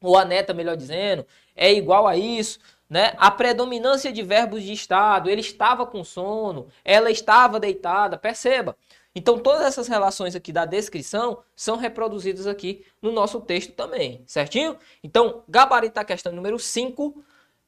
ou 0.00 0.16
a 0.16 0.24
neta, 0.24 0.54
melhor 0.54 0.76
dizendo, 0.76 1.26
é 1.56 1.72
igual 1.72 2.06
a 2.06 2.16
isso 2.16 2.60
né? 2.88 3.14
A 3.18 3.30
predominância 3.30 4.12
de 4.12 4.22
verbos 4.22 4.62
de 4.62 4.72
estado, 4.72 5.28
ele 5.28 5.40
estava 5.40 5.86
com 5.86 6.02
sono, 6.02 6.68
ela 6.84 7.10
estava 7.10 7.60
deitada, 7.60 8.16
perceba. 8.16 8.76
Então 9.14 9.38
todas 9.38 9.62
essas 9.62 9.88
relações 9.88 10.34
aqui 10.34 10.52
da 10.52 10.64
descrição 10.64 11.42
são 11.54 11.76
reproduzidas 11.76 12.46
aqui 12.46 12.84
no 13.02 13.10
nosso 13.10 13.40
texto 13.40 13.72
também, 13.72 14.22
certinho? 14.26 14.76
Então, 15.02 15.42
gabarito 15.48 15.98
a 15.98 16.04
questão 16.04 16.32
número 16.32 16.58
5, 16.58 17.22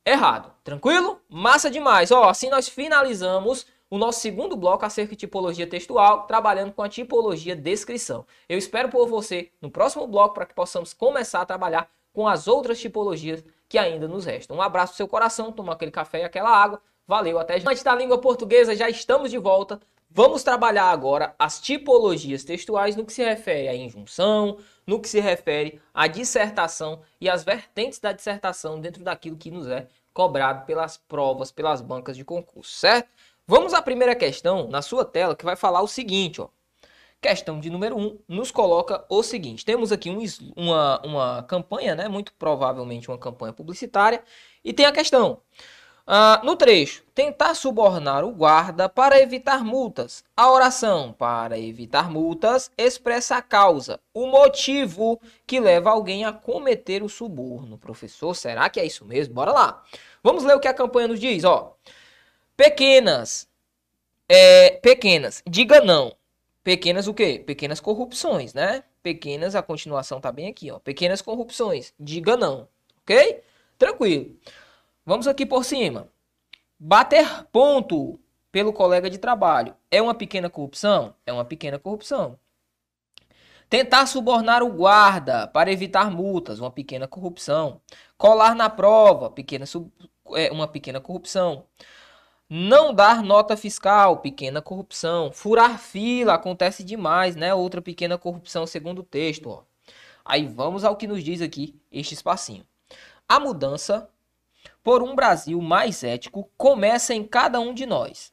errado. 0.04 0.52
Tranquilo? 0.62 1.20
Massa 1.28 1.70
demais. 1.70 2.10
Ó, 2.10 2.28
assim 2.28 2.48
nós 2.48 2.68
finalizamos 2.68 3.66
o 3.90 3.98
nosso 3.98 4.20
segundo 4.20 4.56
bloco 4.56 4.84
acerca 4.84 5.10
de 5.10 5.16
tipologia 5.16 5.66
textual, 5.66 6.22
trabalhando 6.22 6.72
com 6.72 6.82
a 6.82 6.88
tipologia 6.88 7.56
descrição. 7.56 8.24
Eu 8.48 8.56
espero 8.56 8.88
por 8.88 9.08
você 9.08 9.50
no 9.60 9.70
próximo 9.70 10.06
bloco 10.06 10.34
para 10.34 10.46
que 10.46 10.54
possamos 10.54 10.94
começar 10.94 11.40
a 11.40 11.46
trabalhar 11.46 11.90
com 12.12 12.28
as 12.28 12.46
outras 12.46 12.80
tipologias 12.80 13.42
que 13.70 13.78
ainda 13.78 14.08
nos 14.08 14.24
restam. 14.24 14.56
Um 14.56 14.60
abraço 14.60 14.94
no 14.94 14.96
seu 14.96 15.06
coração, 15.06 15.52
toma 15.52 15.74
aquele 15.74 15.92
café 15.92 16.22
e 16.22 16.24
aquela 16.24 16.50
água. 16.50 16.82
Valeu, 17.06 17.38
até 17.38 17.58
já. 17.60 17.70
Antes 17.70 17.84
da 17.84 17.94
língua 17.94 18.20
portuguesa, 18.20 18.74
já 18.74 18.90
estamos 18.90 19.30
de 19.30 19.38
volta. 19.38 19.80
Vamos 20.10 20.42
trabalhar 20.42 20.90
agora 20.90 21.36
as 21.38 21.60
tipologias 21.60 22.42
textuais 22.42 22.96
no 22.96 23.06
que 23.06 23.12
se 23.12 23.22
refere 23.22 23.68
à 23.68 23.74
injunção, 23.76 24.58
no 24.84 25.00
que 25.00 25.08
se 25.08 25.20
refere 25.20 25.80
à 25.94 26.08
dissertação 26.08 27.00
e 27.20 27.30
as 27.30 27.44
vertentes 27.44 28.00
da 28.00 28.10
dissertação 28.10 28.80
dentro 28.80 29.04
daquilo 29.04 29.36
que 29.36 29.52
nos 29.52 29.68
é 29.68 29.86
cobrado 30.12 30.66
pelas 30.66 30.96
provas, 30.96 31.52
pelas 31.52 31.80
bancas 31.80 32.16
de 32.16 32.24
concurso, 32.24 32.72
certo? 32.72 33.08
Vamos 33.46 33.72
à 33.72 33.80
primeira 33.80 34.16
questão 34.16 34.66
na 34.66 34.82
sua 34.82 35.04
tela 35.04 35.36
que 35.36 35.44
vai 35.44 35.54
falar 35.54 35.80
o 35.80 35.86
seguinte, 35.86 36.40
ó. 36.40 36.48
Questão 37.20 37.60
de 37.60 37.68
número 37.68 37.98
1 37.98 38.00
um, 38.00 38.18
nos 38.26 38.50
coloca 38.50 39.04
o 39.06 39.22
seguinte: 39.22 39.62
temos 39.62 39.92
aqui 39.92 40.08
um, 40.08 40.24
uma, 40.56 41.00
uma 41.04 41.42
campanha, 41.42 41.94
né? 41.94 42.08
Muito 42.08 42.32
provavelmente 42.32 43.10
uma 43.10 43.18
campanha 43.18 43.52
publicitária, 43.52 44.22
e 44.64 44.72
tem 44.72 44.86
a 44.86 44.92
questão. 44.92 45.42
Uh, 46.06 46.44
no 46.44 46.56
trecho, 46.56 47.04
tentar 47.14 47.54
subornar 47.54 48.24
o 48.24 48.32
guarda 48.32 48.88
para 48.88 49.20
evitar 49.20 49.62
multas. 49.62 50.24
A 50.34 50.50
oração 50.50 51.12
para 51.12 51.58
evitar 51.58 52.10
multas 52.10 52.70
expressa 52.76 53.36
a 53.36 53.42
causa, 53.42 54.00
o 54.14 54.26
motivo 54.26 55.20
que 55.46 55.60
leva 55.60 55.90
alguém 55.90 56.24
a 56.24 56.32
cometer 56.32 57.02
o 57.02 57.08
suborno. 57.08 57.76
Professor, 57.76 58.34
será 58.34 58.70
que 58.70 58.80
é 58.80 58.86
isso 58.86 59.04
mesmo? 59.04 59.34
Bora 59.34 59.52
lá. 59.52 59.84
Vamos 60.22 60.42
ler 60.42 60.56
o 60.56 60.60
que 60.60 60.68
a 60.68 60.74
campanha 60.74 61.06
nos 61.06 61.20
diz, 61.20 61.44
ó. 61.44 61.76
Pequenas, 62.56 63.46
é, 64.28 64.70
pequenas, 64.82 65.42
diga 65.46 65.82
não 65.82 66.18
Pequenas 66.62 67.06
o 67.06 67.14
quê? 67.14 67.42
Pequenas 67.44 67.80
corrupções, 67.80 68.52
né? 68.52 68.84
Pequenas, 69.02 69.54
a 69.54 69.62
continuação 69.62 70.20
tá 70.20 70.30
bem 70.30 70.48
aqui, 70.48 70.70
ó. 70.70 70.78
Pequenas 70.78 71.22
corrupções. 71.22 71.94
Diga 71.98 72.36
não, 72.36 72.68
ok? 73.02 73.42
Tranquilo. 73.78 74.36
Vamos 75.06 75.26
aqui 75.26 75.46
por 75.46 75.64
cima. 75.64 76.08
Bater 76.78 77.44
ponto 77.46 78.20
pelo 78.52 78.72
colega 78.72 79.08
de 79.08 79.18
trabalho 79.18 79.74
é 79.90 80.02
uma 80.02 80.14
pequena 80.14 80.50
corrupção? 80.50 81.14
É 81.26 81.32
uma 81.32 81.44
pequena 81.44 81.78
corrupção. 81.78 82.38
Tentar 83.68 84.06
subornar 84.06 84.62
o 84.62 84.72
guarda 84.72 85.46
para 85.46 85.70
evitar 85.70 86.10
multas, 86.10 86.58
uma 86.58 86.70
pequena 86.70 87.06
corrupção. 87.06 87.80
Colar 88.18 88.54
na 88.54 88.68
prova, 88.68 89.30
pequena, 89.30 89.64
é, 90.34 90.50
uma 90.50 90.66
pequena 90.66 91.00
corrupção. 91.00 91.64
Não 92.52 92.92
dar 92.92 93.22
nota 93.22 93.56
fiscal, 93.56 94.16
pequena 94.16 94.60
corrupção. 94.60 95.30
Furar 95.30 95.78
fila, 95.78 96.34
acontece 96.34 96.82
demais, 96.82 97.36
né? 97.36 97.54
Outra 97.54 97.80
pequena 97.80 98.18
corrupção, 98.18 98.66
segundo 98.66 99.02
o 99.02 99.04
texto. 99.04 99.48
Ó. 99.48 99.62
Aí 100.24 100.48
vamos 100.48 100.82
ao 100.82 100.96
que 100.96 101.06
nos 101.06 101.22
diz 101.22 101.40
aqui 101.40 101.80
este 101.92 102.12
espacinho. 102.12 102.66
A 103.28 103.38
mudança 103.38 104.10
por 104.82 105.00
um 105.00 105.14
Brasil 105.14 105.62
mais 105.62 106.02
ético 106.02 106.50
começa 106.56 107.14
em 107.14 107.22
cada 107.22 107.60
um 107.60 107.72
de 107.72 107.86
nós. 107.86 108.32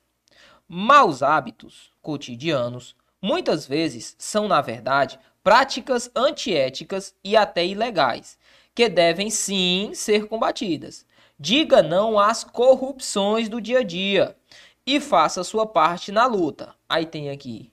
Maus 0.68 1.22
hábitos 1.22 1.92
cotidianos 2.02 2.96
muitas 3.22 3.68
vezes 3.68 4.16
são, 4.18 4.48
na 4.48 4.62
verdade, 4.62 5.20
práticas 5.44 6.10
antiéticas 6.16 7.14
e 7.24 7.38
até 7.38 7.64
ilegais, 7.64 8.36
que 8.74 8.90
devem 8.90 9.30
sim 9.30 9.92
ser 9.94 10.26
combatidas. 10.26 11.06
Diga 11.40 11.84
não 11.84 12.18
às 12.18 12.44
corrupções 12.44 13.48
do 13.48 13.62
dia 13.62 13.80
a 13.80 13.84
dia 13.84 14.36
e 14.84 15.00
faça 15.00 15.44
sua 15.44 15.68
parte 15.68 16.12
na 16.12 16.26
luta. 16.26 16.74
Aí 16.90 17.06
tem 17.06 17.30
aqui 17.30 17.72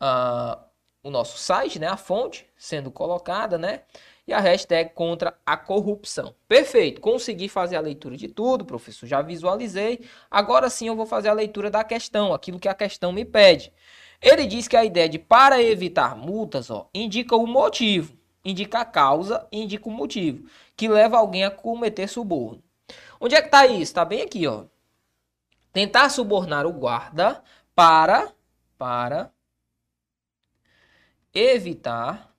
uh, 0.00 0.56
o 1.02 1.10
nosso 1.10 1.36
site, 1.36 1.80
né, 1.80 1.88
a 1.88 1.96
fonte 1.96 2.46
sendo 2.56 2.92
colocada, 2.92 3.58
né? 3.58 3.82
E 4.24 4.32
a 4.32 4.38
hashtag 4.38 4.90
contra 4.94 5.36
a 5.44 5.56
corrupção. 5.56 6.32
Perfeito, 6.46 7.00
consegui 7.00 7.48
fazer 7.48 7.74
a 7.74 7.80
leitura 7.80 8.16
de 8.16 8.28
tudo, 8.28 8.64
professor, 8.64 9.04
já 9.04 9.20
visualizei. 9.20 10.06
Agora 10.30 10.70
sim 10.70 10.86
eu 10.86 10.94
vou 10.94 11.06
fazer 11.06 11.28
a 11.28 11.32
leitura 11.32 11.72
da 11.72 11.82
questão, 11.82 12.32
aquilo 12.32 12.60
que 12.60 12.68
a 12.68 12.74
questão 12.74 13.10
me 13.10 13.24
pede. 13.24 13.72
Ele 14.20 14.46
diz 14.46 14.68
que 14.68 14.76
a 14.76 14.84
ideia 14.84 15.08
de 15.08 15.18
para 15.18 15.60
evitar 15.60 16.16
multas, 16.16 16.70
ó, 16.70 16.88
indica 16.94 17.34
o 17.34 17.48
motivo, 17.48 18.16
indica 18.44 18.78
a 18.78 18.84
causa, 18.84 19.44
indica 19.50 19.88
o 19.88 19.92
motivo 19.92 20.48
que 20.76 20.86
leva 20.86 21.18
alguém 21.18 21.42
a 21.42 21.50
cometer 21.50 22.06
suborno. 22.06 22.62
Onde 23.24 23.36
é 23.36 23.40
que 23.40 23.46
está 23.46 23.64
isso? 23.64 23.82
Está 23.82 24.04
bem 24.04 24.20
aqui, 24.20 24.48
ó. 24.48 24.64
Tentar 25.72 26.08
subornar 26.10 26.66
o 26.66 26.72
guarda 26.72 27.40
para 27.72 28.34
para 28.76 29.32
evitar 31.32 32.34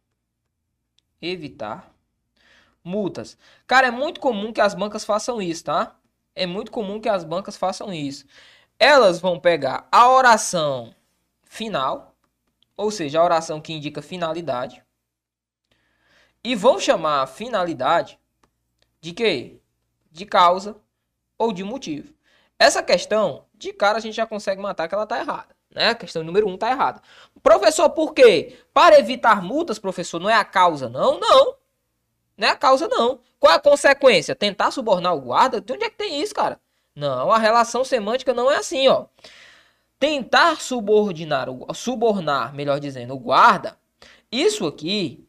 evitar 1.21 1.89
multas. 2.84 3.38
Cara, 3.65 3.88
é 3.88 3.91
muito 3.91 4.19
comum 4.19 4.51
que 4.51 4.59
as 4.59 4.75
bancas 4.75 5.05
façam 5.05 5.41
isso, 5.41 5.63
tá? 5.63 5.95
É 6.36 6.45
muito 6.45 6.69
comum 6.69 6.99
que 6.99 7.07
as 7.07 7.23
bancas 7.23 7.55
façam 7.55 7.93
isso. 7.93 8.25
Elas 8.77 9.21
vão 9.21 9.39
pegar 9.39 9.88
a 9.89 10.09
oração 10.09 10.93
final, 11.45 12.13
ou 12.75 12.91
seja, 12.91 13.21
a 13.21 13.23
oração 13.23 13.61
que 13.61 13.71
indica 13.71 14.01
finalidade, 14.01 14.84
e 16.43 16.55
vão 16.55 16.77
chamar 16.77 17.21
a 17.21 17.27
finalidade 17.27 18.19
de 18.99 19.13
quê? 19.13 19.62
De 20.14 20.26
causa 20.26 20.78
ou 21.38 21.51
de 21.51 21.64
motivo. 21.64 22.14
Essa 22.57 22.82
questão, 22.84 23.45
de 23.55 23.74
cara 23.74 23.97
a 23.97 24.01
gente 24.01 24.16
já 24.16 24.26
consegue 24.26 24.61
matar 24.61 24.88
que 24.88 24.93
ela 24.93 25.03
está 25.03 25.20
errada. 25.20 25.53
Né? 25.74 25.89
A 25.89 25.95
questão 25.95 26.24
número 26.24 26.47
um 26.47 26.53
está 26.53 26.70
errada. 26.70 27.01
Professor, 27.41 27.89
por 27.89 28.14
quê? 28.14 28.59
Para 28.74 28.99
evitar 28.99 29.41
multas, 29.41 29.80
professor, 29.80 30.20
não 30.20 30.30
é 30.30 30.36
a 30.36 30.45
causa, 30.45 30.88
não? 30.88 31.20
Não. 31.20 31.55
Não 32.38 32.47
é 32.47 32.51
a 32.51 32.55
causa, 32.55 32.88
não. 32.88 33.20
Qual 33.39 33.51
é 33.51 33.55
a 33.55 33.59
consequência? 33.59 34.36
Tentar 34.36 34.72
subornar 34.72 35.16
o 35.16 35.22
guarda? 35.22 35.59
De 35.59 35.74
onde 35.74 35.84
é 35.84 35.89
que 35.89 35.97
tem 35.97 36.22
isso, 36.22 36.34
cara? 36.34 36.59
Não, 36.95 37.32
a 37.32 37.39
relação 37.39 37.84
semântica 37.84 38.34
não 38.34 38.51
é 38.51 38.57
assim, 38.57 38.88
ó. 38.88 39.07
Tentar 39.99 40.61
subordinar, 40.61 41.47
subornar, 41.74 42.53
melhor 42.53 42.80
dizendo, 42.80 43.16
o 43.16 43.20
guarda, 43.20 43.78
isso 44.32 44.68
aqui, 44.68 45.28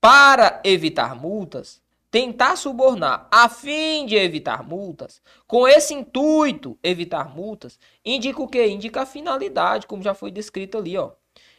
para 0.00 0.60
evitar 0.64 1.14
multas, 1.14 1.82
tentar 2.14 2.54
subornar 2.54 3.26
a 3.28 3.48
fim 3.48 4.06
de 4.06 4.14
evitar 4.14 4.62
multas, 4.62 5.20
com 5.48 5.66
esse 5.66 5.92
intuito, 5.92 6.78
evitar 6.80 7.34
multas, 7.34 7.76
indica 8.04 8.40
o 8.40 8.46
que? 8.46 8.64
Indica 8.64 9.02
a 9.02 9.06
finalidade, 9.06 9.88
como 9.88 10.00
já 10.00 10.14
foi 10.14 10.30
descrito 10.30 10.78
ali, 10.78 10.96
ó. 10.96 11.10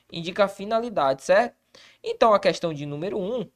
Indica 0.10 0.46
a 0.46 0.48
finalidade, 0.48 1.24
certo? 1.24 1.58
Então 2.02 2.34
a 2.34 2.40
questão 2.40 2.74
de 2.74 2.86
número 2.86 3.20
1, 3.20 3.42
um, 3.42 3.50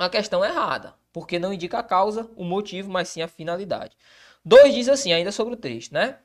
a 0.00 0.10
questão 0.10 0.44
é 0.44 0.48
errada, 0.48 0.96
porque 1.12 1.38
não 1.38 1.52
indica 1.52 1.78
a 1.78 1.82
causa, 1.84 2.28
o 2.34 2.42
motivo, 2.42 2.90
mas 2.90 3.08
sim 3.08 3.22
a 3.22 3.28
finalidade. 3.28 3.96
2 4.44 4.74
diz 4.74 4.88
assim, 4.88 5.12
ainda 5.12 5.30
sobre 5.30 5.54
o 5.54 5.56
texto, 5.56 5.92
né? 5.92 6.18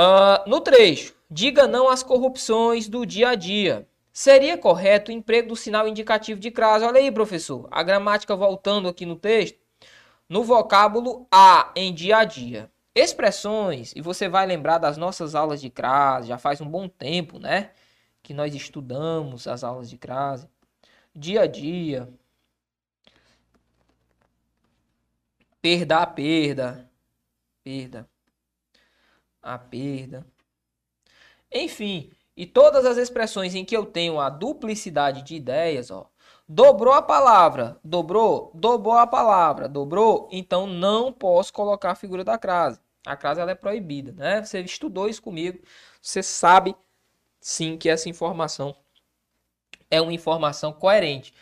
Uh, 0.00 0.48
no 0.48 0.58
trecho, 0.62 1.14
diga 1.30 1.66
não 1.66 1.86
às 1.86 2.02
corrupções 2.02 2.88
do 2.88 3.04
dia 3.04 3.28
a 3.28 3.34
dia. 3.34 3.86
Seria 4.12 4.58
correto 4.58 5.10
o 5.10 5.14
emprego 5.14 5.48
do 5.48 5.56
sinal 5.56 5.88
indicativo 5.88 6.38
de 6.38 6.50
crase. 6.50 6.84
Olha 6.84 6.98
aí, 7.00 7.10
professor, 7.10 7.66
a 7.70 7.82
gramática 7.82 8.36
voltando 8.36 8.88
aqui 8.88 9.06
no 9.06 9.16
texto. 9.16 9.58
No 10.28 10.44
vocábulo 10.44 11.26
a, 11.30 11.72
em 11.74 11.94
dia 11.94 12.18
a 12.18 12.24
dia. 12.24 12.70
Expressões, 12.94 13.92
e 13.96 14.02
você 14.02 14.28
vai 14.28 14.46
lembrar 14.46 14.78
das 14.78 14.98
nossas 14.98 15.34
aulas 15.34 15.60
de 15.62 15.70
crase, 15.70 16.28
já 16.28 16.36
faz 16.38 16.60
um 16.60 16.68
bom 16.68 16.88
tempo, 16.88 17.38
né? 17.38 17.70
Que 18.22 18.34
nós 18.34 18.54
estudamos 18.54 19.46
as 19.48 19.64
aulas 19.64 19.88
de 19.88 19.96
crase. 19.96 20.46
Dia 21.14 21.42
a 21.42 21.46
dia. 21.46 22.08
Perda 25.62 25.98
a 26.02 26.06
perda. 26.06 26.90
Perda. 27.64 28.08
A 29.42 29.58
perda. 29.58 30.26
Enfim, 31.50 32.10
e 32.36 32.46
todas 32.46 32.84
as 32.86 32.96
expressões 32.96 33.54
em 33.54 33.64
que 33.64 33.76
eu 33.76 33.84
tenho 33.84 34.18
a 34.20 34.30
duplicidade 34.30 35.22
de 35.22 35.34
ideias, 35.34 35.90
ó, 35.90 36.10
dobrou 36.48 36.92
a 36.92 37.02
palavra, 37.02 37.78
dobrou, 37.84 38.50
dobrou 38.54 38.94
a 38.96 39.06
palavra, 39.06 39.68
dobrou, 39.68 40.28
então 40.32 40.66
não 40.66 41.12
posso 41.12 41.52
colocar 41.52 41.92
a 41.92 41.94
figura 41.94 42.24
da 42.24 42.38
crase. 42.38 42.80
A 43.06 43.16
crase 43.16 43.40
ela 43.40 43.50
é 43.50 43.54
proibida, 43.54 44.12
né? 44.12 44.42
Você 44.42 44.60
estudou 44.60 45.08
isso 45.08 45.22
comigo, 45.22 45.60
você 46.00 46.22
sabe 46.22 46.76
sim 47.40 47.76
que 47.76 47.88
essa 47.88 48.08
informação 48.08 48.74
é 49.90 50.00
uma 50.00 50.12
informação 50.12 50.72
coerente. 50.72 51.34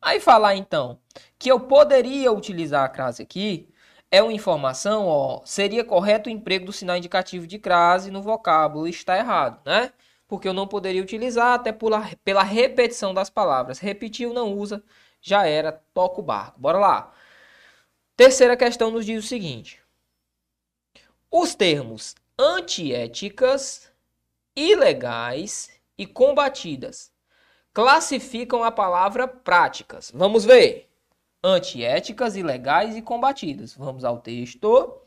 Aí 0.00 0.20
falar 0.20 0.54
então 0.56 1.00
que 1.38 1.50
eu 1.50 1.60
poderia 1.60 2.30
utilizar 2.32 2.84
a 2.84 2.88
crase 2.88 3.22
aqui 3.22 3.68
é 4.10 4.22
uma 4.22 4.32
informação, 4.32 5.06
ó, 5.06 5.42
seria 5.44 5.84
correto 5.84 6.28
o 6.28 6.32
emprego 6.32 6.66
do 6.66 6.72
sinal 6.72 6.96
indicativo 6.96 7.46
de 7.46 7.58
crase 7.58 8.10
no 8.10 8.22
vocábulo, 8.22 8.86
está 8.86 9.16
errado, 9.18 9.60
né? 9.66 9.92
Porque 10.28 10.48
eu 10.48 10.52
não 10.52 10.66
poderia 10.66 11.02
utilizar 11.02 11.54
até 11.54 11.72
pela, 11.72 12.10
pela 12.24 12.42
repetição 12.42 13.14
das 13.14 13.30
palavras. 13.30 13.78
Repetiu, 13.78 14.32
não 14.32 14.52
usa, 14.52 14.82
já 15.20 15.46
era, 15.46 15.72
toca 15.94 16.20
o 16.20 16.24
barco. 16.24 16.60
Bora 16.60 16.78
lá. 16.78 17.12
Terceira 18.16 18.56
questão 18.56 18.90
nos 18.90 19.04
diz 19.04 19.24
o 19.24 19.28
seguinte: 19.28 19.80
os 21.30 21.54
termos 21.54 22.14
antiéticas, 22.38 23.92
ilegais 24.54 25.70
e 25.98 26.06
combatidas 26.06 27.12
classificam 27.72 28.64
a 28.64 28.70
palavra 28.70 29.28
práticas. 29.28 30.10
Vamos 30.14 30.44
ver. 30.46 30.90
Antiéticas, 31.44 32.34
ilegais 32.34 32.96
e 32.96 33.02
combatidas. 33.02 33.74
Vamos 33.74 34.02
ao 34.04 34.18
texto. 34.18 34.98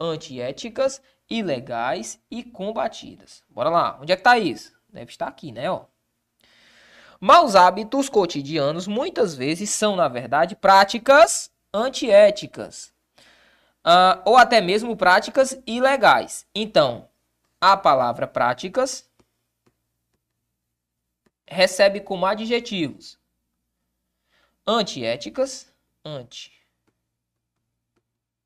Antiéticas, 0.00 1.02
ilegais 1.28 2.20
e 2.30 2.42
combatidas. 2.42 3.42
Bora 3.48 3.68
lá. 3.68 3.98
Onde 4.00 4.12
é 4.12 4.16
que 4.16 4.22
tá 4.22 4.38
isso? 4.38 4.72
Deve 4.88 5.10
estar 5.10 5.26
aqui, 5.26 5.52
né, 5.52 5.70
ó. 5.70 5.84
Maus 7.20 7.56
hábitos 7.56 8.08
cotidianos 8.08 8.86
muitas 8.86 9.34
vezes 9.34 9.70
são, 9.70 9.96
na 9.96 10.08
verdade, 10.08 10.54
práticas 10.54 11.50
antiéticas. 11.72 12.92
Uh, 13.84 14.20
ou 14.24 14.36
até 14.36 14.60
mesmo 14.60 14.96
práticas 14.96 15.60
ilegais. 15.66 16.46
Então, 16.54 17.08
a 17.60 17.76
palavra 17.76 18.26
práticas 18.26 19.08
recebe 21.46 22.00
como 22.00 22.26
adjetivos 22.26 23.18
antiéticas, 24.66 25.72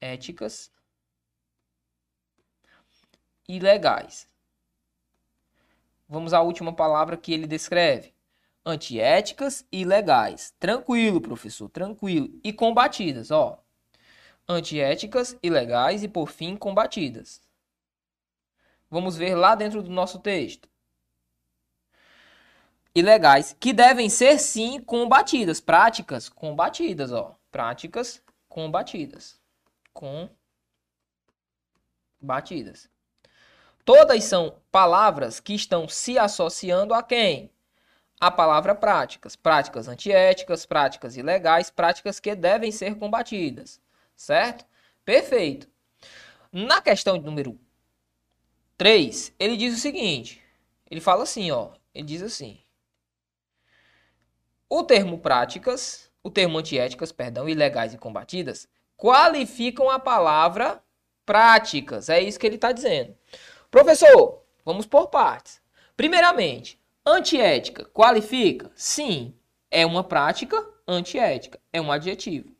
antiéticas 0.01 0.71
ilegais. 3.57 4.27
Vamos 6.09 6.33
à 6.33 6.43
última 6.43 6.73
palavra 6.73 7.17
que 7.17 7.33
ele 7.33 7.47
descreve. 7.47 8.13
Antiéticas 8.67 9.65
e 9.71 9.83
ilegais. 9.83 10.53
Tranquilo, 10.59 11.21
professor, 11.21 11.69
tranquilo. 11.69 12.29
E 12.43 12.53
combatidas, 12.53 13.31
ó. 13.31 13.63
Antiéticas, 14.49 15.39
ilegais 15.41 16.03
e, 16.03 16.09
por 16.09 16.29
fim, 16.29 16.57
combatidas. 16.57 17.41
Vamos 18.91 19.17
ver 19.17 19.37
lá 19.37 19.55
dentro 19.55 19.83
do 19.83 19.91
nosso 19.91 20.19
texto. 20.19 20.69
Ilegais, 22.93 23.57
que 23.61 23.73
devem 23.73 24.11
ser, 24.11 24.41
sim, 24.41 24.81
combatidas. 24.81 25.61
Práticas 25.61 26.29
combatidas, 26.29 27.13
ó. 27.13 27.39
Práticas 27.53 28.21
combatidas. 28.49 29.41
Combatidas. 32.19 32.90
Todas 33.85 34.25
são 34.25 34.57
palavras 34.71 35.41
que 35.41 35.55
estão 35.55 35.89
se 35.89 36.19
associando 36.19 36.95
a 36.95 37.03
quem? 37.03 37.51
A 38.21 38.31
palavra 38.31 38.75
práticas. 38.75 39.35
Práticas 39.37 39.89
antiéticas, 39.89 40.67
práticas 40.67 41.17
ilegais, 41.17 41.71
práticas 41.71 42.21
que 42.21 42.35
devem 42.35 42.71
ser 42.71 42.97
combatidas. 42.97 43.81
Certo? 44.15 44.67
Perfeito. 45.05 45.69
Na 46.53 46.83
questão 46.83 47.17
número 47.17 47.59
3, 48.77 49.35
ele 49.39 49.57
diz 49.57 49.75
o 49.77 49.81
seguinte. 49.81 50.43
Ele 50.91 51.01
fala 51.01 51.23
assim, 51.23 51.51
ó. 51.51 51.71
Ele 51.95 52.07
diz 52.07 52.23
assim. 52.23 52.61
O 54.69 54.85
termo 54.85 55.19
práticas, 55.19 56.11
o 56.23 56.31
termo 56.31 56.59
antiéticas, 56.59 57.11
perdão, 57.11 57.49
ilegais 57.49 57.95
e 57.95 57.99
combatidas, 57.99 58.69
qualificam 58.97 59.91
a 59.91 59.99
palavra 59.99 60.83
práticas. 61.25 62.09
É 62.09 62.21
isso 62.21 62.39
que 62.39 62.47
ele 62.47 62.57
está 62.57 62.71
dizendo. 62.71 63.17
Professor, 63.71 64.43
vamos 64.65 64.85
por 64.85 65.09
partes. 65.09 65.61
Primeiramente, 65.97 66.81
antiética 67.07 67.85
qualifica? 67.85 68.69
Sim, 68.75 69.33
é 69.71 69.87
uma 69.87 70.03
prática 70.03 70.61
antiética, 70.89 71.61
é 71.73 71.81
um 71.81 71.93
adjetivo. 71.93 72.53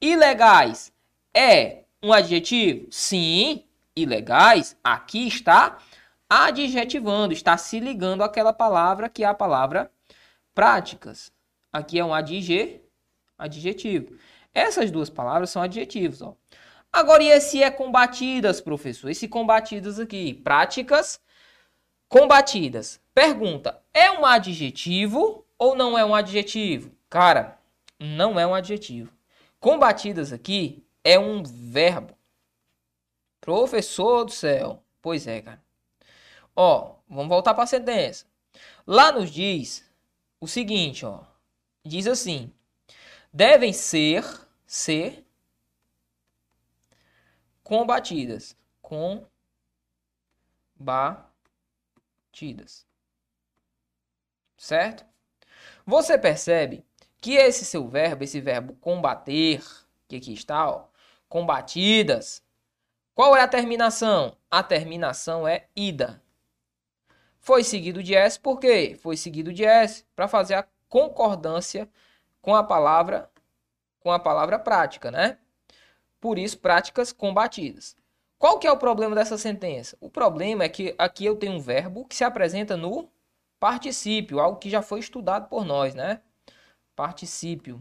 Ilegais 0.00 0.92
é 1.34 1.82
um 2.00 2.12
adjetivo? 2.12 2.86
Sim, 2.90 3.64
ilegais, 3.96 4.76
aqui 4.84 5.26
está 5.26 5.78
adjetivando, 6.30 7.32
está 7.32 7.56
se 7.56 7.80
ligando 7.80 8.22
àquela 8.22 8.52
palavra 8.52 9.08
que 9.08 9.24
é 9.24 9.26
a 9.26 9.34
palavra 9.34 9.90
práticas. 10.54 11.32
Aqui 11.72 11.98
é 11.98 12.04
um 12.04 12.14
adjetivo. 12.14 12.80
Essas 14.54 14.92
duas 14.92 15.10
palavras 15.10 15.50
são 15.50 15.62
adjetivos. 15.62 16.22
Ó. 16.22 16.36
Agora, 16.94 17.24
e 17.24 17.28
esse 17.28 17.60
é 17.60 17.72
combatidas, 17.72 18.60
professor? 18.60 19.10
Esse 19.10 19.26
combatidas 19.26 19.98
aqui, 19.98 20.32
práticas 20.32 21.20
combatidas. 22.08 23.00
Pergunta, 23.12 23.82
é 23.92 24.12
um 24.12 24.24
adjetivo 24.24 25.44
ou 25.58 25.74
não 25.74 25.98
é 25.98 26.04
um 26.04 26.14
adjetivo? 26.14 26.92
Cara, 27.10 27.58
não 27.98 28.38
é 28.38 28.46
um 28.46 28.54
adjetivo. 28.54 29.12
Combatidas 29.58 30.32
aqui 30.32 30.86
é 31.02 31.18
um 31.18 31.42
verbo. 31.42 32.16
Professor 33.40 34.24
do 34.24 34.30
céu. 34.30 34.80
Pois 35.02 35.26
é, 35.26 35.42
cara. 35.42 35.60
Ó, 36.54 36.94
vamos 37.08 37.28
voltar 37.28 37.54
para 37.54 37.64
a 37.64 37.66
sentença. 37.66 38.24
Lá 38.86 39.10
nos 39.10 39.32
diz 39.32 39.84
o 40.40 40.46
seguinte, 40.46 41.04
ó. 41.04 41.24
Diz 41.84 42.06
assim: 42.06 42.52
devem 43.32 43.72
ser, 43.72 44.24
ser 44.64 45.23
combatidas. 47.64 48.56
Combatidas. 48.80 49.26
Certo? 54.56 55.04
Você 55.84 56.16
percebe 56.16 56.86
que 57.20 57.34
esse 57.34 57.64
seu 57.64 57.88
verbo, 57.88 58.22
esse 58.22 58.40
verbo 58.40 58.74
combater, 58.74 59.64
que 60.06 60.16
aqui 60.16 60.32
está, 60.32 60.70
ó, 60.70 60.86
combatidas, 61.28 62.44
qual 63.14 63.36
é 63.36 63.40
a 63.40 63.48
terminação? 63.48 64.36
A 64.50 64.62
terminação 64.62 65.48
é 65.48 65.68
ida. 65.74 66.22
Foi 67.38 67.64
seguido 67.64 68.02
de 68.02 68.14
S 68.14 68.38
por 68.38 68.58
quê? 68.58 68.96
Foi 69.00 69.16
seguido 69.16 69.52
de 69.52 69.64
S 69.64 70.04
para 70.14 70.28
fazer 70.28 70.54
a 70.54 70.68
concordância 70.88 71.88
com 72.40 72.54
a 72.54 72.62
palavra 72.62 73.30
com 74.00 74.12
a 74.12 74.18
palavra 74.18 74.58
prática, 74.58 75.10
né? 75.10 75.38
Por 76.24 76.38
isso 76.38 76.56
práticas 76.56 77.12
combatidas. 77.12 77.94
Qual 78.38 78.58
que 78.58 78.66
é 78.66 78.72
o 78.72 78.78
problema 78.78 79.14
dessa 79.14 79.36
sentença? 79.36 79.94
O 80.00 80.08
problema 80.08 80.64
é 80.64 80.70
que 80.70 80.94
aqui 80.96 81.26
eu 81.26 81.36
tenho 81.36 81.52
um 81.52 81.60
verbo 81.60 82.06
que 82.06 82.16
se 82.16 82.24
apresenta 82.24 82.78
no 82.78 83.10
particípio, 83.60 84.40
algo 84.40 84.58
que 84.58 84.70
já 84.70 84.80
foi 84.80 85.00
estudado 85.00 85.50
por 85.50 85.66
nós, 85.66 85.94
né? 85.94 86.22
Particípio. 86.96 87.78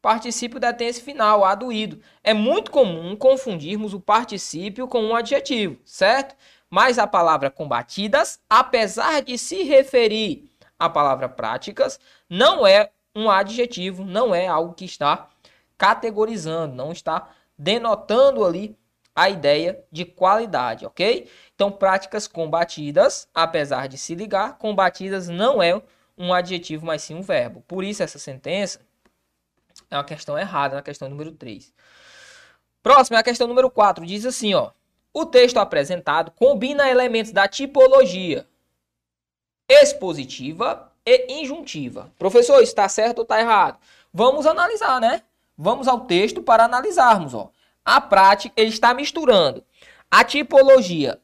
Particípio 0.00 0.60
detém 0.60 0.86
esse 0.86 1.02
final, 1.02 1.44
aduído. 1.44 2.00
É 2.22 2.32
muito 2.32 2.70
comum 2.70 3.16
confundirmos 3.16 3.92
o 3.92 3.98
particípio 3.98 4.86
com 4.86 5.02
um 5.02 5.16
adjetivo, 5.16 5.76
certo? 5.84 6.36
Mas 6.70 6.96
a 6.96 7.08
palavra 7.08 7.50
combatidas, 7.50 8.38
apesar 8.48 9.20
de 9.20 9.36
se 9.36 9.64
referir 9.64 10.48
à 10.78 10.88
palavra 10.88 11.28
práticas, 11.28 11.98
não 12.28 12.64
é 12.64 12.92
um 13.16 13.28
adjetivo, 13.28 14.04
não 14.04 14.32
é 14.32 14.46
algo 14.46 14.74
que 14.74 14.84
está 14.84 15.28
categorizando, 15.76 16.76
não 16.76 16.92
está 16.92 17.28
denotando 17.60 18.42
ali 18.42 18.74
a 19.14 19.28
ideia 19.28 19.84
de 19.92 20.06
qualidade, 20.06 20.86
ok? 20.86 21.28
Então, 21.54 21.70
práticas 21.70 22.26
combatidas, 22.26 23.28
apesar 23.34 23.86
de 23.86 23.98
se 23.98 24.14
ligar, 24.14 24.56
combatidas 24.56 25.28
não 25.28 25.62
é 25.62 25.80
um 26.16 26.32
adjetivo, 26.32 26.86
mas 26.86 27.02
sim 27.02 27.14
um 27.14 27.20
verbo. 27.20 27.62
Por 27.68 27.84
isso, 27.84 28.02
essa 28.02 28.18
sentença 28.18 28.80
é 29.90 29.96
uma 29.96 30.04
questão 30.04 30.38
errada 30.38 30.76
na 30.76 30.82
questão 30.82 31.06
número 31.10 31.32
3. 31.32 31.70
Próxima 32.82 33.18
é 33.18 33.20
a 33.20 33.24
questão 33.24 33.46
número 33.46 33.70
4. 33.70 34.06
Diz 34.06 34.24
assim, 34.24 34.54
ó. 34.54 34.70
O 35.12 35.26
texto 35.26 35.58
apresentado 35.58 36.30
combina 36.30 36.88
elementos 36.88 37.32
da 37.32 37.46
tipologia 37.46 38.46
expositiva 39.68 40.90
e 41.04 41.40
injuntiva. 41.42 42.10
Professor, 42.18 42.62
está 42.62 42.88
certo 42.88 43.18
ou 43.18 43.22
está 43.24 43.38
errado? 43.38 43.78
Vamos 44.14 44.46
analisar, 44.46 45.00
né? 45.00 45.22
Vamos 45.62 45.86
ao 45.86 46.06
texto 46.06 46.42
para 46.42 46.64
analisarmos, 46.64 47.34
ó. 47.34 47.52
A 47.84 48.00
prática, 48.00 48.54
ele 48.56 48.70
está 48.70 48.94
misturando 48.94 49.62
a 50.10 50.24
tipologia 50.24 51.20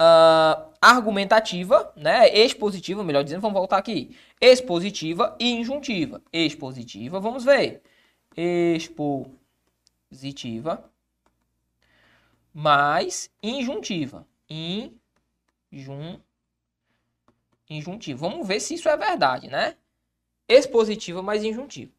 uh, 0.00 0.72
argumentativa, 0.80 1.92
né? 1.94 2.34
Expositiva, 2.34 3.04
melhor 3.04 3.22
dizendo, 3.22 3.42
vamos 3.42 3.58
voltar 3.58 3.76
aqui. 3.76 4.16
Expositiva 4.40 5.36
e 5.38 5.50
injuntiva. 5.52 6.22
Expositiva, 6.32 7.20
vamos 7.20 7.44
ver. 7.44 7.82
Expositiva 8.34 9.30
mais 12.54 13.30
injuntiva. 13.42 14.26
Injun, 14.48 16.18
injuntiva. 17.68 18.26
Vamos 18.26 18.48
ver 18.48 18.58
se 18.60 18.72
isso 18.72 18.88
é 18.88 18.96
verdade, 18.96 19.48
né? 19.48 19.76
Expositiva 20.48 21.22
mais 21.22 21.42
injuntiva. 21.42 21.92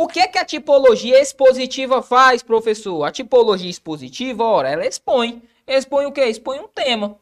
O 0.00 0.06
que 0.06 0.20
é 0.20 0.28
que 0.28 0.38
a 0.38 0.44
tipologia 0.44 1.20
expositiva 1.20 2.00
faz, 2.00 2.40
professor? 2.40 3.02
A 3.02 3.10
tipologia 3.10 3.68
expositiva, 3.68 4.44
ora, 4.44 4.70
ela 4.70 4.86
expõe. 4.86 5.42
Expõe 5.66 6.06
o 6.06 6.12
quê? 6.12 6.26
Expõe 6.26 6.60
um 6.60 6.68
tema. 6.68 7.18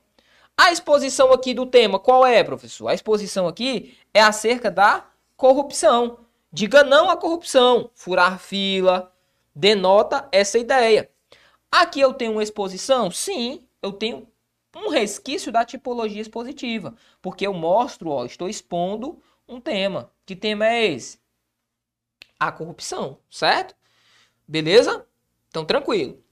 A 0.54 0.70
exposição 0.70 1.32
aqui 1.32 1.54
do 1.54 1.64
tema, 1.64 1.98
qual 1.98 2.26
é, 2.26 2.44
professor? 2.44 2.88
A 2.88 2.92
exposição 2.92 3.48
aqui 3.48 3.96
é 4.12 4.20
acerca 4.20 4.70
da 4.70 5.06
corrupção. 5.38 6.18
Diga 6.52 6.84
não 6.84 7.08
à 7.08 7.16
corrupção. 7.16 7.88
Furar 7.94 8.38
fila 8.38 9.10
denota 9.54 10.28
essa 10.30 10.58
ideia. 10.58 11.08
Aqui 11.72 11.98
eu 11.98 12.12
tenho 12.12 12.32
uma 12.32 12.42
exposição? 12.42 13.10
Sim, 13.10 13.66
eu 13.80 13.90
tenho 13.90 14.28
um 14.76 14.90
resquício 14.90 15.50
da 15.50 15.64
tipologia 15.64 16.20
expositiva, 16.20 16.94
porque 17.22 17.46
eu 17.46 17.54
mostro, 17.54 18.10
ó, 18.10 18.26
estou 18.26 18.50
expondo 18.50 19.18
um 19.48 19.62
tema. 19.62 20.10
Que 20.26 20.36
tema 20.36 20.68
é 20.68 20.88
esse? 20.88 21.24
A 22.38 22.52
corrupção, 22.52 23.18
certo? 23.30 23.74
Beleza? 24.46 25.06
Então, 25.48 25.64
tranquilo. 25.64 26.22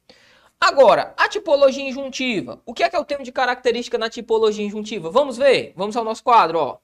Agora, 0.61 1.15
a 1.17 1.29
tipologia 1.29 1.87
injuntiva. 1.87 2.63
O 2.65 2.73
que 2.73 2.83
é 2.83 2.89
que 2.89 2.97
eu 2.97 3.05
tenho 3.05 3.23
de 3.23 3.33
característica 3.33 3.99
na 3.99 4.09
tipologia 4.09 4.65
injuntiva? 4.65 5.11
Vamos 5.11 5.37
ver? 5.37 5.73
Vamos 5.77 5.97
ao 5.97 6.05
nosso 6.05 6.23
quadro, 6.23 6.59
ó. 6.59 6.79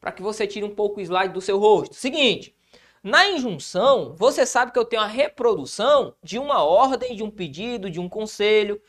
Para 0.00 0.12
que 0.12 0.22
você 0.22 0.46
tire 0.46 0.64
um 0.64 0.74
pouco 0.74 1.00
o 1.00 1.02
slide 1.02 1.32
do 1.32 1.40
seu 1.40 1.58
rosto. 1.58 1.94
Seguinte, 1.94 2.54
na 3.02 3.28
injunção, 3.28 4.14
você 4.16 4.46
sabe 4.46 4.72
que 4.72 4.78
eu 4.78 4.84
tenho 4.84 5.02
a 5.02 5.06
reprodução 5.06 6.14
de 6.22 6.38
uma 6.38 6.62
ordem, 6.62 7.14
de 7.14 7.22
um 7.22 7.30
pedido, 7.30 7.90
de 7.90 8.00
um 8.00 8.08
conselho. 8.08 8.80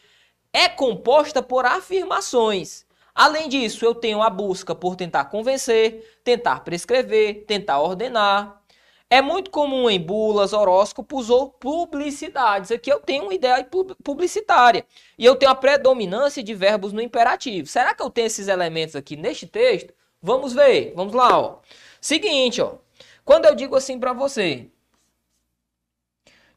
É 0.53 0.69
composta 0.69 1.41
por 1.43 1.65
afirmações. 1.65 2.85
Além 3.13 3.49
disso, 3.49 3.83
eu 3.85 3.95
tenho 3.95 4.21
a 4.21 4.29
busca 4.29 4.75
por 4.75 4.95
tentar 4.95 5.25
convencer, 5.25 6.19
tentar 6.23 6.61
prescrever, 6.61 7.45
tentar 7.45 7.79
ordenar. 7.81 8.61
É 9.09 9.21
muito 9.21 9.51
comum 9.51 9.89
em 9.89 9.99
bulas, 9.99 10.51
horóscopos 10.51 11.29
ou 11.29 11.49
publicidades. 11.49 12.71
Aqui 12.71 12.91
eu 12.91 12.99
tenho 12.99 13.23
uma 13.23 13.33
ideia 13.33 13.67
publicitária. 14.03 14.85
E 15.17 15.23
eu 15.23 15.35
tenho 15.35 15.51
a 15.51 15.55
predominância 15.55 16.41
de 16.43 16.53
verbos 16.53 16.91
no 16.91 17.01
imperativo. 17.01 17.67
Será 17.67 17.93
que 17.93 18.01
eu 18.01 18.09
tenho 18.09 18.27
esses 18.27 18.47
elementos 18.47 18.95
aqui 18.95 19.15
neste 19.15 19.45
texto? 19.45 19.93
Vamos 20.21 20.53
ver. 20.53 20.93
Vamos 20.95 21.13
lá, 21.13 21.37
ó. 21.39 21.59
Seguinte, 22.01 22.61
ó. 22.61 22.75
Quando 23.23 23.45
eu 23.45 23.55
digo 23.55 23.75
assim 23.75 23.99
para 23.99 24.13
você, 24.13 24.69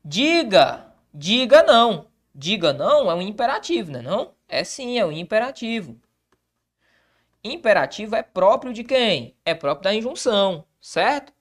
diga, 0.05 0.92
diga 1.12 1.62
não. 1.62 2.07
Diga 2.34 2.72
não 2.72 3.11
é 3.11 3.14
um 3.14 3.22
imperativo, 3.22 3.90
né? 3.90 4.01
Não? 4.03 4.32
É 4.49 4.64
sim, 4.64 4.99
é 4.99 5.05
um 5.05 5.12
imperativo. 5.12 6.01
Imperativo 7.42 8.14
é 8.16 8.22
próprio 8.22 8.72
de 8.72 8.84
quem? 8.84 9.36
É 9.44 9.55
próprio 9.55 9.84
da 9.84 9.94
injunção, 9.94 10.64
certo? 10.80 11.32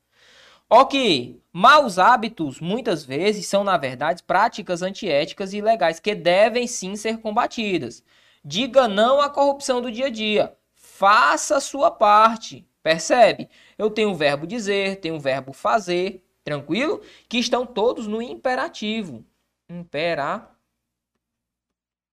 Ok, 0.70 1.42
maus 1.54 1.98
hábitos 1.98 2.60
muitas 2.60 3.06
vezes 3.06 3.48
são, 3.48 3.64
na 3.64 3.78
verdade, 3.78 4.22
práticas 4.24 4.82
antiéticas 4.82 5.54
e 5.54 5.58
ilegais 5.60 6.00
que 6.00 6.14
devem 6.14 6.68
sim 6.68 6.98
ser 6.98 7.20
combatidas. 7.22 8.04
Diga 8.44 8.86
não 8.88 9.22
à 9.22 9.30
corrupção 9.30 9.82
do 9.82 9.90
dia 9.90 10.08
a 10.08 10.10
dia. 10.10 10.58
Faça 10.74 11.58
a 11.58 11.62
sua 11.62 11.90
parte. 11.90 12.68
Percebe? 12.84 13.50
Eu 13.78 13.90
tenho 13.90 14.12
o 14.12 14.16
verbo 14.16 14.46
dizer, 14.46 15.00
tenho 15.00 15.16
o 15.16 15.20
verbo 15.20 15.54
fazer, 15.54 16.26
tranquilo? 16.44 17.02
Que 17.30 17.38
estão 17.38 17.66
todos 17.66 18.06
no 18.08 18.22
imperativo. 18.22 19.26
Impera... 19.70 20.50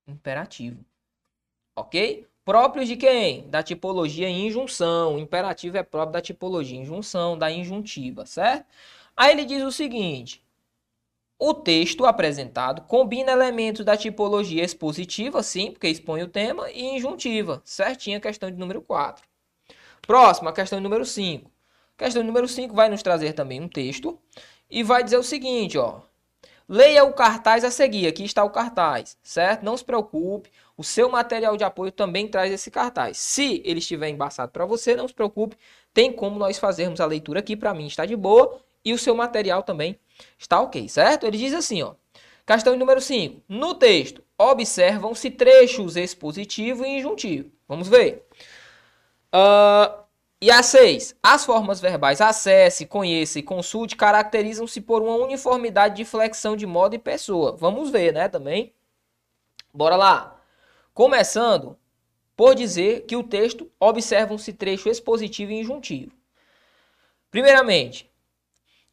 Imperativo. 0.06 0.84
Ok? 1.76 2.26
Próprios 2.44 2.86
de 2.86 2.96
quem? 2.96 3.48
Da 3.48 3.62
tipologia 3.62 4.28
injunção. 4.28 5.16
O 5.16 5.18
imperativo 5.18 5.76
é 5.78 5.82
próprio 5.82 6.12
da 6.12 6.20
tipologia 6.20 6.78
injunção, 6.78 7.38
da 7.38 7.50
injuntiva, 7.50 8.26
certo? 8.26 8.66
Aí 9.16 9.32
ele 9.32 9.44
diz 9.44 9.62
o 9.62 9.72
seguinte: 9.72 10.44
o 11.38 11.54
texto 11.54 12.04
apresentado 12.04 12.82
combina 12.82 13.32
elementos 13.32 13.84
da 13.84 13.96
tipologia 13.96 14.64
expositiva, 14.64 15.42
sim, 15.42 15.72
porque 15.72 15.88
expõe 15.88 16.22
o 16.22 16.28
tema, 16.28 16.70
e 16.70 16.96
injuntiva, 16.96 17.62
certinha 17.64 18.18
a 18.18 18.20
questão 18.20 18.50
de 18.50 18.56
número 18.56 18.82
4. 18.82 19.24
Próximo, 20.02 20.48
a 20.48 20.52
questão 20.52 20.80
número 20.80 21.04
5. 21.04 21.50
Questão 21.96 22.22
número 22.22 22.46
5 22.46 22.74
vai 22.74 22.88
nos 22.88 23.02
trazer 23.02 23.32
também 23.32 23.60
um 23.60 23.68
texto 23.68 24.18
e 24.70 24.82
vai 24.82 25.02
dizer 25.02 25.16
o 25.16 25.22
seguinte, 25.22 25.78
ó. 25.78 26.00
Leia 26.68 27.04
o 27.04 27.12
cartaz 27.12 27.62
a 27.62 27.70
seguir. 27.70 28.06
Aqui 28.06 28.24
está 28.24 28.42
o 28.42 28.50
cartaz, 28.50 29.18
certo? 29.22 29.62
Não 29.62 29.76
se 29.76 29.84
preocupe. 29.84 30.50
O 30.76 30.82
seu 30.82 31.08
material 31.08 31.56
de 31.56 31.64
apoio 31.64 31.92
também 31.92 32.26
traz 32.26 32.52
esse 32.52 32.70
cartaz. 32.70 33.16
Se 33.18 33.62
ele 33.64 33.78
estiver 33.78 34.08
embaçado 34.08 34.50
para 34.50 34.66
você, 34.66 34.96
não 34.96 35.06
se 35.06 35.14
preocupe. 35.14 35.56
Tem 35.92 36.12
como 36.12 36.38
nós 36.38 36.58
fazermos 36.58 37.00
a 37.00 37.06
leitura 37.06 37.40
aqui. 37.40 37.54
Para 37.56 37.72
mim 37.72 37.86
está 37.86 38.04
de 38.04 38.16
boa. 38.16 38.60
E 38.84 38.92
o 38.92 38.98
seu 38.98 39.14
material 39.14 39.62
também 39.62 39.98
está 40.38 40.60
ok, 40.60 40.88
certo? 40.88 41.26
Ele 41.26 41.38
diz 41.38 41.54
assim, 41.54 41.82
ó. 41.82 41.94
Questão 42.46 42.76
número 42.76 43.00
5. 43.00 43.42
No 43.48 43.74
texto, 43.74 44.22
observam-se 44.36 45.30
trechos 45.30 45.96
expositivo 45.96 46.84
e 46.84 46.98
injuntivo. 46.98 47.50
Vamos 47.66 47.88
ver. 47.88 48.26
Uh, 49.34 50.04
e 50.40 50.50
a 50.50 50.62
6. 50.62 51.16
As 51.22 51.46
formas 51.46 51.80
verbais 51.80 52.20
acesse, 52.20 52.84
conheça 52.84 53.38
e 53.38 53.42
consulte 53.42 53.96
caracterizam-se 53.96 54.80
por 54.82 55.00
uma 55.00 55.16
uniformidade 55.16 55.96
de 55.96 56.04
flexão 56.04 56.54
de 56.54 56.66
modo 56.66 56.94
e 56.94 56.98
pessoa. 56.98 57.56
Vamos 57.56 57.88
ver, 57.88 58.12
né, 58.12 58.28
também. 58.28 58.74
Bora 59.72 59.96
lá. 59.96 60.33
Começando 60.94 61.76
por 62.36 62.54
dizer 62.54 63.00
que 63.02 63.16
o 63.16 63.24
texto 63.24 63.68
observam-se 63.80 64.52
trecho 64.52 64.88
expositivo 64.88 65.50
e 65.50 65.60
injuntivo. 65.60 66.12
Primeiramente, 67.32 68.08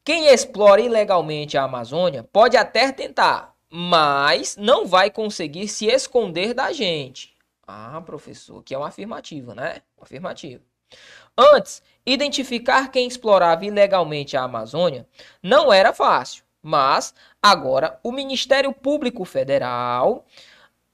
quem 0.04 0.26
explora 0.26 0.82
ilegalmente 0.82 1.60
a 1.60 1.64
Amazônia 1.64 2.24
pode 2.24 2.58
até 2.58 2.92
tentar, 2.92 3.56
mas 3.70 4.58
não 4.58 4.88
vai 4.88 5.12
conseguir 5.12 5.68
se 5.68 5.86
esconder 5.86 6.56
da 6.56 6.72
gente. 6.72 7.36
Ah, 7.68 8.02
professor, 8.04 8.64
que 8.64 8.74
é 8.74 8.78
uma 8.80 8.88
afirmativa, 8.88 9.54
né? 9.54 9.84
Afirmativa. 10.02 10.64
Antes, 11.38 11.84
identificar 12.04 12.90
quem 12.90 13.08
explorava 13.08 13.64
ilegalmente 13.64 14.36
a 14.36 14.44
Amazônia 14.44 15.08
não 15.42 15.72
era 15.72 15.94
fácil, 15.94 16.44
mas 16.64 17.14
agora 17.40 18.00
o 18.04 18.12
Ministério 18.12 18.74
Público 18.74 19.24
Federal 19.24 20.26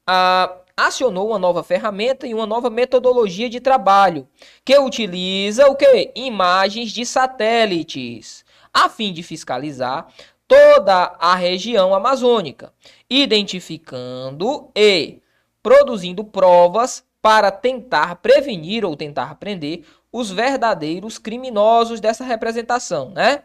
ah, 0.06 0.54
acionou 0.78 1.30
uma 1.30 1.40
nova 1.40 1.64
ferramenta 1.64 2.24
e 2.24 2.32
uma 2.32 2.46
nova 2.46 2.70
metodologia 2.70 3.50
de 3.50 3.58
trabalho 3.58 4.28
que 4.64 4.78
utiliza 4.78 5.66
o 5.66 5.74
que? 5.74 6.12
Imagens 6.14 6.92
de 6.92 7.04
satélites, 7.04 8.44
a 8.72 8.88
fim 8.88 9.12
de 9.12 9.24
fiscalizar 9.24 10.06
toda 10.46 11.16
a 11.18 11.34
região 11.34 11.92
amazônica, 11.92 12.72
identificando 13.10 14.70
e 14.74 15.20
produzindo 15.60 16.22
provas 16.22 17.04
para 17.20 17.50
tentar 17.50 18.14
prevenir 18.16 18.84
ou 18.84 18.94
tentar 18.94 19.34
prender 19.34 19.84
os 20.12 20.30
verdadeiros 20.30 21.18
criminosos 21.18 21.98
dessa 22.00 22.22
representação, 22.24 23.10
né? 23.10 23.42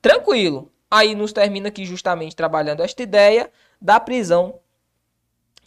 Tranquilo. 0.00 0.70
Aí 0.88 1.16
nos 1.16 1.32
termina 1.32 1.68
aqui 1.68 1.84
justamente 1.84 2.34
trabalhando 2.36 2.82
esta 2.82 3.02
ideia 3.02 3.50
da 3.80 3.98
prisão 3.98 4.60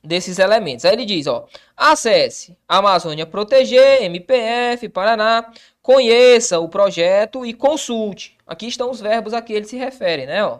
desses 0.04 0.38
elementos. 0.40 0.84
Aí 0.86 0.94
ele 0.94 1.06
diz, 1.06 1.28
ó, 1.28 1.48
acesse 1.78 2.58
Amazônia 2.68 3.26
Proteger, 3.26 4.04
MPF, 4.04 4.90
Paraná, 4.90 5.52
conheça 5.82 6.60
o 6.60 6.68
projeto 6.68 7.46
e 7.46 7.54
consulte. 7.54 8.38
Aqui 8.46 8.68
estão 8.68 8.92
os 8.92 9.00
verbos 9.00 9.34
a 9.34 9.42
que 9.42 9.54
ele 9.54 9.66
se 9.66 9.78
refere, 9.78 10.26
né, 10.26 10.46
ó. 10.46 10.60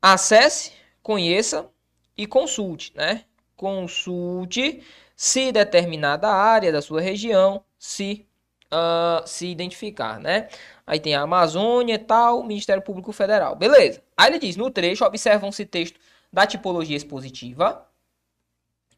Acesse, 0.00 0.72
conheça 1.02 1.68
e 2.16 2.26
consulte, 2.26 2.92
né? 2.94 3.24
Consulte 3.56 4.82
se 5.16 5.50
determinada 5.50 6.28
área 6.28 6.70
da 6.70 6.80
sua 6.80 7.00
região 7.00 7.64
se 7.76 8.24
uh, 8.72 9.26
se 9.26 9.48
identificar, 9.48 10.20
né? 10.20 10.48
Aí 10.86 11.00
tem 11.00 11.16
a 11.16 11.22
Amazônia 11.22 11.94
e 11.94 11.98
tal, 11.98 12.44
Ministério 12.44 12.82
Público 12.82 13.12
Federal. 13.12 13.56
Beleza. 13.56 14.00
Aí 14.16 14.30
ele 14.30 14.38
diz, 14.38 14.56
no 14.56 14.70
trecho, 14.70 15.04
observam-se 15.04 15.66
texto 15.66 15.98
da 16.32 16.46
tipologia 16.46 16.96
expositiva 16.96 17.86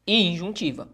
e 0.05 0.23
injuntiva. 0.23 0.89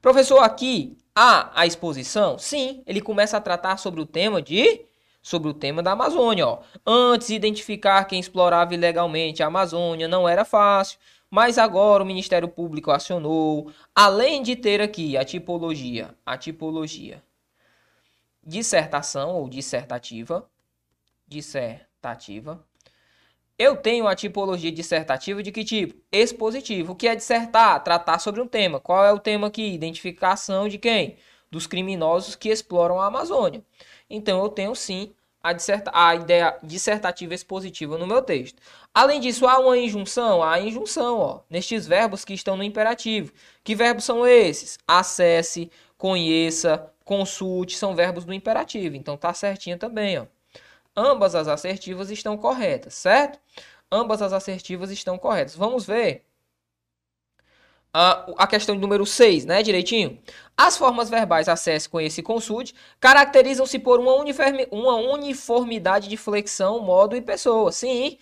Professor, 0.00 0.38
aqui 0.40 0.96
há 1.14 1.50
a 1.54 1.66
exposição? 1.66 2.38
Sim, 2.38 2.82
ele 2.86 3.00
começa 3.00 3.36
a 3.36 3.40
tratar 3.40 3.76
sobre 3.76 4.00
o 4.00 4.06
tema 4.06 4.40
de 4.40 4.84
sobre 5.20 5.48
o 5.50 5.54
tema 5.54 5.82
da 5.82 5.92
Amazônia, 5.92 6.46
ó. 6.46 6.60
Antes 6.86 7.30
identificar 7.30 8.04
quem 8.04 8.20
explorava 8.20 8.72
ilegalmente 8.72 9.42
a 9.42 9.46
Amazônia 9.46 10.08
não 10.08 10.28
era 10.28 10.44
fácil, 10.44 10.98
mas 11.30 11.58
agora 11.58 12.02
o 12.02 12.06
Ministério 12.06 12.48
Público 12.48 12.90
acionou, 12.90 13.70
além 13.94 14.42
de 14.42 14.56
ter 14.56 14.80
aqui 14.80 15.16
a 15.16 15.24
tipologia, 15.24 16.14
a 16.24 16.38
tipologia 16.38 17.22
dissertação 18.48 19.36
ou 19.36 19.46
dissertativa, 19.46 20.48
dissertativa. 21.26 22.66
Eu 23.58 23.76
tenho 23.76 24.06
a 24.06 24.14
tipologia 24.14 24.70
dissertativa 24.70 25.42
de 25.42 25.50
que 25.50 25.64
tipo? 25.64 26.00
Expositivo, 26.12 26.94
que 26.94 27.08
é 27.08 27.16
dissertar, 27.16 27.82
tratar 27.82 28.20
sobre 28.20 28.40
um 28.40 28.46
tema. 28.46 28.78
Qual 28.78 29.04
é 29.04 29.12
o 29.12 29.18
tema 29.18 29.48
aqui? 29.48 29.74
Identificação 29.74 30.68
de 30.68 30.78
quem? 30.78 31.16
Dos 31.50 31.66
criminosos 31.66 32.36
que 32.36 32.50
exploram 32.50 33.00
a 33.00 33.06
Amazônia. 33.06 33.64
Então 34.08 34.40
eu 34.42 34.48
tenho 34.48 34.74
sim 34.76 35.12
a, 35.42 35.50
a 35.92 36.14
ideia 36.14 36.56
dissertativa 36.62 37.34
expositiva 37.34 37.98
no 37.98 38.06
meu 38.06 38.22
texto. 38.22 38.62
Além 38.94 39.20
disso, 39.20 39.46
há 39.46 39.58
uma 39.58 39.76
injunção? 39.76 40.42
Há 40.42 40.60
injunção, 40.60 41.18
ó, 41.18 41.40
nestes 41.50 41.86
verbos 41.86 42.24
que 42.24 42.34
estão 42.34 42.56
no 42.56 42.62
imperativo. 42.62 43.32
Que 43.64 43.74
verbos 43.74 44.04
são 44.04 44.26
esses? 44.26 44.78
Acesse, 44.86 45.70
conheça, 45.96 46.92
consulte 47.04 47.76
são 47.76 47.96
verbos 47.96 48.24
do 48.24 48.32
imperativo, 48.32 48.96
então 48.96 49.16
tá 49.16 49.34
certinho 49.34 49.78
também, 49.78 50.18
ó. 50.18 50.26
Ambas 50.98 51.36
as 51.36 51.46
assertivas 51.46 52.10
estão 52.10 52.36
corretas, 52.36 52.94
certo? 52.94 53.38
Ambas 53.90 54.20
as 54.20 54.32
assertivas 54.32 54.90
estão 54.90 55.16
corretas. 55.16 55.54
Vamos 55.54 55.86
ver 55.86 56.26
a, 57.94 58.26
a 58.36 58.46
questão 58.48 58.74
número 58.74 59.06
6, 59.06 59.44
né, 59.44 59.62
direitinho? 59.62 60.20
As 60.56 60.76
formas 60.76 61.08
verbais 61.08 61.48
acesse, 61.48 61.88
conheça 61.88 62.18
e 62.18 62.22
consulte 62.24 62.74
caracterizam-se 62.98 63.78
por 63.78 64.00
uma, 64.00 64.12
uniforme, 64.14 64.66
uma 64.72 64.96
uniformidade 64.96 66.08
de 66.08 66.16
flexão, 66.16 66.80
modo 66.80 67.14
e 67.14 67.20
pessoa. 67.20 67.70
Sim. 67.70 68.18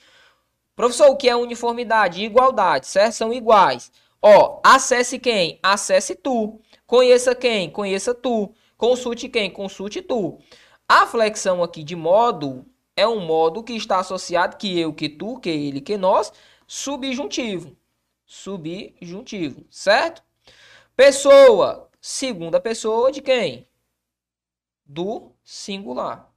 Professor, 0.77 1.09
o 1.09 1.16
que 1.16 1.31
é 1.31 1.35
uniformidade? 1.35 2.22
Igualdade, 2.22 2.87
certo? 2.89 3.14
São 3.14 3.33
iguais. 3.33 3.91
Ó, 4.20 4.61
acesse 4.62 5.18
quem? 5.18 5.59
Acesse 5.62 6.14
tu. 6.14 6.61
Conheça 6.87 7.35
quem? 7.35 7.70
Conheça 7.70 8.14
tu. 8.14 8.53
Consulte 8.77 9.31
quem? 9.31 9.51
Consulte 9.51 10.03
tu. 10.03 10.39
A 10.89 11.05
flexão 11.05 11.62
aqui 11.64 11.82
de 11.82 11.97
modo 11.97 12.64
é 12.95 13.07
um 13.09 13.20
modo 13.20 13.62
que 13.62 13.72
está 13.74 13.99
associado 13.99 14.57
que 14.57 14.78
eu, 14.78 14.93
que 14.95 15.09
tu, 15.09 15.41
que 15.41 15.51
ele, 15.51 15.80
que 15.80 15.97
nós, 15.97 16.32
subjuntivo. 16.66 17.76
Subjuntivo, 18.24 19.66
certo? 19.68 20.22
Pessoa, 20.95 21.91
segunda 22.01 22.61
pessoa 22.61 23.11
de 23.11 23.20
quem? 23.20 23.68
Do 24.84 25.32
singular. 25.43 26.32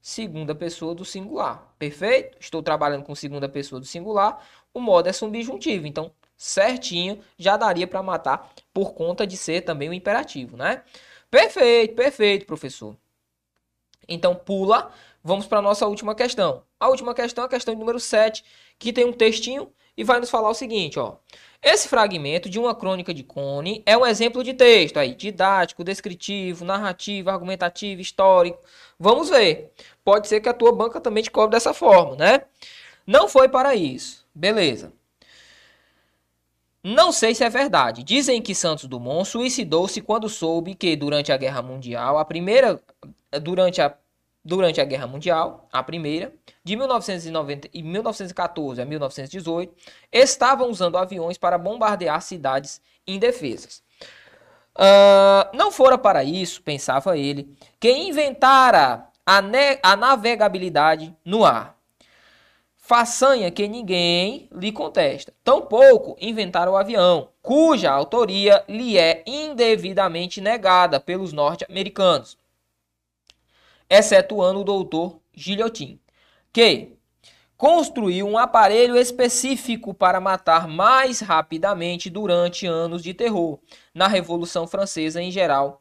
Segunda 0.00 0.54
pessoa 0.54 0.94
do 0.94 1.04
singular. 1.04 1.74
Perfeito? 1.78 2.38
Estou 2.38 2.62
trabalhando 2.62 3.04
com 3.04 3.14
segunda 3.14 3.48
pessoa 3.48 3.80
do 3.80 3.86
singular. 3.86 4.46
O 4.72 4.80
modo 4.80 5.08
é 5.08 5.12
subjuntivo. 5.12 5.86
Então, 5.86 6.12
certinho, 6.36 7.20
já 7.36 7.56
daria 7.56 7.86
para 7.86 8.02
matar 8.02 8.52
por 8.72 8.94
conta 8.94 9.26
de 9.26 9.36
ser 9.36 9.62
também 9.62 9.88
o 9.88 9.94
imperativo, 9.94 10.56
né? 10.56 10.84
Perfeito, 11.30 11.94
perfeito, 11.94 12.46
professor. 12.46 12.96
Então 14.08 14.34
pula, 14.34 14.90
vamos 15.22 15.46
para 15.46 15.58
a 15.58 15.62
nossa 15.62 15.86
última 15.86 16.14
questão. 16.14 16.62
A 16.78 16.88
última 16.88 17.14
questão 17.14 17.44
é 17.44 17.46
a 17.46 17.50
questão 17.50 17.74
número 17.74 17.98
7, 18.00 18.44
que 18.78 18.92
tem 18.92 19.04
um 19.04 19.12
textinho 19.12 19.72
e 19.96 20.04
vai 20.04 20.20
nos 20.20 20.30
falar 20.30 20.50
o 20.50 20.54
seguinte, 20.54 20.98
ó. 20.98 21.16
Esse 21.62 21.88
fragmento 21.88 22.50
de 22.50 22.58
uma 22.58 22.74
crônica 22.74 23.14
de 23.14 23.22
Cone 23.22 23.82
é 23.86 23.96
um 23.96 24.04
exemplo 24.04 24.44
de 24.44 24.52
texto 24.52 24.98
aí, 24.98 25.14
didático, 25.14 25.82
descritivo, 25.82 26.64
narrativo, 26.64 27.30
argumentativo, 27.30 28.02
histórico. 28.02 28.60
Vamos 28.98 29.30
ver. 29.30 29.72
Pode 30.04 30.28
ser 30.28 30.40
que 30.40 30.48
a 30.48 30.52
tua 30.52 30.72
banca 30.72 31.00
também 31.00 31.22
te 31.22 31.30
cobre 31.30 31.56
dessa 31.56 31.72
forma, 31.72 32.16
né? 32.16 32.42
Não 33.06 33.28
foi 33.28 33.48
para 33.48 33.74
isso. 33.74 34.26
Beleza. 34.34 34.92
Não 36.84 37.10
sei 37.10 37.34
se 37.34 37.42
é 37.42 37.48
verdade. 37.48 38.02
Dizem 38.02 38.42
que 38.42 38.54
Santos 38.54 38.84
Dumont 38.84 39.26
suicidou-se 39.26 40.02
quando 40.02 40.28
soube 40.28 40.74
que 40.74 40.94
durante 40.94 41.32
a 41.32 41.36
Guerra 41.38 41.62
Mundial, 41.62 42.18
a 42.18 42.24
primeira 42.26 42.78
durante 43.40 43.80
a 43.80 43.96
durante 44.44 44.78
a 44.78 44.84
Guerra 44.84 45.06
Mundial, 45.06 45.66
a 45.72 45.82
primeira, 45.82 46.30
de 46.62 46.76
1990 46.76 47.70
e 47.72 47.82
1914 47.82 48.82
a 48.82 48.84
1918, 48.84 49.74
estavam 50.12 50.68
usando 50.68 50.98
aviões 50.98 51.38
para 51.38 51.56
bombardear 51.56 52.20
cidades 52.20 52.78
indefesas. 53.06 53.82
Uh, 54.76 55.56
não 55.56 55.72
fora 55.72 55.96
para 55.96 56.22
isso, 56.22 56.60
pensava 56.60 57.16
ele, 57.16 57.56
que 57.80 57.90
inventara 57.90 59.08
a, 59.24 59.40
a 59.82 59.96
navegabilidade 59.96 61.16
no 61.24 61.42
ar 61.42 61.73
façanha 62.84 63.50
que 63.50 63.66
ninguém 63.66 64.46
lhe 64.52 64.70
contesta. 64.70 65.32
Tampouco 65.42 66.18
inventaram 66.20 66.72
o 66.72 66.76
avião, 66.76 67.30
cuja 67.40 67.90
autoria 67.90 68.62
lhe 68.68 68.98
é 68.98 69.24
indevidamente 69.26 70.38
negada 70.38 71.00
pelos 71.00 71.32
norte-americanos, 71.32 72.36
excetuando 73.88 74.60
o 74.60 74.64
doutor 74.64 75.18
Guillotin, 75.34 75.98
que 76.52 76.92
construiu 77.56 78.28
um 78.28 78.36
aparelho 78.36 78.98
específico 78.98 79.94
para 79.94 80.20
matar 80.20 80.68
mais 80.68 81.20
rapidamente 81.20 82.10
durante 82.10 82.66
anos 82.66 83.02
de 83.02 83.14
terror, 83.14 83.58
na 83.94 84.06
Revolução 84.06 84.66
Francesa 84.66 85.22
em 85.22 85.30
geral. 85.30 85.80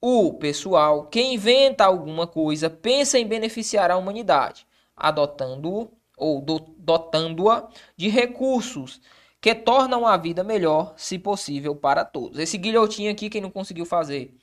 O 0.00 0.34
pessoal 0.34 1.06
que 1.06 1.22
inventa 1.22 1.84
alguma 1.84 2.26
coisa 2.26 2.68
pensa 2.68 3.16
em 3.16 3.28
beneficiar 3.28 3.92
a 3.92 3.96
humanidade, 3.96 4.66
adotando 4.96 5.88
ou 6.20 6.40
dotando-a 6.76 7.68
de 7.96 8.08
recursos 8.08 9.00
que 9.40 9.54
tornam 9.54 10.06
a 10.06 10.16
vida 10.16 10.44
melhor, 10.44 10.92
se 10.96 11.18
possível, 11.18 11.74
para 11.74 12.04
todos. 12.04 12.38
Esse 12.38 12.58
guilhotinho 12.58 13.10
aqui, 13.10 13.30
quem 13.30 13.40
não 13.40 13.50
conseguiu 13.50 13.86
fazer 13.86 14.36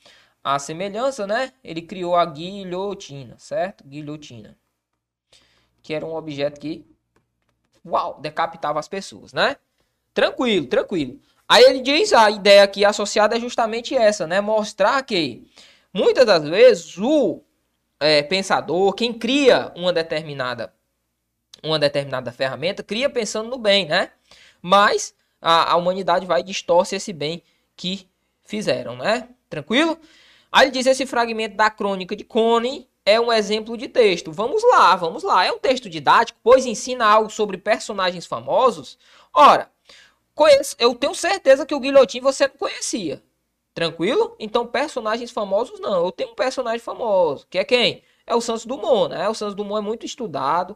a 0.44 0.58
semelhança, 0.58 1.28
né? 1.28 1.54
Ele 1.64 1.82
criou 1.82 2.16
a 2.16 2.26
guilhotina, 2.26 3.36
certo? 3.38 3.84
Guilhotina. 3.86 4.58
Que 5.84 5.94
era 5.94 6.06
um 6.06 6.16
objeto 6.16 6.60
que, 6.60 6.84
uau, 7.86 8.20
decapitava 8.20 8.80
as 8.80 8.88
pessoas, 8.88 9.34
né? 9.34 9.58
Tranquilo, 10.14 10.66
tranquilo. 10.66 11.20
Aí 11.48 11.64
ele 11.64 11.82
diz, 11.82 12.12
a 12.12 12.32
ideia 12.32 12.64
aqui 12.64 12.84
associada 12.84 13.38
é 13.38 13.40
justamente 13.40 13.96
essa, 13.96 14.26
né? 14.26 14.42
Mostrar 14.42 15.02
que, 15.04 15.48
muitas 15.94 16.26
das 16.26 16.44
vezes, 16.44 16.98
o 16.98 17.42
é, 18.00 18.24
pensador, 18.24 18.94
quem 18.94 19.14
cria 19.14 19.72
uma 19.76 19.94
determinada 19.94 20.74
uma 21.64 21.80
determinada 21.80 22.32
ferramenta, 22.32 22.84
cria 22.84 23.10
pensando 23.10 23.50
no 23.50 23.58
bem, 23.58 23.86
né? 23.86 24.12
Mas 24.62 25.14
a, 25.42 25.72
a 25.74 25.76
humanidade 25.76 26.26
vai 26.26 26.42
e 26.42 26.44
distorce 26.44 26.96
esse 26.96 27.14
bem 27.14 27.44
que 27.76 28.08
fizeram, 28.44 28.96
né? 28.96 29.30
Tranquilo? 29.50 29.98
Aí 30.52 30.66
ele 30.66 30.72
diz 30.72 30.86
esse 30.86 31.06
fragmento 31.06 31.56
da 31.56 31.70
crônica 31.70 32.16
de 32.16 32.24
Cone 32.24 32.88
é 33.06 33.20
um 33.20 33.32
exemplo 33.32 33.78
de 33.78 33.88
texto. 33.88 34.32
Vamos 34.32 34.62
lá, 34.64 34.96
vamos 34.96 35.24
lá. 35.24 35.46
É 35.46 35.52
um 35.52 35.60
texto 35.60 35.90
didático, 35.90 36.40
pois 36.44 36.66
ensina 36.66 37.06
algo 37.06 37.30
sobre 37.30 37.58
personagens 37.58 38.26
famosos. 38.26 38.98
Ora, 39.34 39.72
conheço, 40.36 40.76
eu 40.78 40.94
tenho 40.94 41.16
certeza 41.16 41.66
que 41.66 41.74
o 41.74 41.80
Guilhotin 41.80 42.20
você 42.20 42.48
não 42.48 42.58
conhecia. 42.58 43.24
Tranquilo? 43.74 44.36
Então, 44.40 44.66
personagens 44.66 45.32
famosos 45.32 45.80
não. 45.80 46.06
Eu 46.06 46.12
tenho 46.12 46.32
um 46.32 46.36
personagem 46.36 46.80
famoso, 46.80 47.48
que 47.50 47.60
é 47.60 47.64
quem? 47.64 48.04
É 48.26 48.36
o 48.36 48.42
Santos 48.42 48.66
Dumont, 48.66 49.10
né? 49.10 49.30
O 49.30 49.34
Santos 49.34 49.56
Dumont 49.56 49.80
é 49.80 49.88
muito 49.88 50.06
estudado, 50.06 50.76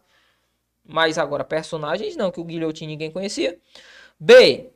mas 0.91 1.17
agora, 1.17 1.43
personagens 1.43 2.15
não, 2.15 2.31
que 2.31 2.39
o 2.39 2.43
Guilhotin 2.43 2.87
ninguém 2.87 3.11
conhecia. 3.11 3.57
B. 4.19 4.71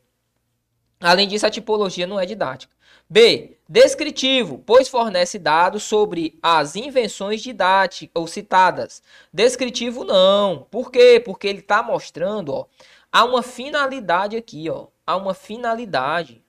Além 1.00 1.28
disso, 1.28 1.46
a 1.46 1.52
tipologia 1.52 2.08
não 2.08 2.20
é 2.20 2.26
didática. 2.26 2.74
B. 3.08 3.58
Descritivo, 3.68 4.60
pois 4.66 4.88
fornece 4.88 5.38
dados 5.38 5.84
sobre 5.84 6.40
as 6.42 6.76
invenções 6.76 7.42
didáticas 7.42 8.12
ou 8.16 8.28
citadas. 8.28 9.04
Descritivo 9.32 10.04
não. 10.04 10.68
Por 10.72 10.92
quê? 10.92 11.22
Porque 11.24 11.48
ele 11.48 11.60
está 11.60 11.84
mostrando, 11.84 12.54
ó, 12.54 12.66
há 13.12 13.24
uma 13.26 13.44
finalidade 13.44 14.36
aqui, 14.38 14.70
ó. 14.70 14.88
Há 15.06 15.16
uma 15.18 15.34
finalidade. 15.34 16.44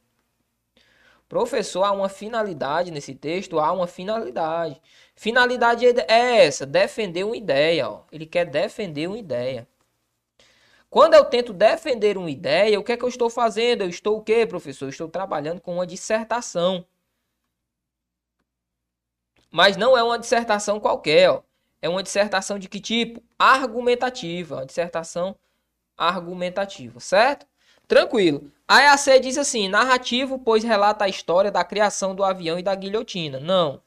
Professor, 1.28 1.82
há 1.82 1.92
uma 1.92 2.08
finalidade 2.08 2.90
nesse 2.90 3.14
texto? 3.14 3.58
Há 3.58 3.72
uma 3.72 3.86
finalidade. 3.86 4.80
Finalidade 5.16 5.86
é 5.86 6.44
essa, 6.44 6.66
defender 6.66 7.24
uma 7.24 7.36
ideia. 7.36 7.88
Ó. 7.88 8.02
Ele 8.12 8.26
quer 8.26 8.44
defender 8.44 9.08
uma 9.08 9.18
ideia. 9.18 9.66
Quando 10.90 11.14
eu 11.14 11.24
tento 11.24 11.52
defender 11.52 12.16
uma 12.16 12.30
ideia, 12.30 12.78
o 12.78 12.84
que 12.84 12.92
é 12.92 12.96
que 12.96 13.04
eu 13.04 13.08
estou 13.08 13.28
fazendo? 13.30 13.82
Eu 13.82 13.88
estou 13.88 14.18
o 14.18 14.22
quê, 14.22 14.46
professor? 14.46 14.86
Eu 14.86 14.90
estou 14.90 15.08
trabalhando 15.08 15.60
com 15.60 15.74
uma 15.74 15.86
dissertação. 15.86 16.86
Mas 19.50 19.76
não 19.76 19.96
é 19.96 20.02
uma 20.02 20.18
dissertação 20.18 20.78
qualquer, 20.78 21.30
ó. 21.30 21.42
É 21.80 21.88
uma 21.88 22.02
dissertação 22.02 22.58
de 22.58 22.68
que 22.68 22.80
tipo? 22.80 23.22
Argumentativa. 23.38 24.56
Uma 24.56 24.66
dissertação 24.66 25.36
argumentativa, 25.96 27.00
certo? 27.00 27.46
Tranquilo. 27.88 28.50
A 28.68 28.82
EAC 28.82 29.20
diz 29.20 29.38
assim: 29.38 29.68
narrativo, 29.68 30.38
pois 30.38 30.64
relata 30.64 31.04
a 31.04 31.08
história 31.08 31.50
da 31.50 31.64
criação 31.64 32.14
do 32.14 32.24
avião 32.24 32.58
e 32.58 32.62
da 32.62 32.74
guilhotina. 32.74 33.40
Não. 33.40 33.80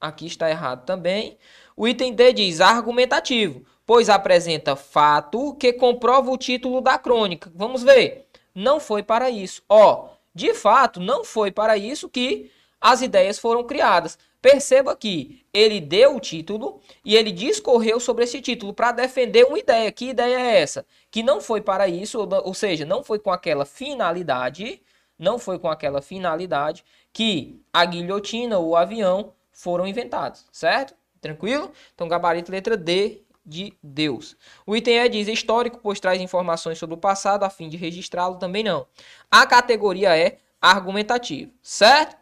Aqui 0.00 0.26
está 0.26 0.48
errado 0.48 0.86
também. 0.86 1.36
O 1.76 1.86
item 1.86 2.14
D 2.14 2.32
diz 2.32 2.60
argumentativo, 2.60 3.64
pois 3.84 4.08
apresenta 4.08 4.74
fato 4.76 5.54
que 5.54 5.72
comprova 5.72 6.30
o 6.30 6.38
título 6.38 6.80
da 6.80 6.98
crônica. 6.98 7.52
Vamos 7.54 7.82
ver. 7.82 8.26
Não 8.54 8.80
foi 8.80 9.02
para 9.02 9.30
isso. 9.30 9.62
Ó, 9.68 10.08
de 10.34 10.54
fato, 10.54 11.00
não 11.00 11.24
foi 11.24 11.50
para 11.50 11.76
isso 11.76 12.08
que 12.08 12.50
as 12.80 13.02
ideias 13.02 13.38
foram 13.38 13.64
criadas. 13.64 14.18
Perceba 14.40 14.96
que 14.96 15.44
ele 15.52 15.80
deu 15.80 16.16
o 16.16 16.20
título 16.20 16.80
e 17.04 17.14
ele 17.14 17.30
discorreu 17.30 18.00
sobre 18.00 18.24
esse 18.24 18.40
título 18.40 18.72
para 18.72 18.92
defender 18.92 19.44
uma 19.44 19.58
ideia. 19.58 19.92
Que 19.92 20.06
ideia 20.06 20.40
é 20.40 20.60
essa? 20.60 20.86
Que 21.10 21.22
não 21.22 21.42
foi 21.42 21.60
para 21.60 21.88
isso, 21.88 22.26
ou 22.44 22.54
seja, 22.54 22.86
não 22.86 23.04
foi 23.04 23.18
com 23.18 23.30
aquela 23.30 23.66
finalidade, 23.66 24.80
não 25.18 25.38
foi 25.38 25.58
com 25.58 25.68
aquela 25.68 26.00
finalidade 26.00 26.82
que 27.12 27.60
a 27.70 27.84
guilhotina 27.84 28.58
ou 28.58 28.70
o 28.70 28.76
avião 28.76 29.34
foram 29.60 29.86
inventados, 29.86 30.46
certo? 30.50 30.94
Tranquilo? 31.20 31.70
Então, 31.94 32.08
gabarito 32.08 32.50
letra 32.50 32.76
D 32.76 33.22
de 33.44 33.74
Deus. 33.82 34.36
O 34.66 34.76
item 34.76 34.98
E 34.98 35.08
diz 35.08 35.28
histórico, 35.28 35.80
pois 35.82 36.00
traz 36.00 36.20
informações 36.20 36.78
sobre 36.78 36.94
o 36.94 36.98
passado 36.98 37.44
a 37.44 37.50
fim 37.50 37.68
de 37.68 37.76
registrá-lo, 37.76 38.36
também 38.36 38.62
não. 38.62 38.86
A 39.30 39.46
categoria 39.46 40.16
é 40.16 40.38
argumentativo, 40.60 41.52
certo? 41.62 42.16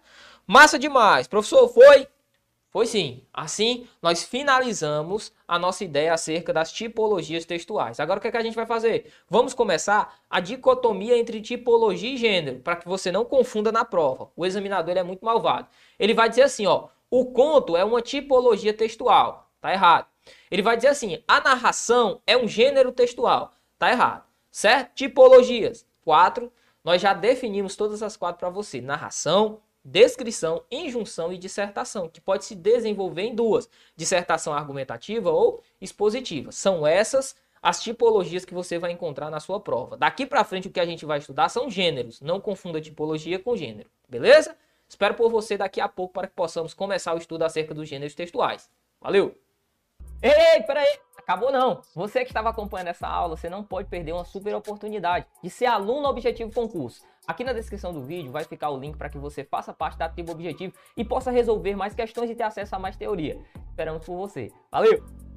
Massa 0.47 0.79
demais. 0.79 1.29
Professor, 1.29 1.69
foi? 1.69 2.09
Foi 2.71 2.87
sim. 2.87 3.23
Assim, 3.33 3.89
nós 4.03 4.23
finalizamos 4.23 5.33
a 5.47 5.59
nossa 5.59 5.85
ideia 5.85 6.13
acerca 6.13 6.53
das 6.53 6.71
tipologias 6.71 7.45
textuais. 7.45 7.99
Agora, 7.99 8.19
o 8.19 8.21
que, 8.21 8.29
é 8.29 8.31
que 8.31 8.37
a 8.37 8.43
gente 8.43 8.55
vai 8.55 8.67
fazer? 8.67 9.13
Vamos 9.29 9.55
começar 9.55 10.21
a 10.29 10.39
dicotomia 10.39 11.17
entre 11.17 11.41
tipologia 11.41 12.13
e 12.13 12.17
gênero, 12.17 12.61
para 12.61 12.77
que 12.77 12.87
você 12.87 13.11
não 13.11 13.25
confunda 13.25 13.73
na 13.73 13.85
prova. 13.85 14.31
O 14.37 14.45
examinador 14.45 14.97
é 14.97 15.03
muito 15.03 15.25
malvado. 15.25 15.69
Ele 15.99 16.15
vai 16.15 16.29
dizer 16.29 16.43
assim, 16.43 16.67
ó, 16.67 16.89
o 17.11 17.27
conto 17.27 17.77
é 17.77 17.85
uma 17.85 18.03
tipologia 18.03 18.73
textual. 18.73 19.51
Tá 19.61 19.73
errado. 19.73 20.07
Ele 20.51 20.63
vai 20.63 20.77
dizer 20.77 20.89
assim, 20.89 21.23
a 21.27 21.41
narração 21.41 22.21
é 22.27 22.37
um 22.37 22.47
gênero 22.47 22.93
textual. 22.93 23.53
Tá 23.79 23.91
errado. 23.91 24.25
Certo? 24.51 24.95
Tipologias. 24.95 25.87
Quatro. 26.03 26.53
Nós 26.85 27.03
já 27.03 27.13
definimos 27.13 27.77
todas 27.77 28.03
as 28.03 28.17
quatro 28.17 28.39
para 28.39 28.51
você. 28.51 28.81
Narração, 28.81 29.61
descrição, 29.85 30.63
injunção 30.71 31.33
e 31.33 31.39
dissertação, 31.39 32.09
que 32.09 32.21
pode 32.21 32.45
se 32.45 32.55
desenvolver 32.55 33.23
em 33.23 33.35
duas: 33.35 33.69
dissertação 33.97 34.53
argumentativa 34.53 35.31
ou 35.31 35.63
expositiva. 35.81 36.53
São 36.53 36.87
essas 36.87 37.37
as 37.61 37.83
tipologias 37.83 38.45
que 38.45 38.55
você 38.55 38.79
vai 38.79 38.93
encontrar 38.93 39.31
na 39.31 39.41
sua 39.41 39.59
prova. 39.59 39.97
Daqui 39.97 40.25
para 40.25 40.45
frente 40.45 40.69
o 40.69 40.71
que 40.71 40.79
a 40.79 40.87
gente 40.87 41.05
vai 41.05 41.19
estudar 41.19 41.49
são 41.49 41.69
gêneros, 41.69 42.21
não 42.21 42.41
confunda 42.41 42.81
tipologia 42.81 43.39
com 43.39 43.57
gênero, 43.57 43.91
beleza? 44.09 44.57
Espero 44.89 45.15
por 45.15 45.31
você 45.31 45.57
daqui 45.57 45.81
a 45.81 45.89
pouco 45.89 46.15
para 46.15 46.27
que 46.27 46.35
possamos 46.35 46.73
começar 46.73 47.15
o 47.15 47.19
estudo 47.19 47.43
acerca 47.43 47.75
dos 47.75 47.89
gêneros 47.89 48.15
textuais. 48.15 48.71
Valeu! 49.01 49.37
Ei, 50.23 50.63
peraí! 50.63 50.99
Acabou 51.17 51.53
não! 51.53 51.83
Você 51.95 52.25
que 52.25 52.31
estava 52.31 52.49
acompanhando 52.49 52.89
essa 52.89 53.07
aula, 53.07 53.37
você 53.37 53.51
não 53.51 53.63
pode 53.63 53.89
perder 53.89 54.13
uma 54.13 54.25
super 54.25 54.55
oportunidade 54.55 55.27
de 55.43 55.51
ser 55.51 55.67
aluno 55.67 56.09
objetivo 56.09 56.53
concurso. 56.53 57.05
Aqui 57.27 57.45
na 57.45 57.53
descrição 57.53 57.93
do 57.93 58.03
vídeo 58.03 58.33
vai 58.33 58.45
ficar 58.45 58.71
o 58.71 58.79
link 58.79 58.97
para 58.97 59.11
que 59.11 59.19
você 59.19 59.45
faça 59.45 59.75
parte 59.75 59.99
da 59.99 60.09
tribo 60.09 60.33
objetivo 60.33 60.73
e 60.97 61.05
possa 61.05 61.31
resolver 61.31 61.77
mais 61.77 61.95
questões 61.95 62.31
e 62.31 62.35
ter 62.35 62.45
acesso 62.45 62.75
a 62.75 62.79
mais 62.79 62.97
teoria. 62.97 63.39
Esperamos 63.69 64.07
por 64.07 64.17
você. 64.17 64.51
Valeu! 64.73 65.28